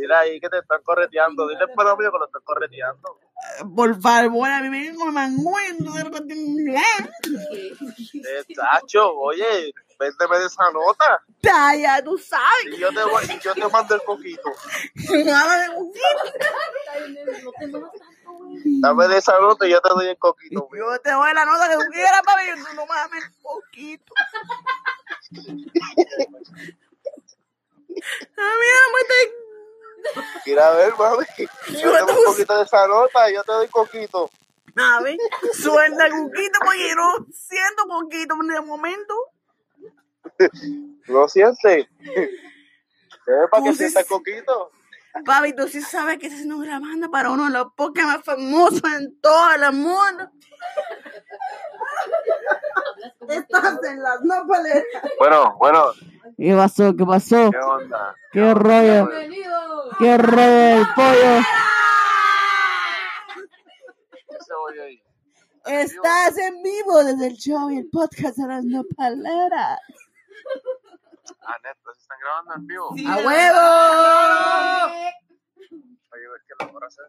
Mira 0.00 0.18
ahí 0.20 0.40
que 0.40 0.48
te 0.48 0.58
están 0.58 0.80
correteando. 0.84 1.48
Dile 1.48 1.66
pero 1.76 1.96
mío 1.96 2.10
que 2.12 2.18
lo 2.18 2.26
están 2.26 2.42
correteando. 2.44 3.18
Por 3.74 4.00
favor, 4.00 4.48
a 4.48 4.60
mí 4.62 4.68
me 4.68 4.78
dijo 4.90 5.04
manguendo 5.06 5.92
de 5.92 6.04
Tacho, 8.54 9.10
oye, 9.12 9.72
véndeme 9.98 10.38
de 10.38 10.46
esa 10.46 10.70
nota. 10.72 11.22
Ya, 11.42 11.74
tú 12.02 12.18
sabes. 12.18 12.76
Y 12.76 12.78
yo 12.78 12.88
te, 12.90 13.02
voy- 13.04 13.24
y 13.26 13.38
yo 13.40 13.54
te 13.54 13.68
mando 13.68 13.94
el 13.94 14.02
coquito. 14.02 14.50
Nada 15.24 15.62
de 15.62 15.68
coquito. 15.74 16.08
Dame 18.64 19.08
de 19.08 19.18
esa 19.18 19.38
nota 19.40 19.66
y 19.66 19.70
yo 19.70 19.80
te 19.80 19.88
doy 19.90 20.06
el 20.08 20.18
coquito. 20.18 20.68
mío. 20.70 20.92
Yo 20.92 21.00
te 21.00 21.10
doy 21.10 21.34
la 21.34 21.44
nota 21.44 21.68
que 21.68 21.74
tú 21.74 21.90
quieras, 21.92 22.22
papi. 22.24 22.42
Tú 22.56 22.74
no 22.74 22.86
mames 22.86 23.24
poquito. 23.42 24.12
A 28.36 28.52
mí 28.56 28.66
no 28.74 28.92
me 28.92 29.00
está... 29.02 29.14
Mira 30.46 30.68
a 30.68 30.74
ver, 30.74 30.94
mami. 30.96 31.26
Yo 31.80 31.92
te 31.92 32.00
doy 32.00 32.16
un 32.18 32.24
poquito 32.24 32.56
de 32.56 32.64
esa 32.64 32.86
nota 32.86 33.30
y 33.30 33.34
yo 33.34 33.42
te 33.44 33.52
doy 33.52 33.68
coquito. 33.68 34.30
A 34.76 35.02
ver, 35.02 35.16
suelta 35.52 36.06
el 36.06 36.12
coquito 36.12 36.58
porque 36.64 36.88
yo 36.88 36.94
no 36.94 37.26
siento 37.32 37.84
coquito 37.88 38.34
en 38.42 38.52
el 38.52 38.62
momento. 38.62 39.14
¿Lo 41.06 41.28
sientes? 41.28 41.86
¿Eh, 42.00 43.48
para 43.50 43.62
que 43.62 43.74
sientas 43.74 44.06
coquito? 44.06 44.70
Papi, 45.24 45.54
tú 45.54 45.68
sí 45.68 45.80
sabes 45.80 46.18
que 46.18 46.26
estás 46.26 46.40
haciendo 46.40 46.58
grabando 46.58 47.10
para 47.10 47.30
uno 47.30 47.44
de 47.44 47.50
los 47.50 47.72
podcasts 47.74 48.12
más 48.12 48.24
famosos 48.24 48.82
en 48.98 49.20
todo 49.20 49.52
el 49.52 49.72
mundo. 49.72 50.30
Estás 53.28 53.78
en 53.84 54.02
las 54.02 54.22
nopales. 54.22 54.84
Bueno, 55.18 55.56
bueno. 55.58 55.84
¿Qué 56.36 56.54
pasó? 56.54 56.94
¿Qué 56.96 57.04
pasó? 57.04 57.50
¿Qué 57.50 57.58
onda? 57.58 58.14
¿Qué 58.32 58.54
rollo? 58.54 59.06
Bienvenido. 59.08 59.90
¿Qué 59.98 60.18
rollo 60.18 60.78
el 60.78 60.86
pollo? 60.94 61.44
¿Qué 64.74 64.82
ahí? 64.82 65.02
Estás 65.64 66.38
en 66.38 66.62
vivo 66.62 67.04
desde 67.04 67.26
el 67.26 67.34
show 67.34 67.70
y 67.70 67.78
el 67.78 67.88
podcast 67.90 68.36
de 68.36 68.46
las 68.46 68.64
nopaleras. 68.64 69.80
Ah, 71.50 71.56
neto, 71.64 71.94
¿se 71.94 72.02
están 72.02 72.18
grabando 72.20 72.54
en 72.56 72.66
vivo? 72.66 72.94
¡A 73.08 73.16
huevo! 73.16 73.64
Oye, 76.12 76.24
es 76.36 76.42
que 76.46 76.54
la 76.58 76.86
esa. 76.86 77.02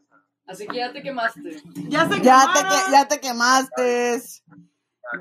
Así 0.47 0.65
que 0.65 0.77
ya 0.77 0.93
te 0.93 1.03
quemaste. 1.03 1.61
Ya 1.89 2.07
se 2.07 2.21
Ya 2.21 2.47
te, 2.53 2.91
ya 2.91 3.07
te 3.09 3.19
quemaste. 3.19 4.21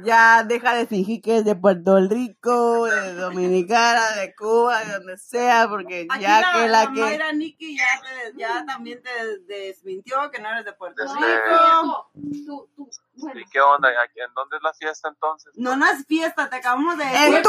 Ya 0.04 0.42
deja 0.44 0.74
de 0.74 0.86
fingir 0.86 1.22
que 1.22 1.38
es 1.38 1.44
de 1.44 1.56
Puerto 1.56 1.98
Rico, 2.08 2.84
de 2.86 3.14
Dominicana, 3.14 4.10
de 4.16 4.34
Cuba, 4.34 4.84
de 4.84 4.92
donde 4.92 5.16
sea, 5.16 5.66
porque 5.68 6.06
Aquí 6.10 6.22
ya 6.22 6.40
la, 6.40 6.52
que 6.52 6.58
la 6.68 6.84
la 6.84 6.92
que... 6.92 7.00
Mayra 7.00 7.32
Nikki 7.32 7.76
ya, 7.78 7.84
te- 8.02 8.38
ya 8.38 8.64
también 8.66 9.02
te 9.02 9.38
desmintió 9.46 10.30
que 10.30 10.40
no 10.42 10.50
eres 10.50 10.64
de 10.66 10.72
Puerto 10.74 11.02
Desde- 11.02 11.14
Rico. 11.16 12.10
Tú, 12.46 12.68
tú, 12.76 12.90
bueno. 13.14 13.40
¿Y 13.40 13.44
qué 13.46 13.60
onda? 13.60 13.88
¿Aquí- 13.88 14.20
¿En 14.20 14.32
dónde 14.34 14.56
es 14.58 14.62
la 14.62 14.74
fiesta 14.74 15.08
entonces? 15.08 15.52
No, 15.56 15.74
no 15.76 15.86
es 15.86 16.04
fiesta, 16.06 16.48
te 16.50 16.56
acabamos 16.56 16.98
de 16.98 17.04
En 17.04 17.42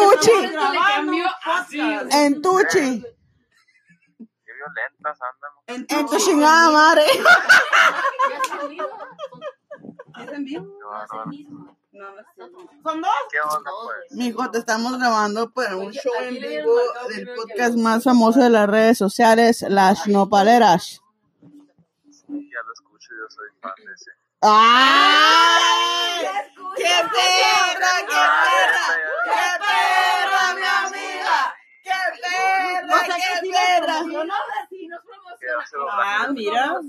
así. 1.45 1.79
En 2.11 2.41
Tucci. 2.41 3.03
Qué 4.45 4.53
violentas 4.55 5.17
andan. 5.21 5.51
En 5.67 5.85
tu 6.07 6.17
chingada 6.17 6.71
madre. 6.71 7.03
Es 7.05 8.61
el 8.61 8.69
mismo. 8.69 8.87
¿Es 10.19 10.31
en 10.31 10.43
vivo? 10.43 10.65
No, 10.79 11.25
No 11.25 11.88
no. 11.99 12.09
No, 12.11 12.47
no 12.47 12.59
sé. 12.59 12.81
¿Son 12.83 13.01
dos? 13.01 13.11
¿Qué 13.31 13.39
onda, 13.41 13.71
pues? 13.83 14.17
Mijo, 14.17 14.49
te 14.51 14.59
estamos 14.59 14.97
grabando 14.97 15.49
para 15.51 15.75
un 15.75 15.87
Oye, 15.87 15.99
show 16.01 16.13
en 16.21 16.35
vivo 16.35 16.75
del 17.09 17.29
podcast 17.35 17.75
más 17.75 18.03
famoso 18.03 18.39
de 18.39 18.49
las 18.49 18.69
redes 18.69 18.97
sociales, 18.97 19.63
Las 19.67 20.07
Nopaleras. 20.07 21.01
Sí, 22.11 22.49
ya 22.49 22.61
lo 22.65 22.73
escucho, 22.73 23.09
yo 23.11 23.29
soy 23.29 23.47
fan 23.61 23.73
de 23.85 23.93
ese. 23.93 24.11
¡Ay! 24.41 26.25
¡Qué 26.77 26.83
perra, 27.11 27.93
qué 28.07 28.23
perra! 28.45 28.87
¡Qué 29.25 29.45
perra, 29.59 30.43
mi 30.55 30.67
amiga! 30.87 31.55
¡Qué 31.83 31.99
perra, 32.21 32.95
O 32.95 32.99
sea, 32.99 33.15
que 33.15 33.21
qué 33.21 33.39
sí 33.41 33.51
perra! 33.51 33.97
Quiero 35.39 35.59
hacer 35.59 35.79
Ah, 35.91 36.27
mira. 36.31 36.79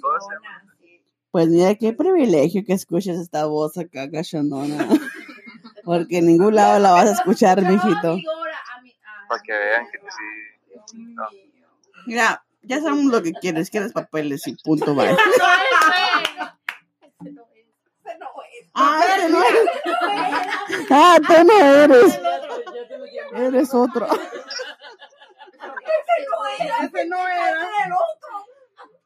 Ese- 1.31 1.33
Pues 1.33 1.49
mira, 1.49 1.75
qué 1.77 1.93
privilegio 1.93 2.65
que 2.65 2.73
escuches 2.73 3.19
esta 3.19 3.47
voz 3.47 3.79
acá, 3.79 4.11
cachondona. 4.11 4.77
Porque 5.85 6.19
en 6.19 6.27
ningún 6.27 6.55
lado 6.55 6.79
la 6.81 6.91
vas 6.93 7.09
a 7.09 7.13
escuchar, 7.13 7.63
mijito. 7.63 8.19
Para 9.29 9.43
que 9.43 9.53
vean 9.53 9.87
que 9.91 9.99
sí. 9.99 10.95
No. 11.15 11.23
Mira, 12.07 12.45
ya 12.63 12.81
sabemos 12.81 13.05
lo 13.13 13.23
que 13.23 13.33
quieres, 13.33 13.71
quieres 13.71 13.93
papeles 13.93 14.47
y 14.47 14.57
punto, 14.57 14.95
bye. 14.95 15.17
Ah, 18.73 19.03
ese 19.17 19.29
no 19.31 19.43
eres. 19.43 19.67
Ah, 20.91 21.19
tú 21.27 21.45
no 21.45 21.61
eres. 21.61 22.21
Eres 23.35 23.75
otro. 23.75 24.07
Ese 26.81 27.07
no 27.07 27.29
era. 27.29 27.69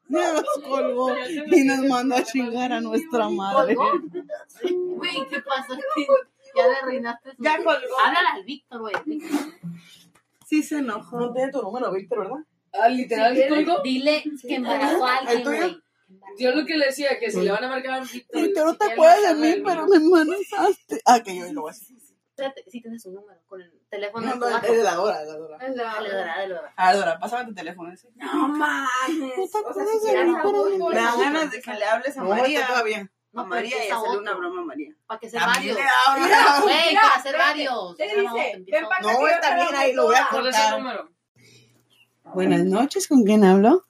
Ya 0.07 0.33
nos 0.33 0.45
colgó 0.63 1.11
y 1.27 1.63
nos 1.63 1.79
mandó 1.85 2.15
a 2.15 2.23
chingar 2.23 2.71
a 2.71 2.81
nuestra 2.81 3.29
madre. 3.29 3.75
Güey, 3.75 5.27
¿qué 5.29 5.41
pasa? 5.41 5.77
Ya 6.55 6.67
le 6.67 6.81
reinaste 6.85 7.35
su... 7.35 7.43
Ya 7.43 7.57
colgó. 7.57 7.99
Háblale 8.05 8.27
al 8.33 8.43
Víctor, 8.43 8.81
güey. 8.81 8.93
Sí 10.47 10.63
se 10.63 10.77
enojó. 10.77 11.33
tiene 11.33 11.51
tu 11.51 11.61
número, 11.61 11.91
Víctor, 11.91 12.19
¿verdad? 12.19 12.45
Ah, 12.73 12.87
literal. 12.89 13.35
Dile 13.83 14.23
que 14.41 14.55
embarazó 14.55 15.05
a 15.05 15.17
alguien, 15.17 15.43
güey. 15.43 15.81
Yo 16.37 16.51
lo 16.51 16.65
que 16.65 16.77
le 16.77 16.87
decía, 16.87 17.17
que 17.19 17.31
si 17.31 17.41
le 17.41 17.51
van 17.51 17.63
a 17.63 17.69
marcar 17.69 18.01
a 18.01 18.03
Víctor. 18.03 18.41
Víctor, 18.41 18.65
no 18.65 18.77
te 18.77 18.91
acuerdas 18.91 19.39
de 19.39 19.55
mí, 19.55 19.63
pero 19.65 19.87
me 19.87 19.95
amenazaste. 19.97 21.01
Ah, 21.05 21.21
que 21.23 21.35
yo 21.35 21.51
lo 21.51 21.61
voy 21.61 21.69
a 21.69 21.71
hacer. 21.71 21.95
Sí 22.67 22.81
tienes 22.81 23.01
su 23.01 23.11
número 23.11 23.39
con 23.47 23.61
el 23.61 23.71
teléfono. 23.89 24.27
No, 24.27 24.35
no, 24.35 24.47
es 24.57 24.61
de 24.77 24.83
la 24.83 24.95
Dora, 24.95 25.21
es 25.21 25.27
de 25.27 25.31
la 25.33 25.37
Dora. 25.39 25.57
Dale, 25.57 25.75
dale, 25.75 26.09
dale, 26.13 26.53
dale. 26.53 26.67
Ah, 26.75 26.93
Dora, 26.93 27.17
pásame 27.19 27.45
tu 27.45 27.53
teléfono 27.53 27.91
ese. 27.93 28.09
No 28.15 28.47
mames. 28.49 29.19
¿No 29.19 29.61
te 29.61 29.69
O 29.69 29.73
sea, 29.73 29.85
si 29.85 30.07
de 30.13 30.25
me 30.25 30.95
dan 30.95 31.19
ganas 31.19 31.51
de 31.51 31.61
que 31.61 31.73
le 31.73 31.85
hables 31.85 32.17
a 32.17 32.21
No, 32.23 32.29
María. 32.29 32.67
todavía. 32.67 33.09
A 33.35 33.43
María 33.43 33.85
y 33.85 33.89
hacerle 33.89 34.17
una 34.19 34.33
broma 34.33 34.61
a 34.61 34.65
María. 34.65 34.93
Para 35.05 35.19
que 35.19 35.29
se 35.29 35.37
varios. 35.37 35.77
habla. 36.07 36.61
Güey, 36.61 36.75
Mira, 36.89 37.01
para 37.01 37.15
hacer 37.15 37.37
varios. 37.37 37.93
Acá 37.93 38.05
No, 39.01 39.27
está 39.27 39.49
te 39.49 39.55
bien, 39.55 39.75
ahí 39.75 39.93
lo 39.93 40.03
voy 40.05 40.15
a 40.15 40.19
toda. 40.19 40.29
¿Cuál 40.31 40.47
es 40.47 40.55
cortar. 40.55 40.79
número? 40.79 41.09
Buenas 42.33 42.63
noches, 42.65 43.07
¿con 43.07 43.23
quién 43.23 43.43
hablo? 43.45 43.83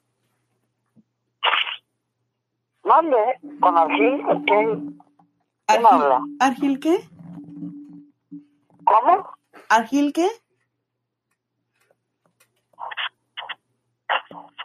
Mande, 2.84 3.16
con 3.60 3.76
Argil, 3.76 4.22
¿quién, 4.46 4.98
quién 5.66 5.86
habla? 5.90 6.20
¿Argil 6.38 6.78
qué? 6.78 7.08
¿Cómo? 8.86 9.28
¿Argil 9.68 10.12
qué? 10.12 10.28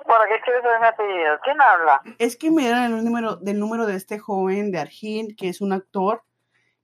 ¿Para 0.05 0.25
qué 0.27 0.41
quieres 0.43 0.61
saber 0.61 0.79
mi 0.79 0.87
apellido? 0.87 1.39
¿Quién 1.43 1.61
habla? 1.61 2.01
Es 2.19 2.37
que 2.37 2.51
me 2.51 2.61
dieron 2.61 2.83
el 2.83 3.03
número 3.03 3.37
del 3.37 3.59
número 3.59 3.85
de 3.87 3.95
este 3.95 4.19
joven 4.19 4.71
de 4.71 4.79
Argil, 4.79 5.35
que 5.35 5.49
es 5.49 5.59
un 5.59 5.73
actor, 5.73 6.23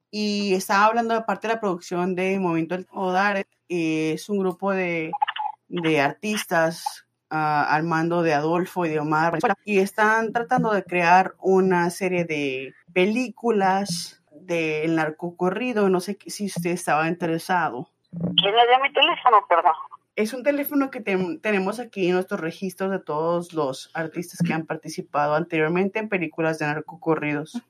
y 0.09 0.55
estaba 0.55 0.85
hablando 0.85 1.13
aparte 1.13 1.47
de 1.47 1.53
la 1.53 1.59
producción 1.59 2.15
de 2.15 2.39
Movimiento 2.39 2.75
del 2.75 2.87
Odar, 2.91 3.37
eh, 3.37 4.13
es 4.13 4.29
un 4.29 4.39
grupo 4.39 4.71
de, 4.71 5.11
de 5.67 6.01
artistas 6.01 7.05
ah, 7.29 7.67
al 7.69 7.83
mando 7.83 8.23
de 8.23 8.33
Adolfo 8.33 8.85
y 8.85 8.89
de 8.89 8.99
Omar, 8.99 9.37
y 9.63 9.79
están 9.79 10.33
tratando 10.33 10.71
de 10.73 10.83
crear 10.83 11.35
una 11.39 11.89
serie 11.91 12.25
de 12.25 12.73
películas 12.93 14.16
del 14.47 14.95
narcocorrido, 14.95 15.89
no 15.89 15.99
sé 15.99 16.17
si 16.25 16.45
usted 16.45 16.71
estaba 16.71 17.07
interesado. 17.07 17.89
¿Quién 18.11 18.55
le 18.55 18.67
dio 18.67 18.79
mi 18.81 18.91
teléfono, 18.93 19.45
perdón? 19.47 19.73
Es 20.15 20.33
un 20.33 20.41
teléfono 20.41 20.89
que 20.89 21.01
tenemos 21.01 21.79
aquí 21.79 22.07
en 22.07 22.15
nuestros 22.15 22.39
registros 22.39 22.89
de 22.89 22.99
todos 22.99 23.53
los 23.53 23.91
artistas 23.93 24.39
que 24.45 24.53
han 24.53 24.65
participado 24.65 25.35
anteriormente 25.35 25.99
en 25.99 26.09
películas 26.09 26.57
de 26.57 26.65
narcocorridos. 26.65 27.61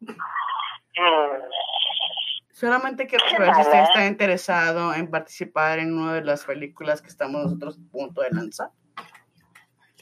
Mm, 0.00 0.10
Solamente 2.52 3.06
quiero 3.06 3.24
saber 3.30 3.54
si 3.54 3.60
usted 3.62 3.82
está 3.84 4.06
interesado 4.06 4.92
en 4.92 5.10
participar 5.10 5.78
en 5.78 5.96
una 5.96 6.14
de 6.14 6.22
las 6.22 6.44
películas 6.44 7.00
que 7.00 7.08
estamos 7.08 7.44
nosotros 7.44 7.78
a 7.78 7.90
punto 7.90 8.20
de 8.20 8.30
lanzar. 8.32 8.70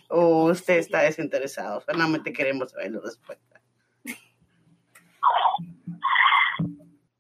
O 0.09 0.47
usted 0.47 0.79
está 0.79 1.03
desinteresado. 1.03 1.81
Solamente 1.83 2.33
queremos 2.33 2.73
saber 2.73 2.91
la 2.91 3.01
respuesta. 3.01 3.58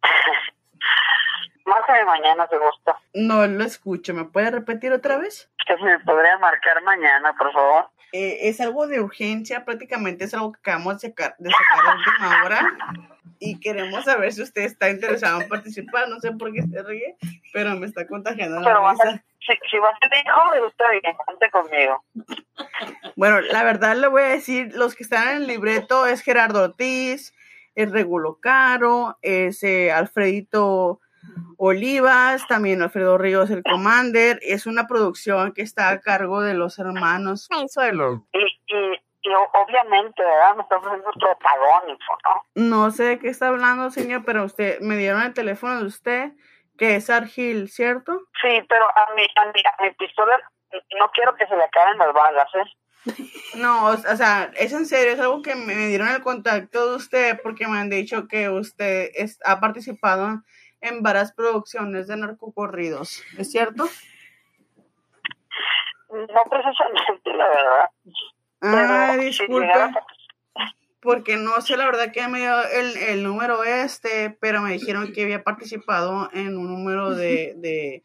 Márcame 1.66 2.05
mañana, 2.05 2.46
te 2.46 2.57
gusta. 2.59 2.96
No 3.14 3.46
lo 3.46 3.64
escucho. 3.64 4.14
¿Me 4.14 4.24
puede 4.24 4.51
repetir 4.51 4.92
otra 4.92 5.18
vez? 5.18 5.51
Que 5.66 5.76
si 5.76 5.82
me 5.84 5.99
podría 6.01 6.38
marcar 6.38 6.82
mañana, 6.82 7.34
por 7.36 7.53
favor. 7.53 7.90
Eh, 8.12 8.49
es 8.49 8.61
algo 8.62 8.86
de 8.86 9.01
urgencia, 9.01 9.66
prácticamente 9.66 10.24
es 10.24 10.32
algo 10.32 10.53
que 10.53 10.61
acabamos 10.61 10.99
de 11.03 11.09
sacar, 11.11 11.34
de 11.38 11.51
sacar 11.51 11.86
a 11.86 11.94
última 11.94 12.42
hora 12.44 12.72
y 13.38 13.61
queremos 13.61 14.03
saber 14.07 14.32
si 14.32 14.40
usted 14.42 14.62
está 14.62 14.88
interesado 14.88 15.42
en 15.42 15.49
participar. 15.49 16.09
No 16.09 16.18
sé 16.20 16.32
por 16.32 16.51
qué 16.53 16.62
se 16.62 16.82
ríe, 16.82 17.16
pero 17.53 17.76
me 17.76 17.84
está 17.86 18.07
contagiando 18.07 18.62
Pero 18.62 18.72
la 18.72 18.80
va 18.80 18.90
a 18.92 18.96
ser- 18.96 19.22
si, 19.40 19.53
si 19.70 19.78
va 19.78 19.88
a 19.90 19.99
ser 19.99 20.11
hijo, 20.24 20.66
está 20.66 20.90
bien, 20.90 21.03
cuente 21.24 21.51
conmigo. 21.51 22.03
Bueno, 23.16 23.40
la 23.42 23.62
verdad 23.62 23.94
le 23.96 24.07
voy 24.09 24.22
a 24.22 24.28
decir, 24.28 24.74
los 24.74 24.94
que 24.94 25.03
están 25.03 25.28
en 25.28 25.36
el 25.42 25.46
libreto 25.46 26.07
es 26.07 26.22
Gerardo 26.22 26.62
Ortiz, 26.64 27.34
es 27.79 27.93
Regulo 27.93 28.41
Caro, 28.41 29.16
es 29.22 29.62
eh, 29.62 29.93
Alfredito 29.93 30.99
Olivas, 31.57 32.45
también 32.49 32.83
Alfredo 32.83 33.18
Ríos, 33.18 33.51
el 33.51 33.62
Commander. 33.62 34.41
Es 34.43 34.66
una 34.66 34.89
producción 34.89 35.53
que 35.53 35.62
está 35.62 35.91
a 35.91 36.01
cargo 36.01 36.43
de 36.43 36.55
los 36.55 36.81
hermanos 36.81 37.47
Consuelo. 37.47 38.26
Y, 38.33 38.39
y, 38.39 38.95
y 39.22 39.29
obviamente, 39.53 40.20
¿verdad? 40.20 40.57
Me 40.57 40.62
está 40.62 40.76
ofreciendo 40.79 41.09
protagónico, 41.12 42.18
¿no? 42.24 42.43
No 42.57 42.91
sé 42.91 43.05
de 43.05 43.18
qué 43.20 43.29
está 43.29 43.47
hablando, 43.47 43.91
señor, 43.93 44.24
pero 44.24 44.43
usted 44.43 44.81
me 44.81 44.97
dieron 44.97 45.22
el 45.22 45.33
teléfono 45.33 45.79
de 45.79 45.87
usted, 45.87 46.33
que 46.79 46.97
es 46.97 47.11
Argil, 47.11 47.68
¿cierto? 47.68 48.18
Sí, 48.41 48.61
pero 48.68 48.87
a 48.87 49.14
mi, 49.14 49.22
a 49.24 49.45
mi, 49.47 49.61
a 49.79 49.83
mi 49.83 49.91
pistola 49.95 50.39
no 50.99 51.11
quiero 51.12 51.35
que 51.35 51.47
se 51.47 51.57
le 51.57 51.64
acaben 51.64 51.99
las 51.99 52.12
balas, 52.14 52.49
¿eh? 52.55 52.64
No, 53.57 53.87
o, 53.87 53.93
o 53.93 54.16
sea, 54.16 54.51
es 54.57 54.72
en 54.72 54.87
serio, 54.87 55.12
es 55.14 55.20
algo 55.20 55.43
que 55.43 55.55
me 55.55 55.74
me 55.74 55.87
dieron 55.89 56.09
el 56.09 56.22
contacto 56.22 56.91
de 56.91 56.97
usted 56.97 57.41
porque 57.43 57.66
me 57.66 57.79
han 57.79 57.91
dicho 57.91 58.29
que 58.29 58.49
usted 58.49 59.11
es- 59.14 59.39
ha 59.45 59.61
participado 59.61 60.43
en 60.81 61.03
varias 61.03 61.33
producciones 61.33 62.07
de 62.07 62.16
narcocorridos, 62.16 63.22
¿es 63.37 63.51
cierto? 63.51 63.85
No 66.11 66.43
precisamente, 66.51 67.35
la 67.35 67.49
verdad. 67.49 67.91
Ah, 68.62 69.12
si 69.14 69.24
disculpe, 69.26 69.72
porque 71.01 71.36
no 71.36 71.61
sé 71.61 71.76
la 71.76 71.86
verdad 71.86 72.12
que 72.12 72.26
me 72.28 72.40
dio 72.40 72.62
el, 72.68 72.96
el 72.96 73.22
número 73.22 73.62
este, 73.64 74.36
pero 74.40 74.61
me 74.62 74.72
dijeron 74.72 75.12
que 75.12 75.22
había 75.22 75.44
participado 75.44 76.28
en 76.32 76.57
un 76.59 76.66
número 76.68 77.14
de, 77.14 77.55
de, 77.57 78.03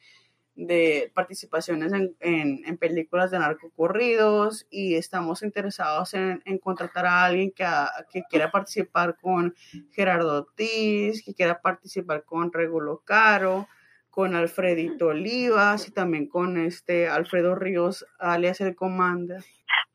de 0.55 1.11
participaciones 1.15 1.91
en, 1.93 2.15
en, 2.19 2.61
en 2.65 2.77
películas 2.77 3.31
de 3.31 3.39
narcocorridos 3.39 4.67
y 4.69 4.95
estamos 4.95 5.41
interesados 5.43 6.13
en, 6.13 6.41
en 6.45 6.57
contratar 6.59 7.05
a 7.07 7.25
alguien 7.25 7.51
que, 7.51 7.63
a- 7.63 7.89
que 8.11 8.23
quiera 8.29 8.51
participar 8.51 9.17
con 9.19 9.55
Gerardo 9.91 10.37
Ortiz, 10.43 11.23
que 11.25 11.33
quiera 11.33 11.59
participar 11.61 12.23
con 12.23 12.53
Regulo 12.53 13.01
Caro, 13.03 13.67
con 14.11 14.35
Alfredito 14.35 15.07
Olivas 15.07 15.87
y 15.87 15.91
también 15.91 16.27
con 16.27 16.57
este 16.57 17.07
Alfredo 17.09 17.55
Ríos, 17.55 18.05
alias 18.19 18.61
el 18.61 18.75
Commander. 18.75 19.43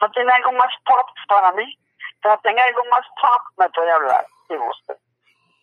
¿No 0.01 0.11
tiene 0.11 0.33
algo 0.33 0.53
más 0.53 0.73
pop 0.85 1.07
para 1.29 1.53
mí? 1.53 1.79
Tenga 2.43 2.65
algo 2.65 2.83
más 2.91 3.07
pop, 3.21 3.43
me 3.59 3.69
puede 3.71 3.91
hablar, 3.91 4.27
si 4.49 4.55
gusta. 4.57 4.95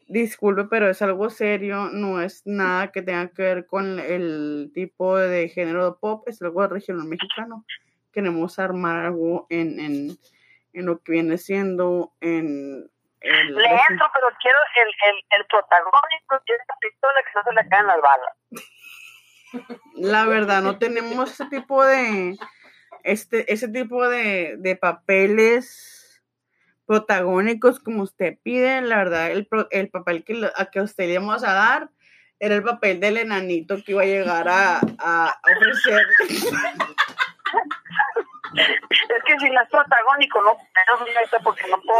Disculpe, 0.07 0.65
pero 0.65 0.89
es 0.89 1.01
algo 1.01 1.29
serio, 1.29 1.89
no 1.91 2.21
es 2.21 2.43
nada 2.45 2.91
que 2.91 3.01
tenga 3.01 3.27
que 3.29 3.41
ver 3.41 3.65
con 3.65 3.99
el 3.99 4.71
tipo 4.73 5.17
de 5.17 5.49
género 5.49 5.85
de 5.85 5.97
pop, 5.99 6.23
es 6.27 6.41
algo 6.41 6.67
regional 6.67 7.07
mexicano. 7.07 7.65
Queremos 8.13 8.59
armar 8.59 9.05
algo 9.05 9.47
en, 9.49 9.79
en, 9.79 10.17
en 10.73 10.85
lo 10.85 10.99
que 11.01 11.11
viene 11.11 11.37
siendo 11.37 12.13
en 12.21 12.89
el... 13.19 13.55
Le 13.55 13.69
entro, 13.89 14.07
pero 14.13 14.27
quiero 14.39 14.57
el, 14.75 14.87
el, 14.87 15.15
el 15.39 15.45
protagónico, 15.47 16.39
quiero 16.45 16.63
esa 16.63 16.75
pistola 16.79 17.21
que 17.23 17.31
no 17.35 17.43
se 17.43 17.53
le 17.53 17.69
caen 17.69 17.87
las 17.87 18.01
balas. 18.01 18.35
La 19.95 20.25
verdad, 20.25 20.61
no 20.61 20.77
tenemos 20.77 21.31
ese 21.31 21.45
tipo 21.45 21.83
de... 21.83 22.37
este, 23.03 23.51
ese 23.51 23.67
tipo 23.67 24.07
de, 24.07 24.55
de 24.57 24.75
papeles 24.75 25.91
protagónicos 26.85 27.79
como 27.79 28.03
usted 28.03 28.37
pide, 28.43 28.81
la 28.81 28.97
verdad, 28.97 29.31
el, 29.31 29.45
pro- 29.47 29.67
el 29.71 29.89
papel 29.89 30.23
que, 30.23 30.33
lo- 30.35 30.51
a 30.55 30.65
que 30.65 30.81
usted 30.81 31.05
le 31.07 31.13
íbamos 31.13 31.43
a 31.43 31.53
dar 31.53 31.89
era 32.39 32.55
el 32.55 32.63
papel 32.63 32.99
del 32.99 33.17
enanito 33.17 33.75
que 33.83 33.91
iba 33.93 34.01
a 34.03 34.05
llegar 34.05 34.47
a, 34.49 34.79
a 34.99 35.39
ofrecer. 35.43 36.05
Es 38.55 39.23
que 39.25 39.39
si 39.39 39.49
no 39.49 39.61
es 39.61 39.69
protagónico, 39.69 40.41
no 40.41 40.53
puedo, 40.55 41.05
señorita, 41.05 41.39
porque 41.43 41.63
no 41.69 41.81
puedo. 41.81 41.99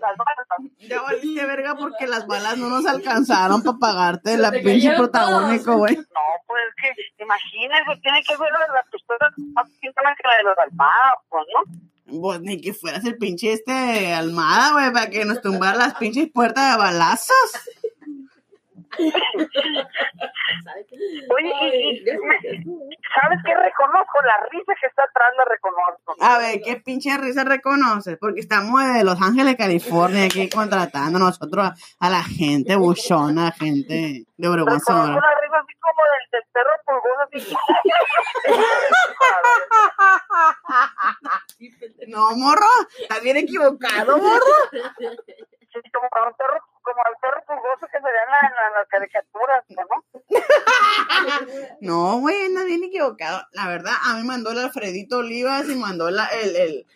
las 0.00 0.16
balas. 0.16 0.46
Ya 0.78 1.02
valiste 1.02 1.46
verga 1.46 1.74
porque 1.76 2.06
las 2.06 2.26
balas 2.26 2.56
no 2.56 2.68
nos 2.68 2.86
alcanzaron 2.86 3.62
para 3.62 3.78
pagarte 3.78 4.36
la 4.36 4.50
pinche 4.50 4.94
protagónico, 4.96 5.76
güey. 5.76 5.96
No, 5.96 6.04
pues 6.46 6.62
es 6.68 6.74
que, 6.82 7.22
imagínese, 7.22 8.00
tiene 8.02 8.22
que 8.22 8.36
ser 8.36 8.52
la, 8.52 8.74
la 8.74 8.82
pistola 8.90 9.30
más 9.54 9.68
pintada 9.80 10.14
que 10.14 10.28
la 10.28 10.36
de 10.36 10.42
los 10.44 10.58
almados, 10.58 11.22
pues, 11.28 11.46
¿no? 11.54 12.20
Pues 12.20 12.40
ni 12.40 12.60
que 12.60 12.74
fueras 12.74 13.04
el 13.04 13.16
pinche 13.18 13.52
este 13.52 14.12
Almada, 14.12 14.72
güey, 14.72 14.92
para 14.92 15.10
que 15.10 15.24
nos 15.24 15.40
tumbara 15.40 15.78
las 15.78 15.94
pinches 15.94 16.28
puertas 16.32 16.72
de 16.72 16.78
balazos. 16.78 17.52
Oye, 21.30 21.52
y, 21.72 21.98
y- 21.98 22.02
me- 22.18 22.40
¿sabes 23.20 23.38
qué 23.44 23.54
reconozco? 23.54 24.18
La 24.24 24.36
risa 24.50 24.72
que 24.80 24.86
está 24.86 25.04
atrás 25.04 25.28
la 25.36 25.44
reconozco. 25.44 26.14
A 26.20 26.38
ver, 26.38 26.60
¿qué 26.64 26.76
pinche 26.76 27.16
risa 27.18 27.44
reconoces? 27.44 28.16
Porque 28.18 28.40
estamos 28.40 28.82
de 28.94 29.04
Los 29.04 29.20
Ángeles, 29.20 29.56
California, 29.56 30.24
aquí 30.24 30.48
contratando 30.50 31.18
nosotros 31.18 31.66
a, 31.66 31.74
a 32.06 32.10
la 32.10 32.22
gente 32.22 32.76
buchona, 32.76 33.52
gente 33.52 34.24
de 34.36 34.48
Sonora. 34.80 35.18
una 35.18 35.34
risa 35.40 35.58
así 35.58 35.74
como 35.80 36.02
del, 36.32 36.42
perro 36.52 36.70
así. 37.32 37.54
No, 42.08 42.30
morro, 42.36 42.66
estás 42.98 43.22
bien 43.22 43.36
equivocado, 43.36 44.16
morro. 44.18 44.40
Sí, 44.70 45.80
como 45.92 46.08
un 46.30 46.36
perro, 46.36 46.58
como 46.82 47.00
el 47.10 47.16
perro 47.20 47.42
pulgoso 47.46 47.86
que 47.86 47.98
se 47.98 48.02
ve 48.04 48.18
en, 48.26 48.30
la- 48.30 48.66
en 48.68 48.72
las 48.74 48.88
caricaturas, 48.88 49.64
¿no? 49.68 49.86
No, 51.80 52.20
güey, 52.20 52.44
andas 52.46 52.66
bien 52.66 52.84
equivocado. 52.84 53.42
La 53.52 53.68
verdad, 53.68 53.92
a 54.04 54.14
mí 54.14 54.22
mandó 54.24 54.50
el 54.50 54.58
Alfredito 54.58 55.18
Olivas 55.18 55.68
y 55.68 55.76
mandó 55.76 56.10
la, 56.10 56.26
el, 56.26 56.56
el, 56.56 56.86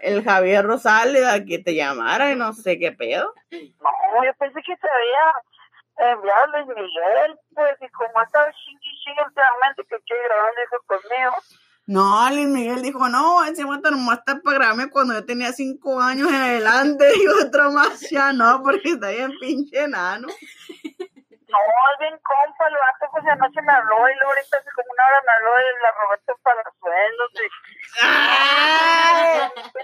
el 0.00 0.24
Javier 0.24 0.64
Rosales 0.64 1.24
a 1.26 1.44
que 1.44 1.58
te 1.58 1.74
llamara 1.74 2.30
y 2.30 2.36
no 2.36 2.52
sé 2.52 2.78
qué 2.78 2.92
pedo. 2.92 3.32
No, 3.50 4.24
yo 4.24 4.34
pensé 4.38 4.60
que 4.62 4.76
se 4.76 4.86
había 4.88 6.12
enviado 6.12 6.46
Luis 6.48 6.66
Miguel, 6.68 7.38
pues, 7.54 7.76
y 7.80 7.88
como 7.88 8.18
ha 8.18 8.24
estado 8.24 8.46
chingue 8.64 8.88
chingue 9.04 9.22
últimamente 9.24 9.84
que 9.88 9.96
quiere 10.06 10.24
grabar 10.24 10.50
un 10.50 10.56
disco 10.56 10.82
conmigo. 10.86 11.34
No, 11.88 12.28
Luis 12.28 12.46
Miguel 12.48 12.82
dijo, 12.82 13.08
no, 13.08 13.42
ese 13.46 13.64
vato 13.64 13.90
nomás 13.90 14.18
está 14.18 14.42
para 14.42 14.58
grabarme 14.58 14.90
cuando 14.90 15.14
yo 15.14 15.24
tenía 15.24 15.54
cinco 15.54 15.98
años 15.98 16.28
en 16.28 16.34
adelante 16.34 17.06
y 17.16 17.26
otro 17.26 17.72
más 17.72 18.10
ya 18.10 18.30
no, 18.30 18.62
porque 18.62 18.90
está 18.90 19.08
bien 19.08 19.32
pinche 19.40 19.84
enano. 19.84 20.28
No, 21.48 21.56
es 21.58 21.98
bien 22.00 22.12
compa, 22.22 22.66
el 22.68 22.74
vato, 22.74 23.10
pues 23.10 23.24
anoche 23.26 23.62
me 23.62 23.72
habló 23.72 23.96
y 24.10 24.14
luego 24.16 24.32
ahorita 24.32 24.58
hace 24.58 24.70
como 24.76 24.88
una 24.92 25.04
hora 25.08 25.22
me 25.26 25.32
habló 25.32 25.50
de 25.56 25.64
la 25.80 25.90
Roberto 25.96 26.32
Palazuelos 26.42 27.30
y... 27.34 27.48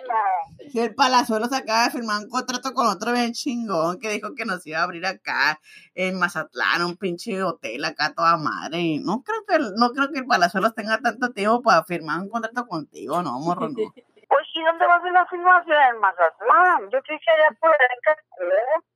No, 0.08 0.70
Si 0.70 0.78
el 0.80 0.94
Palazuelos 0.94 1.52
acaba 1.52 1.84
de 1.84 1.90
firmar 1.90 2.20
un 2.22 2.28
contrato 2.28 2.72
con 2.74 2.86
otro 2.88 3.12
bien 3.12 3.32
chingón 3.32 3.98
que 3.98 4.10
dijo 4.10 4.34
que 4.34 4.44
nos 4.44 4.66
iba 4.66 4.80
a 4.80 4.82
abrir 4.82 5.06
acá 5.06 5.60
en 5.94 6.18
Mazatlán, 6.18 6.84
un 6.84 6.96
pinche 6.96 7.42
hotel 7.42 7.84
acá 7.84 8.12
toda 8.14 8.36
madre. 8.36 8.80
Y 8.80 8.98
no 8.98 9.22
creo 9.22 9.44
que 9.46 9.54
el- 9.56 9.74
no 9.76 9.90
creo 9.92 10.10
que 10.12 10.18
el 10.20 10.26
Palazuelos 10.26 10.74
tenga 10.74 10.98
tanto 10.98 11.30
tiempo 11.32 11.62
para 11.62 11.84
firmar 11.84 12.20
un 12.20 12.28
contrato 12.28 12.66
contigo, 12.66 13.22
no, 13.22 13.38
morro, 13.40 13.68
no. 13.68 13.74
pues, 14.34 14.48
¿y 14.52 14.64
dónde 14.64 14.84
va 14.84 14.96
a 14.96 15.12
la 15.12 15.26
filmación? 15.26 15.78
En 15.94 16.00
Mazatlán. 16.00 16.90
Yo 16.90 17.00
creí 17.02 17.18
que 17.20 17.30
allá 17.30 17.56
por 17.60 17.70
en 17.70 18.00
Cancún. 18.02 18.50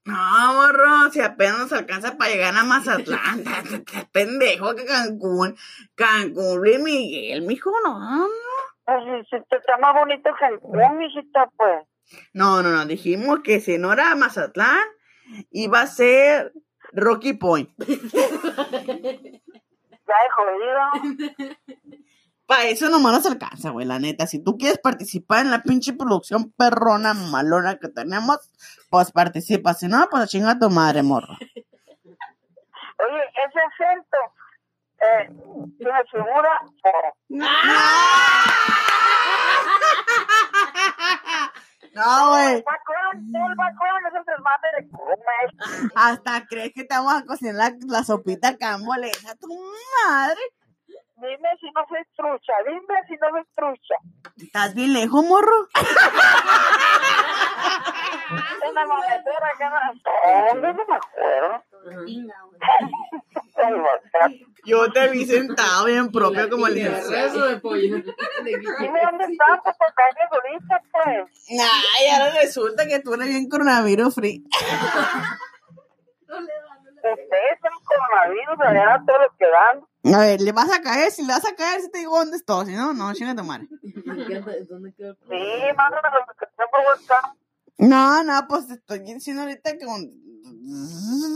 No, 0.05 0.53
morro, 0.55 1.11
si 1.13 1.21
apenas 1.21 1.59
nos 1.61 1.73
alcanza 1.73 2.19
para 2.19 2.33
llegar 2.33 2.57
a 2.57 2.65
Mazatlán, 2.65 3.45
pendejo 4.13 4.75
que 4.75 4.85
Cancún, 4.85 5.55
Cancún, 5.95 6.59
Luis 6.59 6.81
Miguel, 6.81 7.43
mijo, 7.43 7.71
no, 7.85 8.01
no. 8.01 8.27
Pues, 8.85 8.99
si, 9.05 9.37
si 9.37 9.45
te 9.45 9.59
está 9.59 9.77
más 9.79 9.95
bonito 9.95 10.29
Cancún, 10.41 10.99
mijita, 10.99 11.49
pues. 11.57 11.87
No, 12.33 12.61
no, 12.61 12.71
no, 12.71 12.85
dijimos 12.87 13.41
que 13.45 13.61
si 13.61 13.79
no 13.79 13.93
era 13.93 14.17
Mazatlán, 14.17 14.89
iba 15.53 15.83
a 15.83 15.87
ser 15.87 16.53
Rocky 16.93 17.35
Point. 17.35 17.71
Ya 20.09 20.15
he 20.25 20.31
jodido. 20.31 21.59
Para 22.49 22.65
eso 22.65 22.89
nomás 22.89 23.13
nos 23.13 23.27
alcanza, 23.27 23.69
güey, 23.69 23.85
la 23.85 23.99
neta. 23.99 24.27
Si 24.27 24.43
tú 24.43 24.57
quieres 24.57 24.79
participar 24.79 25.45
en 25.45 25.51
la 25.51 25.61
pinche 25.61 25.93
producción 25.93 26.51
perrona 26.53 27.13
malona 27.13 27.77
que 27.77 27.89
tenemos, 27.89 28.39
pues 28.89 29.13
participa. 29.13 29.75
Si 29.75 29.87
no, 29.87 30.09
pues 30.11 30.31
chinga 30.31 30.53
a 30.53 30.59
tu 30.59 30.71
madre, 30.71 31.03
morro. 31.03 31.35
Oye, 31.35 31.61
ese 33.47 33.61
acento, 33.61 34.17
eh, 34.99 35.29
tiene 35.77 36.05
figura, 36.11 36.49
oh, 36.65 37.13
No, 41.95 42.31
güey. 42.31 42.65
Hasta 45.95 46.47
crees 46.47 46.73
que 46.73 46.85
te 46.85 46.95
vamos 46.95 47.13
a 47.13 47.27
cocinar 47.27 47.55
la, 47.57 47.99
la 47.99 48.05
sopita 48.05 48.57
cambolesa. 48.57 49.35
Tu 49.37 49.49
madre. 50.07 50.41
Dime 51.21 51.49
si 51.61 51.67
no 51.75 51.85
soy 51.89 52.05
trucha, 52.17 52.53
dime 52.65 53.03
si 53.09 53.15
no 53.17 53.29
soy 53.31 53.43
trucha. 53.57 53.97
¿Estás 54.37 54.73
bien 54.75 54.93
lejos, 54.93 55.25
morro? 55.25 55.69
En 58.31 58.75
la 58.75 58.85
maletera 58.85 59.49
que 59.57 59.65
no... 59.65 59.79
¿Dónde 60.53 60.69
no 60.75 60.85
me 60.87 60.97
acuerdo? 60.97 61.65
Yo 64.65 64.93
te 64.93 65.09
vi 65.09 65.25
sentado 65.25 65.87
bien 65.87 66.13
propio 66.13 66.51
como 66.51 66.67
el 66.67 66.77
Y 66.77 66.87
rezo 66.87 67.47
de 67.47 67.57
pollo. 67.59 67.97
Dime 68.45 69.01
dónde 69.03 69.25
están, 69.25 69.61
pues, 69.65 69.77
porque 69.79 70.03
hay 70.03 70.13
ahorita, 70.31 70.83
pues. 70.93 71.27
Ay, 71.99 72.09
ahora 72.09 72.31
resulta 72.41 72.87
que 72.87 73.01
tú 73.01 73.15
eres 73.15 73.29
bien 73.29 73.49
coronavirus 73.49 74.15
free. 74.15 74.45
Ustedes 77.13 77.59
son 77.63 77.73
coronavirus, 77.85 78.61
allá 78.61 79.03
todo 79.07 79.19
lo 79.19 79.37
que 79.37 79.47
dan. 79.47 80.15
A 80.15 80.21
ver, 80.21 80.41
le 80.41 80.53
vas 80.53 80.73
a 80.73 80.81
caer, 80.81 81.11
si 81.11 81.23
le 81.23 81.33
vas 81.33 81.47
a 81.47 81.55
caer, 81.55 81.81
si 81.81 81.91
te 81.91 81.99
digo 81.99 82.17
dónde 82.17 82.37
estoy, 82.37 82.67
si 82.67 82.75
no, 82.75 82.93
no, 82.93 83.13
chinga 83.15 83.35
tu 83.35 83.45
madre. 83.45 83.67
Sí, 83.71 83.93
mándame 85.77 86.09
la 86.11 86.25
ubicación 86.27 86.69
por 86.71 86.81
WhatsApp. 86.87 87.25
No, 87.79 88.23
no, 88.25 88.47
pues 88.49 88.67
te 88.69 88.75
estoy 88.75 89.01
diciendo 89.01 89.43
ahorita 89.43 89.73
que. 89.73 89.87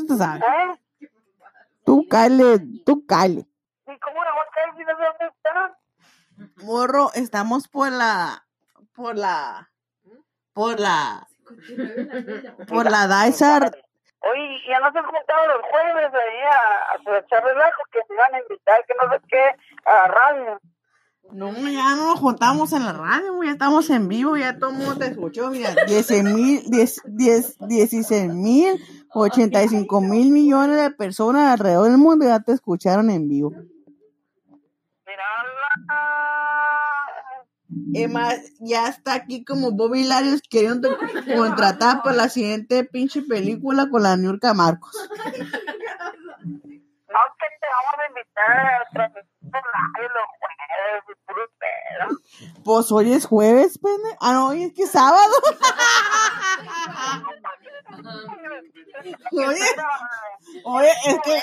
Tú 0.09 0.17
sabes. 0.17 0.43
¿Eh? 0.43 1.07
Tú 1.85 2.07
cáele, 2.09 2.59
tú 2.85 3.05
cáele. 3.07 3.47
¿Y 3.87 3.99
cómo 3.99 4.23
la 4.25 4.33
voy 4.33 4.43
a 4.43 4.55
caer 4.55 4.75
si 4.77 4.85
no 4.85 4.97
sé 4.97 5.03
dónde 5.05 5.27
están? 5.37 6.67
Morro, 6.67 7.11
estamos 7.15 7.69
por 7.69 7.91
la... 7.91 8.45
Por 8.95 9.17
la... 9.17 9.71
Por 10.53 10.81
la... 10.81 11.29
Por 12.69 12.91
la 12.91 13.27
Dysart. 13.27 13.75
Oye, 14.31 14.61
ya 14.69 14.79
no 14.79 14.93
se 14.93 14.99
han 14.99 15.05
juntado 15.05 15.47
los 15.49 15.63
jueves 15.71 16.13
ahí 16.15 16.41
a, 16.43 17.15
a 17.15 17.19
echar 17.19 17.45
relajo, 17.45 17.83
que 17.91 17.99
me 18.09 18.15
iban 18.15 18.35
a 18.35 18.41
invitar, 18.41 18.85
que 18.87 18.95
no 18.95 19.13
sé 19.13 19.21
qué, 19.29 19.45
a 19.85 19.93
la 19.93 20.07
radio. 20.07 20.61
No, 21.33 21.51
ya 21.53 21.97
no 21.97 22.09
nos 22.09 22.21
juntamos 22.21 22.73
en 22.73 22.85
la 22.85 22.93
radio, 22.93 23.43
ya 23.43 23.53
estamos 23.53 23.89
en 23.91 24.07
vivo, 24.07 24.37
ya 24.37 24.59
todo 24.59 24.71
el 24.71 24.77
mundo 24.77 24.97
te 24.97 25.07
escuchó, 25.07 25.51
mira, 25.51 25.75
10 25.87 26.25
mil, 26.25 26.63
10, 26.71 27.03
10, 27.07 27.59
16 27.59 28.35
mil, 28.35 28.79
85 29.15 30.01
mil 30.01 30.31
millones 30.31 30.77
de 30.77 30.91
personas 30.91 31.53
alrededor 31.53 31.89
del 31.89 31.99
mundo 31.99 32.27
ya 32.27 32.41
te 32.41 32.53
escucharon 32.53 33.09
en 33.11 33.29
vivo. 33.29 33.51
Mira, 35.07 35.25
Es 37.95 38.11
más, 38.11 38.39
ya 38.61 38.89
está 38.89 39.15
aquí 39.15 39.45
como 39.45 39.73
Bobby 39.73 40.05
Larios 40.05 40.43
queriendo 40.49 40.97
contratar 41.37 42.03
para 42.03 42.17
la 42.17 42.29
siguiente 42.29 42.85
pinche 42.85 43.23
película 43.23 43.89
con 43.91 44.03
la 44.03 44.17
Niurka 44.17 44.55
Marcos. 44.55 44.93
no 45.25 45.31
que 47.39 47.47
te 47.61 47.67
vamos 47.69 47.95
a 47.99 48.07
invitar 48.09 48.53
a 48.53 48.85
los 50.03 50.27
jueves 50.41 51.05
y 51.09 51.15
puro 51.27 51.43
pedo. 51.59 52.07
Pues 52.65 52.91
hoy 52.93 53.13
es 53.13 53.27
jueves, 53.27 53.79
pene. 53.79 54.17
Ah, 54.21 54.33
no, 54.33 54.49
hoy 54.49 54.65
es 54.65 54.73
que 54.73 54.83
es 54.85 54.91
sábado. 54.91 55.23
Oye, 59.33 59.61
oye, 60.65 60.91
es 61.07 61.19
que 61.25 61.41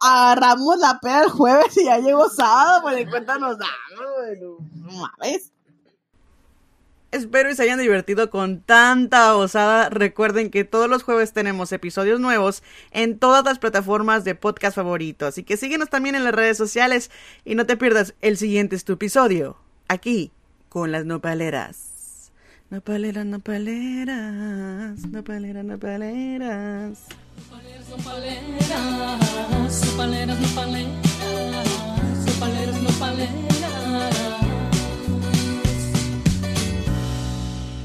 agarramos 0.00 0.78
la 0.78 0.98
peda 1.00 1.24
el 1.24 1.30
jueves 1.30 1.76
y 1.76 1.84
ya 1.84 1.98
llegó 1.98 2.28
sábado, 2.28 2.82
pues 2.82 2.96
de 2.96 3.08
cuenta 3.08 3.38
nos 3.38 3.58
damos, 3.58 4.14
güey. 4.16 4.40
No, 4.40 4.58
no 4.74 5.08
mames. 5.18 5.52
Espero 7.12 7.50
y 7.50 7.56
se 7.56 7.64
hayan 7.64 7.80
divertido 7.80 8.30
con 8.30 8.60
tanta 8.60 9.34
osada. 9.34 9.88
Recuerden 9.88 10.48
que 10.50 10.62
todos 10.62 10.88
los 10.88 11.02
jueves 11.02 11.32
tenemos 11.32 11.72
episodios 11.72 12.20
nuevos 12.20 12.62
en 12.92 13.18
todas 13.18 13.44
las 13.44 13.58
plataformas 13.58 14.22
de 14.22 14.36
podcast 14.36 14.76
favoritos. 14.76 15.30
Así 15.30 15.42
que 15.42 15.56
síguenos 15.56 15.90
también 15.90 16.14
en 16.14 16.22
las 16.22 16.34
redes 16.34 16.56
sociales 16.56 17.10
y 17.44 17.56
no 17.56 17.66
te 17.66 17.76
pierdas 17.76 18.14
el 18.20 18.36
siguiente 18.36 18.78
tu 18.78 18.92
episodio. 18.92 19.56
Aquí, 19.88 20.30
con 20.68 20.92
las 20.92 21.04
nopaleras. 21.04 21.99
Nopaleras, 22.70 23.26
nopaleras. 23.26 25.04
Nopaleras, 25.10 25.64
nopaleras. 25.64 26.98
Nopaleras, 27.50 27.88
nopaleras, 27.90 28.48
nopaleras, 29.80 30.38
nopaleras, 32.26 32.82
nopaleras. 32.82 33.40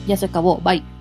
Ya 0.05 0.15
se 0.17 0.25
acabó. 0.27 0.59
Bye. 0.59 0.94